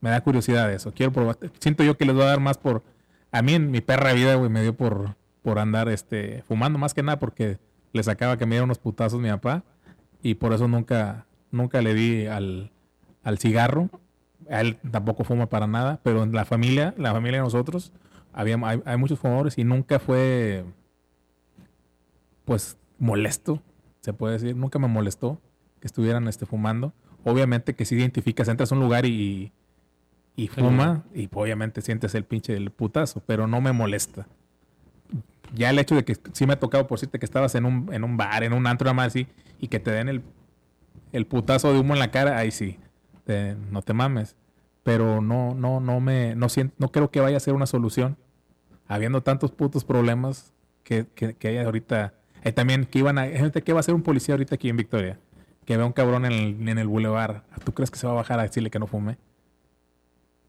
Me 0.00 0.10
da 0.10 0.20
curiosidad 0.22 0.72
eso. 0.72 0.92
Quiero 0.92 1.12
probar. 1.12 1.38
Siento 1.60 1.84
yo 1.84 1.96
que 1.96 2.04
les 2.04 2.14
voy 2.14 2.24
a 2.24 2.28
dar 2.28 2.40
más 2.40 2.58
por. 2.58 2.82
A 3.30 3.42
mí 3.42 3.54
en 3.54 3.70
mi 3.70 3.80
perra 3.80 4.12
vida, 4.12 4.34
güey, 4.34 4.50
me 4.50 4.62
dio 4.62 4.76
por, 4.76 5.14
por 5.42 5.58
andar 5.60 5.88
este, 5.88 6.42
fumando 6.48 6.78
más 6.78 6.92
que 6.92 7.02
nada 7.02 7.18
porque 7.18 7.58
le 7.92 8.02
sacaba 8.02 8.36
que 8.36 8.44
me 8.44 8.56
diera 8.56 8.64
unos 8.64 8.78
putazos 8.78 9.20
mi 9.20 9.28
papá. 9.28 9.62
Y 10.22 10.34
por 10.34 10.52
eso 10.52 10.66
nunca, 10.66 11.26
nunca 11.52 11.80
le 11.80 11.94
di 11.94 12.26
al, 12.26 12.72
al 13.22 13.38
cigarro. 13.38 13.90
A 14.50 14.60
él 14.60 14.76
tampoco 14.90 15.24
fuma 15.24 15.46
para 15.48 15.66
nada. 15.66 16.00
Pero 16.02 16.22
en 16.22 16.32
la 16.32 16.44
familia, 16.44 16.94
la 16.96 17.12
familia 17.12 17.38
de 17.38 17.44
nosotros, 17.44 17.92
había, 18.32 18.58
hay, 18.62 18.82
hay 18.84 18.96
muchos 18.96 19.18
fumadores 19.18 19.58
y 19.58 19.64
nunca 19.64 19.98
fue. 19.98 20.64
Pues 22.44 22.76
molesto, 22.98 23.62
se 24.00 24.12
puede 24.12 24.34
decir. 24.34 24.56
Nunca 24.56 24.78
me 24.78 24.88
molestó 24.88 25.40
que 25.80 25.86
estuvieran 25.86 26.28
este, 26.28 26.46
fumando. 26.46 26.92
Obviamente 27.24 27.74
que 27.74 27.84
si 27.84 27.96
identificas, 27.96 28.48
entras 28.48 28.72
a 28.72 28.74
un 28.74 28.80
lugar 28.80 29.04
y, 29.04 29.52
y 30.36 30.48
fuma, 30.48 31.04
y 31.14 31.28
obviamente 31.32 31.82
sientes 31.82 32.14
el 32.14 32.24
pinche 32.24 32.54
del 32.54 32.70
putazo, 32.70 33.22
pero 33.26 33.46
no 33.46 33.60
me 33.60 33.72
molesta. 33.72 34.26
Ya 35.54 35.70
el 35.70 35.78
hecho 35.78 35.94
de 35.94 36.04
que 36.04 36.16
sí 36.32 36.46
me 36.46 36.54
ha 36.54 36.60
tocado 36.60 36.86
por 36.86 36.98
decirte 36.98 37.18
que 37.18 37.26
estabas 37.26 37.54
en 37.54 37.66
un, 37.66 37.92
en 37.92 38.04
un 38.04 38.16
bar, 38.16 38.42
en 38.42 38.52
un 38.52 38.66
antro, 38.66 38.86
nada 38.86 38.94
más 38.94 39.08
así, 39.08 39.26
y 39.58 39.68
que 39.68 39.78
te 39.78 39.90
den 39.90 40.08
el, 40.08 40.22
el 41.12 41.26
putazo 41.26 41.72
de 41.72 41.80
humo 41.80 41.92
en 41.94 42.00
la 42.00 42.10
cara, 42.10 42.38
ahí 42.38 42.50
sí, 42.50 42.78
te- 43.24 43.54
no 43.70 43.82
te 43.82 43.92
mames. 43.92 44.36
Pero 44.82 45.20
no, 45.20 45.54
no, 45.54 45.80
no 45.80 46.00
me, 46.00 46.34
no 46.34 46.48
siento, 46.48 46.74
no 46.78 46.90
creo 46.90 47.10
que 47.10 47.20
vaya 47.20 47.36
a 47.36 47.40
ser 47.40 47.54
una 47.54 47.66
solución. 47.66 48.16
Habiendo 48.88 49.22
tantos 49.22 49.52
putos 49.52 49.84
problemas 49.84 50.52
que, 50.82 51.06
que, 51.14 51.34
que 51.34 51.48
hay 51.48 51.58
ahorita. 51.58 52.14
Hay 52.44 52.52
también 52.52 52.84
que 52.84 52.98
iban 52.98 53.16
a, 53.18 53.26
gente 53.26 53.62
que 53.62 53.72
va 53.72 53.80
a 53.80 53.82
ser 53.84 53.94
un 53.94 54.02
policía 54.02 54.34
ahorita 54.34 54.56
aquí 54.56 54.68
en 54.68 54.76
Victoria. 54.76 55.18
Que 55.64 55.76
ve 55.76 55.84
a 55.84 55.86
un 55.86 55.92
cabrón 55.92 56.24
en 56.24 56.32
el, 56.32 56.68
en 56.68 56.78
el 56.78 56.88
boulevard. 56.88 57.42
¿Tú 57.64 57.72
crees 57.72 57.90
que 57.92 57.98
se 57.98 58.06
va 58.08 58.12
a 58.14 58.16
bajar 58.16 58.40
a 58.40 58.42
decirle 58.42 58.70
que 58.70 58.80
no 58.80 58.88
fume? 58.88 59.16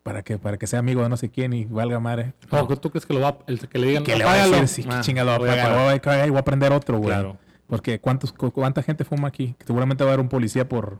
Para 0.02 0.22
que, 0.24 0.38
para 0.38 0.58
que 0.58 0.68
sea 0.68 0.80
amigo 0.80 1.02
de 1.04 1.10
no 1.10 1.16
sé 1.16 1.30
quién 1.30 1.54
y 1.54 1.64
valga 1.66 2.00
madre. 2.00 2.34
No, 2.52 2.68
¿tú 2.68 2.90
crees 2.90 3.06
que 3.06 3.14
lo 3.14 3.22
va 3.22 3.38
el 3.48 3.60
que 3.70 3.78
le 3.80 3.88
digan 3.88 4.04
que 4.04 4.16
le 4.18 4.26
va 4.26 4.34
a 4.34 4.48
decir, 4.48 4.68
sí, 4.68 4.86
Ah, 4.90 5.00
chingado, 5.02 5.30
va 5.30 5.36
a 5.36 5.40
voy 5.40 5.50
a 5.50 5.52
pagar, 5.52 5.86
voy 5.86 5.94
a 5.94 6.00
cagar 6.00 6.28
y 6.28 6.32
voy 6.32 6.40
a 6.40 6.44
prender 6.44 6.72
otro, 6.74 6.98
güey. 6.98 7.10
Claro. 7.10 7.38
Porque 7.68 8.00
¿cuántos, 8.00 8.34
cu- 8.34 8.52
¿cuánta 8.52 8.84
gente 8.84 9.06
fuma 9.06 9.30
aquí? 9.30 9.56
Seguramente 9.66 10.04
va 10.04 10.10
a 10.10 10.14
haber 10.14 10.22
un 10.24 10.28
policía 10.30 10.68
por, 10.68 11.00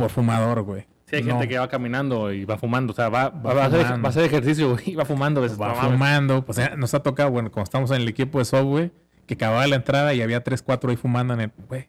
por 0.00 0.10
fumador, 0.10 0.62
güey. 0.62 0.86
Sí, 1.06 1.16
hay 1.16 1.22
No, 1.24 1.30
gente 1.32 1.48
que 1.48 1.58
va 1.58 1.68
caminando 1.68 2.32
y 2.32 2.44
va 2.44 2.56
fumando. 2.56 2.92
O 2.92 2.96
sea, 2.96 3.08
va, 3.08 3.28
va, 3.30 3.54
Va 3.54 3.62
a, 3.64 3.66
hacer, 3.66 3.80
fumando. 3.82 4.02
va 4.02 4.08
a 4.08 4.10
hacer 4.10 4.24
ejercicio 4.24 4.70
güey, 4.72 4.90
y 4.90 4.94
va 4.94 5.04
fumando. 5.04 5.40
a 5.40 5.42
veces. 5.42 5.60
va 5.60 5.68
No 5.68 5.90
fumando. 5.90 6.44
Pues 6.44 6.58
eh, 6.58 6.70
nos 6.76 6.94
ha 6.94 7.02
tocado, 7.02 7.30
bueno, 7.30 7.50
como 7.50 7.64
estamos 7.64 7.90
en 7.90 8.02
el 8.02 8.08
equipo 8.08 8.38
de 8.38 8.44
Subway, 8.44 8.92
que 9.26 9.34
acababa 9.34 9.66
la 9.66 9.76
entrada 9.76 10.14
y 10.14 10.22
había 10.22 10.42
tres, 10.44 10.62
cuatro 10.62 10.90
ahí 10.90 10.96
fumando 10.96 11.34
en 11.34 11.40
el... 11.40 11.52
Güey. 11.68 11.88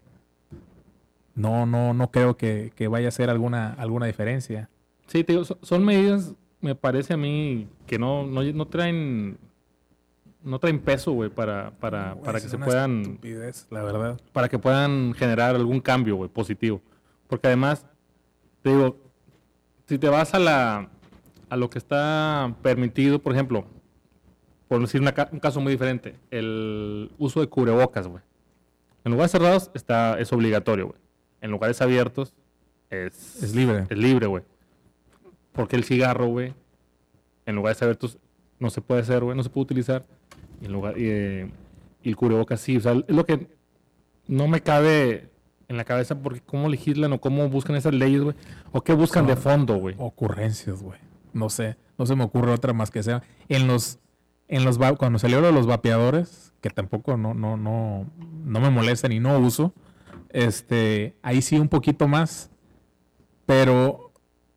No, 1.36 1.66
no, 1.66 1.94
no 1.94 2.12
creo 2.12 2.36
que, 2.38 2.72
que 2.76 2.88
vaya 2.88 3.08
a 3.08 3.12
ser 3.12 3.30
alguna, 3.30 3.74
alguna 3.74 4.06
diferencia. 4.06 4.70
Sí, 5.08 5.24
te 5.24 5.34
digo, 5.34 5.46
so- 5.46 5.58
son 5.62 5.86
medidas, 5.86 6.34
me 6.60 6.76
parece 6.76 7.14
a 7.14 7.18
mí, 7.18 7.68
que 7.88 7.98
no, 7.98 8.26
no, 8.28 8.44
no 8.44 8.68
traen 8.68 9.38
no 10.44 10.58
traen 10.60 10.80
peso, 10.80 11.12
güey, 11.12 11.30
para, 11.30 11.72
para, 11.80 12.16
para 12.16 12.42
que 12.42 12.48
se 12.50 12.58
puedan 12.58 13.02
estupidez, 13.02 13.68
la 13.70 13.84
verdad. 13.84 14.20
para 14.34 14.50
que 14.50 14.58
puedan 14.58 15.14
generar 15.14 15.56
algún 15.56 15.80
cambio, 15.80 16.16
güey, 16.16 16.30
positivo. 16.30 16.82
Porque 17.28 17.48
además, 17.48 17.86
te 18.62 18.70
digo, 18.70 18.98
si 19.88 19.98
te 19.98 20.10
vas 20.10 20.34
a 20.34 20.40
la 20.40 20.90
a 21.50 21.58
lo 21.58 21.70
que 21.70 21.78
está 21.78 22.56
permitido, 22.62 23.20
por 23.20 23.34
ejemplo, 23.34 23.66
por 24.70 24.80
decir 24.80 25.02
una 25.02 25.14
un 25.34 25.40
caso 25.40 25.60
muy 25.60 25.74
diferente, 25.74 26.16
el 26.32 27.12
uso 27.18 27.42
de 27.42 27.48
cubrebocas, 27.48 28.08
güey. 28.08 28.24
En 29.04 29.12
lugares 29.12 29.32
cerrados 29.32 29.70
está 29.74 30.18
es 30.20 30.32
obligatorio, 30.32 30.88
güey. 30.88 31.00
En 31.42 31.52
lugares 31.52 31.82
abiertos 31.82 32.34
es 32.90 33.44
Es 33.44 33.54
libre. 33.54 33.86
es 33.90 33.98
libre, 33.98 34.28
güey. 34.28 34.44
Porque 35.52 35.76
el 35.76 35.84
cigarro, 35.84 36.28
güey, 36.28 36.54
en 37.46 37.56
lugares 37.56 37.82
abiertos 37.82 38.18
no 38.60 38.70
se 38.70 38.80
puede 38.82 39.02
hacer, 39.02 39.24
güey, 39.24 39.36
no 39.36 39.44
se 39.44 39.50
puede 39.50 39.64
utilizar. 39.64 40.06
Y, 40.62 40.66
en 40.68 40.72
lugar, 40.72 40.98
y, 40.98 41.10
eh, 41.10 41.52
y 42.04 42.10
el 42.10 42.16
cubrebocas 42.16 42.62
sí. 42.62 42.78
O 42.78 42.80
sea, 42.80 42.94
es 42.94 43.16
lo 43.16 43.26
que 43.26 43.48
no 44.28 44.48
me 44.48 44.62
cabe 44.62 45.31
en 45.72 45.78
la 45.78 45.86
cabeza 45.86 46.16
porque 46.22 46.42
cómo 46.42 46.70
legislan 46.70 47.14
o 47.14 47.22
cómo 47.22 47.48
buscan 47.50 47.76
esas 47.76 47.94
leyes, 47.94 48.22
güey. 48.22 48.36
O 48.72 48.82
qué 48.82 48.94
buscan 48.94 49.26
de 49.26 49.34
Son- 49.34 49.42
fondo, 49.44 49.76
güey. 49.78 49.96
Ocurrencias, 49.98 50.84
güey. 50.84 51.00
No 51.34 51.50
sé, 51.50 51.78
no 51.98 52.06
se 52.06 52.16
me 52.16 52.24
ocurre 52.26 52.52
otra 52.52 52.74
más 52.74 52.92
que 52.92 53.02
sea. 53.04 53.24
En 53.48 53.68
los, 53.68 54.00
en 54.50 54.66
los 54.66 54.78
cuando 54.98 55.18
salió 55.18 55.40
lo 55.40 55.48
de 55.48 55.54
los 55.54 55.66
vapeadores, 55.66 56.54
que 56.62 56.70
tampoco 56.70 57.16
no, 57.18 57.34
no, 57.34 57.56
no, 57.56 58.06
no 58.44 58.60
me 58.60 58.70
molestan 58.70 59.14
y 59.14 59.20
no 59.22 59.40
uso, 59.40 59.74
este, 60.30 61.16
ahí 61.22 61.42
sí 61.42 61.58
un 61.58 61.70
poquito 61.70 62.08
más, 62.08 62.52
pero 63.46 64.12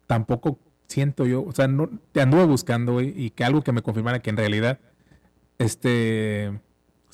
tampoco 0.07 0.59
siento 0.89 1.27
yo, 1.27 1.45
o 1.45 1.53
sea, 1.53 1.69
no, 1.69 1.89
te 2.13 2.21
anduve 2.21 2.45
buscando, 2.45 2.95
güey, 2.95 3.13
y 3.17 3.31
que 3.31 3.45
algo 3.45 3.63
que 3.63 3.73
me 3.73 3.83
confirmara 3.83 4.21
que 4.21 4.31
en 4.31 4.37
realidad, 4.37 4.81
este, 5.59 6.61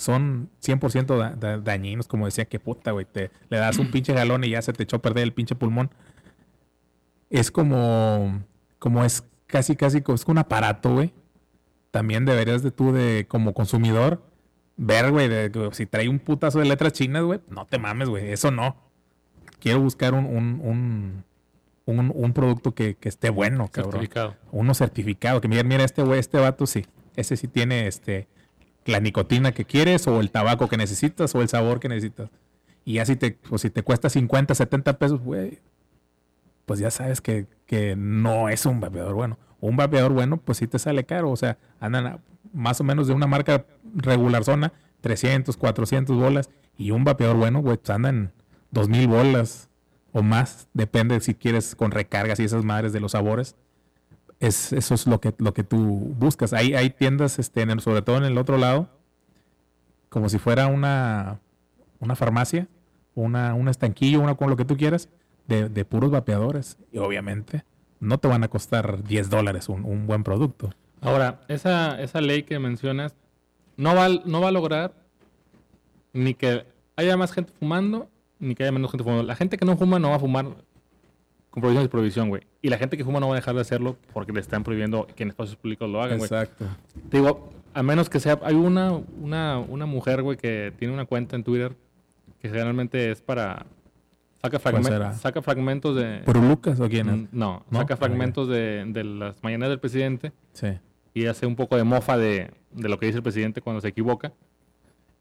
son 0.00 0.48
100% 0.62 1.16
da- 1.18 1.34
da- 1.36 1.58
dañinos, 1.58 2.08
como 2.08 2.24
decía, 2.26 2.46
que 2.46 2.58
puta, 2.58 2.92
güey, 2.92 3.04
te 3.04 3.30
le 3.48 3.58
das 3.58 3.78
un 3.78 3.90
pinche 3.90 4.12
galón 4.14 4.44
y 4.44 4.50
ya 4.50 4.62
se 4.62 4.72
te 4.72 4.82
echó 4.84 4.96
a 4.96 5.02
perder 5.02 5.24
el 5.24 5.32
pinche 5.32 5.54
pulmón. 5.54 5.90
Es 7.28 7.50
como, 7.50 8.42
como 8.78 9.04
es 9.04 9.24
casi, 9.46 9.76
casi, 9.76 10.02
es 10.06 10.24
un 10.26 10.38
aparato, 10.38 10.92
güey. 10.94 11.12
También 11.90 12.24
deberías 12.24 12.62
de 12.62 12.70
tú, 12.70 12.92
de, 12.92 13.26
como 13.28 13.52
consumidor, 13.54 14.22
ver, 14.76 15.10
güey, 15.10 15.28
si 15.72 15.86
trae 15.86 16.08
un 16.08 16.18
putazo 16.18 16.58
de 16.60 16.64
letras 16.64 16.92
chinas, 16.92 17.22
güey, 17.24 17.40
no 17.48 17.66
te 17.66 17.78
mames, 17.78 18.08
güey, 18.08 18.30
eso 18.32 18.50
no. 18.50 18.76
Quiero 19.60 19.80
buscar 19.80 20.14
un, 20.14 20.24
un, 20.24 20.60
un, 20.64 21.24
un, 21.84 22.12
un 22.14 22.32
producto 22.32 22.74
que, 22.74 22.94
que 22.94 23.08
esté 23.08 23.28
bueno, 23.30 23.68
cabrón 23.68 23.92
Certificado. 23.92 24.36
uno 24.52 24.72
certificado, 24.74 25.40
que 25.40 25.48
mira, 25.48 25.62
mira, 25.64 25.84
este 25.84 26.02
güey, 26.02 26.18
este 26.20 26.38
vato 26.38 26.66
sí, 26.66 26.86
ese 27.16 27.36
sí 27.36 27.46
tiene 27.48 27.86
este 27.86 28.28
la 28.85 29.01
nicotina 29.01 29.53
que 29.53 29.64
quieres, 29.64 30.07
o 30.07 30.20
el 30.20 30.31
tabaco 30.31 30.68
que 30.68 30.76
necesitas, 30.76 31.35
o 31.35 31.43
el 31.43 31.49
sabor 31.49 31.81
que 31.81 31.89
necesitas. 31.89 32.31
Y 32.85 32.95
ya 32.95 33.05
si 33.05 33.16
te, 33.16 33.33
pues, 33.33 33.62
si 33.62 33.70
te 33.70 33.83
cuesta 33.83 34.09
50, 34.09 34.55
70 34.55 34.99
pesos, 34.99 35.20
güey, 35.20 35.59
pues 36.66 36.81
ya 36.81 36.91
sabes 36.91 37.20
que, 37.20 37.47
que 37.66 37.97
no 37.97 38.49
es 38.49 38.66
un 38.66 38.81
vapeador 38.81 39.14
bueno. 39.14 39.39
Un 39.61 39.76
vapeador 39.76 40.12
bueno, 40.12 40.39
pues 40.39 40.59
sí 40.59 40.66
te 40.66 40.78
sale 40.78 41.05
caro. 41.05 41.31
O 41.31 41.37
sea, 41.37 41.59
andan 41.81 42.20
más 42.53 42.81
o 42.81 42.85
menos 42.85 43.07
de 43.07 43.14
una 43.14 43.26
marca 43.26 43.66
regular 43.95 44.45
zona, 44.45 44.72
300, 45.01 45.57
400 45.57 46.16
bolas. 46.16 46.51
Y 46.78 46.93
un 46.93 47.05
vapeador 47.05 47.37
bueno, 47.37 47.61
güey, 47.61 47.76
pues 47.76 47.91
andan 47.91 48.33
2000 48.70 49.09
bolas 49.09 49.68
o 50.12 50.22
más. 50.22 50.68
Depende 50.72 51.20
si 51.20 51.35
quieres 51.35 51.74
con 51.74 51.91
recargas 51.91 52.41
y 52.41 52.45
esas 52.45 52.64
madres 52.64 52.93
de 52.93 53.01
los 53.01 53.12
sabores 53.12 53.57
es, 54.41 54.72
eso 54.72 54.95
es 54.95 55.07
lo 55.07 55.20
que, 55.20 55.34
lo 55.38 55.55
que 55.55 55.62
tú 55.62 55.78
buscas. 55.78 56.53
Hay, 56.53 56.74
hay 56.74 56.91
tiendas, 56.91 57.38
este, 57.38 57.66
sobre 57.80 58.03
todo 58.03 58.16
en 58.16 58.24
el 58.24 58.38
otro 58.38 58.57
lado, 58.57 58.88
como 60.09 60.28
si 60.28 60.38
fuera 60.38 60.66
una, 60.66 61.41
una 62.01 62.16
farmacia, 62.16 62.66
una, 63.14 63.55
un 63.55 63.68
estanquillo, 63.68 64.20
una 64.20 64.34
con 64.34 64.51
lo 64.51 64.57
que 64.57 64.64
tú 64.64 64.76
quieras, 64.76 65.09
de, 65.47 65.68
de 65.68 65.84
puros 65.84 66.11
vapeadores. 66.11 66.78
Y 66.91 66.99
obviamente 66.99 67.64
no 68.01 68.18
te 68.18 68.28
van 68.28 68.43
a 68.43 68.49
costar 68.49 69.05
10 69.05 69.30
dólares 69.30 69.68
un, 69.68 69.84
un 69.84 70.07
buen 70.07 70.24
producto. 70.24 70.70
Ahora, 71.03 71.41
esa, 71.49 72.01
esa 72.01 72.20
ley 72.20 72.43
que 72.43 72.59
mencionas 72.59 73.14
no 73.76 73.95
va, 73.95 74.09
no 74.09 74.41
va 74.41 74.49
a 74.49 74.53
lograr 74.53 74.95
ni 76.12 76.34
que 76.34 76.66
haya 76.97 77.16
más 77.16 77.32
gente 77.32 77.53
fumando, 77.59 78.11
ni 78.38 78.55
que 78.55 78.64
haya 78.64 78.72
menos 78.72 78.91
gente 78.91 79.05
fumando. 79.05 79.24
La 79.24 79.36
gente 79.36 79.59
que 79.59 79.64
no 79.64 79.76
fuma 79.76 79.99
no 79.99 80.11
va 80.11 80.16
a 80.16 80.20
fumar 80.20 80.47
con 81.51 81.61
prohibición 81.61 81.84
y 81.84 81.88
prohibición, 81.88 82.28
güey. 82.28 82.42
Y 82.62 82.68
la 82.68 82.78
gente 82.78 82.96
que 82.96 83.05
fuma 83.05 83.20
no 83.20 83.28
va 83.28 83.34
a 83.34 83.36
dejar 83.36 83.55
de 83.55 83.61
hacerlo 83.61 83.96
porque 84.12 84.32
le 84.32 84.40
están 84.40 84.62
prohibiendo 84.62 85.07
que 85.16 85.22
en 85.24 85.30
espacios 85.30 85.57
públicos 85.57 85.88
lo 85.90 86.01
hagan, 86.03 86.18
güey. 86.18 86.26
Exacto. 86.30 86.64
Te 87.09 87.16
digo, 87.18 87.51
a 87.74 87.82
menos 87.82 88.09
que 88.09 88.20
sea... 88.20 88.38
Hay 88.42 88.55
una, 88.55 88.92
una, 88.92 89.59
una 89.59 89.86
mujer, 89.86 90.22
güey, 90.22 90.36
que 90.36 90.72
tiene 90.78 90.94
una 90.94 91.07
cuenta 91.07 91.36
en 91.36 91.42
Twitter 91.44 91.76
que 92.40 92.48
generalmente 92.48 93.11
es 93.11 93.20
para... 93.20 93.66
Saca, 94.40 94.59
fragmen- 94.59 94.84
será? 94.84 95.12
saca 95.12 95.42
fragmentos 95.42 95.94
de... 95.96 96.22
¿Pero 96.24 96.40
Lucas 96.40 96.80
o 96.80 96.88
quién 96.88 97.09
es? 97.09 97.16
Mm, 97.16 97.26
No, 97.32 97.64
¿No? 97.70 97.80
saca 97.80 97.94
Ah, 97.94 97.96
fragmentos 97.98 98.48
de, 98.48 98.84
de 98.86 99.05
las 99.05 99.42
mañanas 99.42 99.68
del 99.68 99.78
presidente 99.80 100.32
Sí. 100.53 100.68
y 101.12 101.26
hace 101.26 101.44
un 101.46 101.57
poco 101.57 101.76
de 101.76 101.84
mofa 101.84 102.16
de, 102.16 102.51
de 102.72 102.88
lo 102.88 102.98
que 102.98 103.07
dice 103.07 103.18
el 103.18 103.22
presidente 103.22 103.61
cuando 103.61 103.80
se 103.82 103.88
equivoca. 103.88 104.32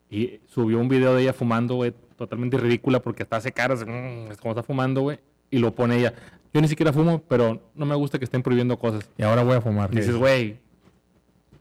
Y 0.10 0.40
subió 0.48 0.80
un 0.80 0.88
video 0.90 1.14
de 1.16 1.24
ella 1.24 1.34
fumando, 1.34 1.76
güey, 1.76 1.94
totalmente 2.16 2.58
ridícula 2.58 3.00
porque 3.02 3.24
hasta 3.24 3.36
hace 3.38 3.52
caras, 3.52 3.86
mm, 3.86 4.32
es 4.32 4.38
como 4.38 4.52
está 4.54 4.64
fumando, 4.64 5.02
güey, 5.02 5.20
y 5.52 5.60
lo 5.60 5.74
pone 5.74 5.98
ella. 5.98 6.14
Yo 6.54 6.62
ni 6.62 6.68
siquiera 6.68 6.92
fumo, 6.92 7.22
pero 7.28 7.72
no 7.76 7.86
me 7.86 7.96
gusta 7.96 8.18
que 8.18 8.26
estén 8.26 8.42
prohibiendo 8.42 8.78
cosas. 8.78 9.10
Y 9.18 9.24
ahora 9.24 9.44
voy 9.44 9.56
a 9.56 9.62
fumar. 9.62 9.90
Y 9.94 9.98
dices, 9.98 10.16
güey, 10.16 10.60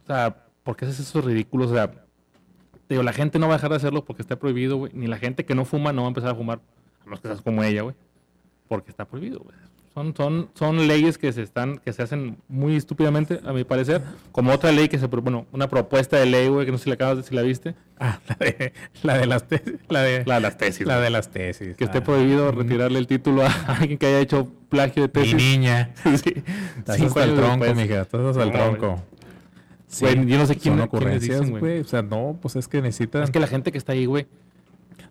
o 0.05 0.07
sea, 0.07 0.45
¿por 0.63 0.77
qué 0.77 0.87
haces 0.87 1.01
esos 1.01 1.25
ridículos? 1.25 1.71
O 1.71 1.75
sea, 1.75 1.91
te 1.91 2.95
digo, 2.95 3.03
la 3.03 3.13
gente 3.13 3.39
no 3.39 3.49
va 3.49 3.55
a 3.55 3.57
dejar 3.59 3.71
de 3.71 3.77
hacerlo 3.77 4.05
porque 4.05 4.23
está 4.23 4.37
prohibido, 4.39 4.79
güey, 4.79 4.93
ni 4.95 5.07
la 5.07 5.19
gente 5.19 5.45
que 5.45 5.55
no 5.55 5.65
fuma 5.67 5.93
no 5.93 6.03
va 6.03 6.09
a 6.09 6.11
empezar 6.11 6.31
a 6.31 6.35
fumar, 6.35 6.61
a 7.03 7.05
menos 7.05 7.21
que 7.21 7.29
seas 7.29 7.43
como 7.43 7.63
ella, 7.63 7.83
güey, 7.83 7.95
porque 8.67 8.91
está 8.91 9.05
prohibido, 9.05 9.41
güey. 9.41 9.55
Son, 9.99 10.15
son, 10.17 10.49
son 10.55 10.87
leyes 10.87 11.19
que 11.19 11.33
se 11.33 11.43
están, 11.43 11.79
que 11.79 11.93
se 11.93 12.03
hacen 12.05 12.37
muy 12.47 12.77
estúpidamente, 12.77 13.41
a 13.45 13.53
mi 13.53 13.65
parecer, 13.65 14.01
como 14.31 14.53
otra 14.53 14.71
ley 14.71 14.89
que 14.89 14.97
se, 14.97 15.07
bueno, 15.09 15.47
una 15.51 15.69
propuesta 15.69 16.17
de 16.19 16.27
ley, 16.27 16.47
güey, 16.47 16.67
que 16.67 16.71
no 16.71 16.79
sé 16.79 16.85
si 16.85 16.91
la 16.91 16.95
acabas 16.95 17.17
de, 17.17 17.23
si 17.25 17.35
la 17.35 17.43
viste, 17.43 17.75
Ah, 17.99 18.21
la 18.29 18.37
de, 18.47 18.73
la 19.03 19.19
de 19.19 19.27
las 19.27 19.49
tesis. 19.49 19.75
La 19.89 20.03
de, 20.03 20.25
la 20.25 20.35
de 20.37 20.41
las 20.41 20.57
tesis, 20.57 20.87
la 20.87 20.95
güey. 20.95 21.05
de 21.05 21.11
las 21.11 21.29
tesis. 21.31 21.75
que 21.77 21.83
esté 21.83 21.99
Ah. 21.99 22.05
prohibido 22.05 22.53
retirarle 22.53 23.01
el 23.01 23.09
título 23.09 23.43
a 23.45 23.49
alguien 23.67 23.99
que 23.99 24.07
haya 24.07 24.21
hecho 24.21 24.49
plagio 24.69 25.09
de 25.09 25.09
Mi 25.09 25.13
tesis. 25.27 25.35
niña. 25.35 25.91
sí. 26.05 26.33
Estás 26.79 27.01
hasta 27.01 27.25
el 27.25 27.35
tronco, 27.35 27.65
después. 27.65 27.89
mija. 27.89 28.03
Estás 28.03 28.21
hasta 28.21 28.43
el 28.45 28.53
tronco. 28.53 29.03
Sí, 29.89 30.05
Güey, 30.05 30.27
yo 30.27 30.39
no 30.39 30.47
sé 30.47 30.55
quién- 30.57 30.75
Son 30.75 30.83
ocurrencias, 30.85 31.39
dicen, 31.41 31.51
güey. 31.51 31.61
güey. 31.61 31.81
O 31.81 31.85
sea, 31.85 32.03
no, 32.03 32.39
pues 32.41 32.55
es 32.55 32.69
que 32.69 32.81
necesitan. 32.81 33.25
Es 33.25 33.31
que 33.33 33.41
la 33.41 33.47
gente 33.49 33.73
que 33.73 33.79
está 33.79 33.95
ahí, 33.95 34.07
güey, 34.07 34.29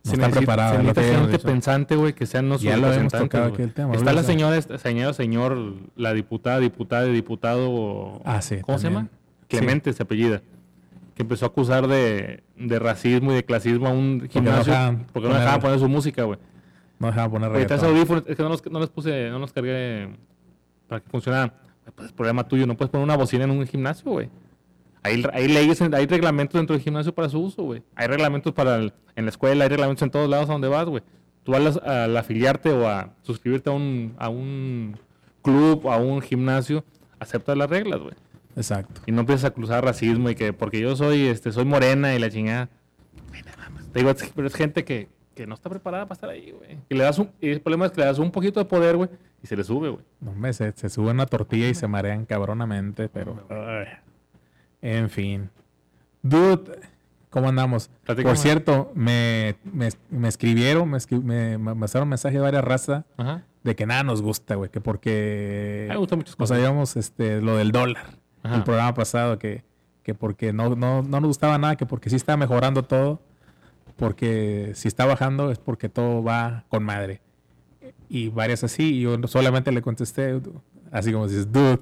No 0.04 0.12
está 0.14 0.30
preparada, 0.30 0.78
Se 0.78 0.84
necesita 0.84 1.20
gente 1.20 1.40
pensante, 1.40 1.96
güey, 1.96 2.14
que 2.14 2.26
sean 2.26 2.48
los 2.50 2.62
Ya 2.62 2.78
lo 2.78 2.84
representantes, 2.88 3.30
tocado 3.30 3.54
aquí 3.54 3.62
el 3.62 3.74
tema, 3.74 3.94
Está 3.94 4.14
la 4.14 4.22
de- 4.22 4.28
señora, 4.28 4.58
esta 4.58 4.78
señora, 4.78 5.14
señor, 5.14 5.58
la 5.96 6.14
diputada, 6.14 6.60
diputada, 6.60 7.06
diputado. 7.06 8.22
Ah, 8.26 8.42
sí, 8.42 8.58
¿Cómo 8.62 8.78
se 8.78 8.86
también. 8.86 9.06
llama? 9.08 9.18
Clemente 9.48 9.94
se 9.94 10.04
apellida. 10.04 10.42
Que 11.16 11.24
empezó 11.24 11.46
a 11.46 11.48
acusar 11.50 11.88
de, 11.88 12.44
de 12.56 12.80
racismo 12.80 13.32
y 13.32 13.36
de 13.36 13.44
clasismo 13.44 13.88
a 13.88 13.92
un 13.92 14.20
no 14.20 14.28
gimnasio. 14.30 14.74
porque 15.14 15.28
no 15.30 15.34
dejaban 15.36 15.62
poner 15.62 15.80
su 15.80 15.90
música, 15.90 16.24
güey. 16.24 16.40
No 17.00 17.08
dejaban 17.08 17.32
poner 17.32 17.52
reggaetón. 17.52 17.86
audífonos, 17.86 18.24
es 18.28 18.36
que 18.38 18.44
no 18.44 18.50
los, 18.50 18.66
no 18.72 18.80
los 18.80 18.90
puse, 18.90 19.30
no 19.30 19.40
los 19.40 19.52
cargué 19.52 20.10
para 20.88 21.02
que 21.02 21.10
funcionaran. 21.10 21.54
Pues 21.96 22.08
es 22.08 22.14
problema 22.14 22.48
tuyo, 22.48 22.68
no 22.68 22.76
puedes 22.76 22.92
poner 22.92 23.04
una 23.06 23.16
bocina 23.16 23.46
en 23.46 23.52
un 23.52 23.66
gimnasio, 23.66 24.12
güey. 24.12 24.30
Hay, 25.04 25.24
hay 25.34 25.48
leyes, 25.48 25.82
hay 25.82 26.06
reglamentos 26.06 26.60
dentro 26.60 26.76
del 26.76 26.84
gimnasio 26.84 27.14
para 27.14 27.30
su 27.30 27.40
uso, 27.42 27.64
güey. 27.64 27.82
Hay 27.96 28.08
reglamentos 28.08 28.54
para 28.54 28.76
el- 28.76 28.94
en 29.16 29.26
la 29.26 29.30
escuela, 29.32 29.64
hay 29.64 29.70
reglamentos 29.70 30.02
en 30.04 30.12
todos 30.12 30.30
lados 30.30 30.50
a 30.50 30.54
donde 30.54 30.68
vas, 30.68 30.86
güey. 30.86 31.04
Tú 31.44 31.56
al, 31.56 31.80
al 31.86 32.18
afiliarte 32.18 32.72
o 32.72 32.88
a 32.88 33.14
suscribirte 33.22 33.70
a 33.70 33.74
un, 33.74 34.14
a 34.18 34.28
un 34.30 34.98
club 35.42 35.88
a 35.90 35.98
un 35.98 36.22
gimnasio, 36.22 36.84
aceptas 37.20 37.58
las 37.58 37.70
reglas, 37.70 38.00
güey. 38.02 38.14
Exacto. 38.58 39.02
Y 39.06 39.12
no 39.12 39.22
empiezas 39.22 39.46
a 39.46 39.52
cruzar 39.52 39.84
racismo 39.86 40.30
y 40.30 40.36
que 40.36 40.52
porque 40.52 40.80
yo 40.82 40.96
soy, 40.96 41.28
este, 41.28 41.52
soy 41.52 41.64
morena 41.64 42.14
y 42.16 42.20
la 42.20 42.30
chingada. 42.30 42.70
Te 43.94 44.00
digo, 44.00 44.12
pero 44.36 44.48
es 44.48 44.56
gente 44.56 44.84
que, 44.84 45.08
que 45.36 45.48
no 45.48 45.54
está 45.56 45.70
preparada 45.70 46.06
para 46.06 46.16
estar 46.16 46.30
ahí, 46.30 46.52
güey. 46.52 46.78
Y 46.90 46.96
le 46.96 47.04
das 47.04 47.18
un, 47.20 47.30
y 47.40 47.50
el 47.50 47.62
problema 47.62 47.86
es 47.86 47.92
que 47.92 48.02
le 48.02 48.08
das 48.08 48.20
un 48.20 48.32
poquito 48.32 48.60
de 48.60 48.66
poder, 48.66 48.98
güey, 48.98 49.10
y 49.42 49.48
se 49.48 49.56
le 49.56 49.64
sube, 49.64 49.90
güey. 49.90 50.04
No, 50.20 50.32
hombre, 50.32 50.52
se, 50.54 50.72
se 50.74 50.90
suben 50.90 51.12
una 51.16 51.26
tortilla 51.28 51.70
y 51.70 51.76
se 51.76 51.88
marean 51.88 52.26
cabronamente, 52.26 53.08
pero. 53.10 53.46
ay. 53.50 53.86
En 54.82 55.10
fin. 55.10 55.50
Dude, 56.22 56.80
¿cómo 57.30 57.50
andamos? 57.50 57.90
Platícame. 58.06 58.30
Por 58.34 58.38
cierto, 58.38 58.92
me, 58.96 59.56
me, 59.64 59.90
me 60.10 60.28
escribieron, 60.28 60.90
me, 60.90 60.98
escri- 60.98 61.22
me, 61.22 61.58
me 61.58 61.76
pasaron 61.76 62.10
mensajes 62.10 62.36
de 62.38 62.42
varias 62.42 62.64
razas 62.64 63.06
Ajá. 63.18 63.44
de 63.64 63.76
que 63.76 63.86
nada 63.86 64.04
nos 64.04 64.22
gusta, 64.22 64.56
güey, 64.56 64.70
que 64.70 64.82
porque. 64.82 65.88
Me 65.90 65.98
muchas 66.18 66.36
cosas. 66.36 66.58
digamos, 66.58 66.96
este, 66.98 67.42
lo 67.42 67.58
del 67.58 67.72
dólar. 67.72 68.18
Ajá. 68.44 68.56
El 68.58 68.64
programa 68.64 68.94
pasado, 68.94 69.40
que, 69.40 69.64
que 70.04 70.14
porque 70.14 70.54
no, 70.54 70.76
no, 70.76 71.02
no 71.02 71.20
nos 71.22 71.28
gustaba 71.28 71.58
nada, 71.58 71.76
que 71.76 71.86
porque 71.86 72.10
sí 72.10 72.16
está 72.16 72.38
mejorando 72.38 72.84
todo, 72.84 73.22
porque 73.96 74.72
si 74.76 74.88
está 74.88 75.06
bajando 75.06 75.52
es 75.52 75.60
porque 75.60 75.90
todo 75.90 76.24
va 76.24 76.66
con 76.70 76.84
madre. 76.84 77.22
Y 78.10 78.30
varias 78.30 78.64
así, 78.64 78.96
y 78.96 79.02
yo 79.02 79.18
solamente 79.28 79.72
le 79.72 79.82
contesté, 79.82 80.40
así 80.92 81.12
como 81.12 81.28
dices, 81.28 81.52
dude, 81.52 81.80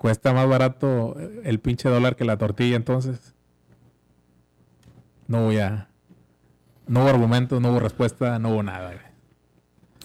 cuesta 0.00 0.32
más 0.32 0.48
barato 0.48 1.14
el 1.44 1.60
pinche 1.60 1.90
dólar 1.90 2.16
que 2.16 2.24
la 2.24 2.38
tortilla, 2.38 2.74
entonces. 2.74 3.34
No 5.26 5.44
voy 5.44 5.58
a. 5.58 5.90
No 6.86 7.02
hubo 7.02 7.10
argumento, 7.10 7.60
no 7.60 7.70
hubo 7.70 7.80
respuesta, 7.80 8.38
no 8.38 8.48
hubo 8.48 8.62
nada, 8.62 8.92
güey. 8.94 9.10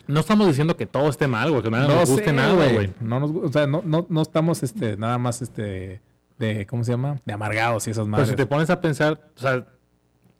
No 0.07 0.19
estamos 0.19 0.47
diciendo 0.47 0.75
que 0.75 0.85
todo 0.85 1.07
esté 1.07 1.27
mal, 1.27 1.49
güey, 1.49 1.63
que 1.63 1.71
nada 1.71 1.87
nos 1.87 2.09
guste 2.09 2.25
sé, 2.25 2.33
nada, 2.33 2.53
güey. 2.73 2.93
No 2.99 3.21
nos, 3.21 3.31
o 3.31 3.49
sea, 3.49 3.67
no, 3.67 3.83
no, 3.85 4.05
no 4.09 4.21
estamos 4.21 4.63
este, 4.63 4.97
nada 4.97 5.17
más 5.17 5.41
este 5.41 6.01
de 6.39 6.67
¿cómo 6.67 6.83
se 6.83 6.91
llama? 6.91 7.21
De 7.23 7.31
amargados 7.31 7.87
y 7.87 7.91
esas 7.91 8.03
Pero 8.03 8.11
madres. 8.11 8.27
si 8.27 8.35
te 8.35 8.45
pones 8.45 8.69
a 8.69 8.81
pensar, 8.81 9.31
o 9.37 9.39
sea, 9.39 9.65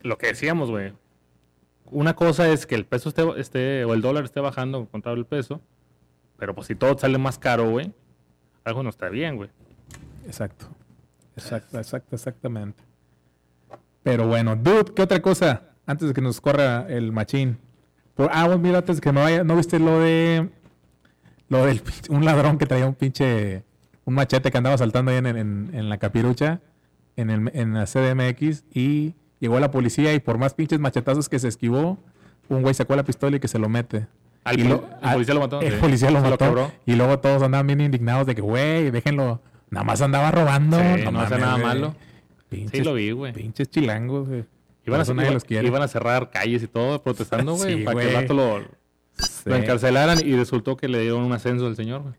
lo 0.01 0.17
que 0.17 0.27
decíamos, 0.27 0.69
güey. 0.69 0.91
Una 1.85 2.13
cosa 2.13 2.49
es 2.49 2.65
que 2.65 2.75
el 2.75 2.85
peso 2.85 3.07
esté, 3.07 3.23
esté, 3.37 3.85
o 3.85 3.93
el 3.93 4.01
dólar 4.01 4.25
esté 4.25 4.41
bajando 4.41 4.85
contra 4.87 5.13
el 5.13 5.25
peso, 5.25 5.61
pero 6.37 6.53
pues 6.53 6.67
si 6.67 6.75
todo 6.75 6.97
sale 6.97 7.17
más 7.17 7.39
caro, 7.39 7.69
güey, 7.69 7.93
algo 8.65 8.83
no 8.83 8.89
está 8.89 9.09
bien, 9.09 9.37
güey. 9.37 9.49
Exacto. 10.25 10.65
Exacto, 11.37 11.77
exacto, 11.77 12.15
exactamente. 12.15 12.83
Pero 14.03 14.27
bueno, 14.27 14.55
dude, 14.55 14.85
¿qué 14.95 15.01
otra 15.01 15.21
cosa? 15.21 15.63
Antes 15.85 16.07
de 16.07 16.13
que 16.13 16.21
nos 16.21 16.39
corra 16.41 16.85
el 16.89 17.11
machín. 17.11 17.57
Por- 18.15 18.29
ah, 18.31 18.45
bueno, 18.45 18.61
mira, 18.61 18.77
antes 18.79 18.97
de 18.97 19.01
que 19.01 19.11
me 19.11 19.21
vaya, 19.21 19.43
¿no 19.43 19.55
viste 19.55 19.77
lo 19.79 19.99
de 19.99 20.49
lo 21.49 21.65
del 21.65 21.81
un 22.09 22.25
ladrón 22.25 22.57
que 22.57 22.65
traía 22.65 22.87
un 22.87 22.95
pinche 22.95 23.63
un 24.05 24.13
machete 24.15 24.49
que 24.51 24.57
andaba 24.57 24.77
saltando 24.77 25.11
ahí 25.11 25.17
en, 25.17 25.25
en- 25.27 25.69
en 25.73 25.89
la 25.89 25.97
capirucha 25.97 26.59
en, 27.17 27.29
el, 27.29 27.51
en 27.53 27.73
la 27.73 27.85
CDMX 27.85 28.63
y 28.73 29.13
llegó 29.39 29.59
la 29.59 29.69
policía 29.71 30.13
y 30.13 30.19
por 30.19 30.37
más 30.37 30.53
pinches 30.53 30.79
machetazos 30.79 31.27
que 31.29 31.37
se 31.39 31.47
esquivó, 31.47 31.97
un 32.49 32.61
güey 32.61 32.73
sacó 32.73 32.95
la 32.95 33.03
pistola 33.03 33.37
y 33.37 33.39
que 33.39 33.47
se 33.47 33.59
lo 33.59 33.67
mete. 33.69 34.07
Al 34.45 34.59
Y 34.59 34.63
lo- 34.63 34.87
el 35.03 35.11
policía 35.11 35.33
lo 35.33 35.39
mató, 35.41 35.59
El 35.61 35.73
sí. 35.73 35.77
policía 35.81 36.11
lo 36.11 36.21
mató. 36.21 36.71
y 36.85 36.95
luego 36.95 37.19
todos 37.19 37.41
andaban 37.43 37.67
bien 37.67 37.81
indignados 37.81 38.25
de 38.27 38.35
que, 38.35 38.41
güey, 38.41 38.91
déjenlo. 38.91 39.41
Nada 39.69 39.83
más 39.83 40.01
andaba 40.01 40.31
robando. 40.31 40.77
Sí, 40.79 41.03
no 41.11 41.19
hace 41.19 41.37
nada 41.37 41.53
güey. 41.55 41.65
malo. 41.65 41.95
Pinches, 42.47 42.79
Sí, 42.79 42.85
lo 42.85 42.93
vi, 42.93 43.11
güey. 43.11 43.33
Pinches 43.33 43.69
chilangos, 43.69 44.29
güey. 44.29 44.45
Iban 44.85 44.99
a, 44.99 45.03
eso 45.03 45.13
nadie 45.15 45.27
iban- 45.29 45.33
los 45.33 45.43
quiere. 45.43 45.67
iban 45.67 45.81
a 45.81 45.87
cerrar 45.87 46.29
calles 46.29 46.61
y 46.63 46.67
todo 46.67 47.01
protestando, 47.03 47.55
güey, 47.55 47.79
Sí, 47.79 47.83
para 47.83 47.99
que 47.99 48.05
el 48.05 48.11
güey. 48.13 48.21
vato 48.23 48.33
lo, 49.45 49.55
encarcelaran 49.55 50.19
y 50.25 50.35
resultó 50.35 50.77
que 50.77 50.87
le 50.87 50.99
dieron 51.01 51.21
un 51.23 51.33
ascenso 51.33 51.65
al 51.67 51.75
señor, 51.75 52.01
güey. 52.03 52.13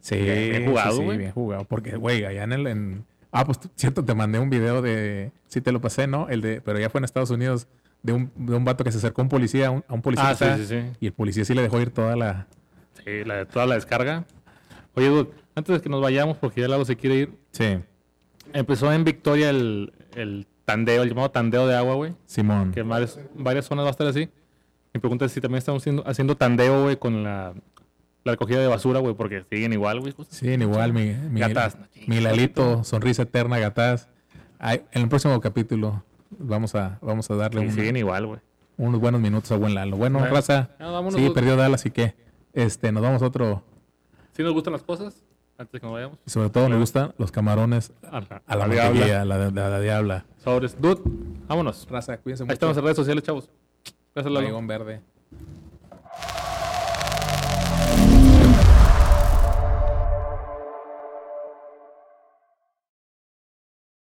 Sí, 0.00 0.16
Bien- 0.16 0.66
jugado, 0.66 0.92
sí, 0.92 0.98
sí, 0.98 1.04
güey. 1.04 1.18
bien 1.18 1.32
jugado. 1.32 1.64
Porque, 1.64 1.96
güey, 1.96 2.24
allá 2.24 2.44
en 2.44 2.52
el... 2.52 2.66
en- 2.66 3.04
Ah, 3.34 3.44
pues, 3.46 3.58
cierto, 3.76 4.04
te 4.04 4.14
mandé 4.14 4.38
un 4.38 4.50
video 4.50 4.82
de... 4.82 5.32
Sí 5.46 5.60
te 5.62 5.72
lo 5.72 5.80
pasé, 5.80 6.06
¿no? 6.06 6.28
El 6.28 6.42
de... 6.42 6.60
Pero 6.60 6.78
ya 6.78 6.90
fue 6.90 6.98
en 6.98 7.04
Estados 7.04 7.30
Unidos 7.30 7.66
de 8.02 8.12
un, 8.12 8.32
de 8.34 8.54
un 8.56 8.64
vato 8.64 8.84
que 8.84 8.92
se 8.92 8.98
acercó 8.98 9.20
a 9.22 9.24
un 9.24 9.28
policía, 9.28 9.70
un, 9.70 9.84
a 9.88 9.94
un 9.94 10.02
policía. 10.02 10.28
Ah, 10.30 10.34
sí, 10.34 10.44
está- 10.44 10.56
sí, 10.58 10.66
sí. 10.66 10.82
Y 11.00 11.06
el 11.06 11.12
policía 11.12 11.44
sí 11.44 11.54
le 11.54 11.62
dejó 11.62 11.80
ir 11.80 11.90
toda 11.90 12.16
la... 12.16 12.46
Sí, 13.04 13.24
la 13.24 13.46
toda 13.46 13.66
la 13.66 13.74
descarga. 13.76 14.24
Oye, 14.94 15.08
Dude, 15.08 15.30
antes 15.54 15.76
de 15.76 15.82
que 15.82 15.88
nos 15.88 16.00
vayamos, 16.02 16.36
porque 16.36 16.60
ya 16.60 16.68
Lalo 16.68 16.84
se 16.84 16.96
quiere 16.96 17.16
ir, 17.16 17.38
Sí, 17.52 17.78
empezó 18.52 18.92
en 18.92 19.04
Victoria 19.04 19.50
el, 19.50 19.92
el 20.14 20.46
tandeo, 20.64 21.02
el 21.02 21.08
llamado 21.08 21.30
tandeo 21.30 21.66
de 21.66 21.76
agua, 21.76 21.94
güey. 21.94 22.14
Simón. 22.26 22.72
Que 22.72 22.80
en 22.80 22.88
varias, 22.88 23.18
varias 23.34 23.64
zonas 23.66 23.84
va 23.84 23.88
a 23.88 23.92
estar 23.92 24.06
así. 24.06 24.28
Mi 24.94 25.00
pregunta 25.00 25.24
es 25.24 25.32
si 25.32 25.40
también 25.40 25.58
estamos 25.58 25.82
haciendo, 25.82 26.06
haciendo 26.06 26.36
tandeo, 26.36 26.82
güey, 26.82 26.96
con 26.98 27.22
la, 27.24 27.54
la 28.24 28.32
recogida 28.32 28.60
de 28.60 28.66
basura, 28.66 29.00
güey, 29.00 29.14
porque 29.14 29.44
siguen 29.50 29.72
igual, 29.72 30.00
güey. 30.00 30.14
Sí, 30.28 30.48
igual, 30.48 30.92
mi, 30.92 31.14
mi, 31.30 31.40
Gataz. 31.40 31.78
mi 32.06 32.20
Lalito, 32.20 32.84
sonrisa 32.84 33.22
eterna, 33.22 33.58
gataz. 33.58 34.08
Ay, 34.58 34.82
en 34.92 35.02
el 35.02 35.08
próximo 35.08 35.40
capítulo 35.40 36.04
vamos 36.38 36.74
a, 36.74 36.98
vamos 37.02 37.30
a 37.30 37.34
darle 37.36 37.60
Sí, 37.62 37.66
un- 37.68 37.72
siguen 37.72 37.96
igual, 37.96 38.26
güey. 38.26 38.40
unos 38.76 39.00
buenos 39.00 39.20
minutos 39.20 39.50
a 39.52 39.56
buen 39.56 39.74
Lalo. 39.74 39.96
Bueno, 39.96 40.18
Bueno, 40.18 40.34
raza, 40.34 40.70
vámonos, 40.78 41.14
sí, 41.14 41.30
perdió 41.30 41.56
Dallas 41.56 41.84
y 41.86 41.90
qué. 41.90 42.14
Este, 42.52 42.92
nos 42.92 43.02
vamos 43.02 43.22
a 43.22 43.26
otro. 43.26 43.62
Si 44.32 44.42
nos 44.42 44.52
gustan 44.52 44.72
las 44.72 44.82
cosas, 44.82 45.22
antes 45.58 45.72
de 45.72 45.80
que 45.80 45.86
nos 45.86 45.94
vayamos. 45.94 46.18
Y 46.26 46.30
sobre 46.30 46.50
todo 46.50 46.68
nos 46.68 46.78
gustan 46.78 47.14
los 47.18 47.30
camarones 47.30 47.92
A 48.10 48.20
la, 48.20 48.42
a 48.46 48.56
la 48.56 48.68
diabla. 48.68 49.20
a 49.20 49.24
la, 49.24 49.50
la 49.50 49.80
diabla. 49.80 50.24
Sobres. 50.38 50.80
Dude, 50.80 51.00
vámonos. 51.46 51.86
Raza, 51.90 52.16
cuídense 52.18 52.44
Ahí 52.44 52.50
estamos 52.52 52.76
en 52.76 52.82
redes 52.84 52.96
sociales, 52.96 53.22
chavos. 53.24 53.50
Gracias, 54.14 54.32
Lalo. 54.32 54.66
Verde. 54.66 55.00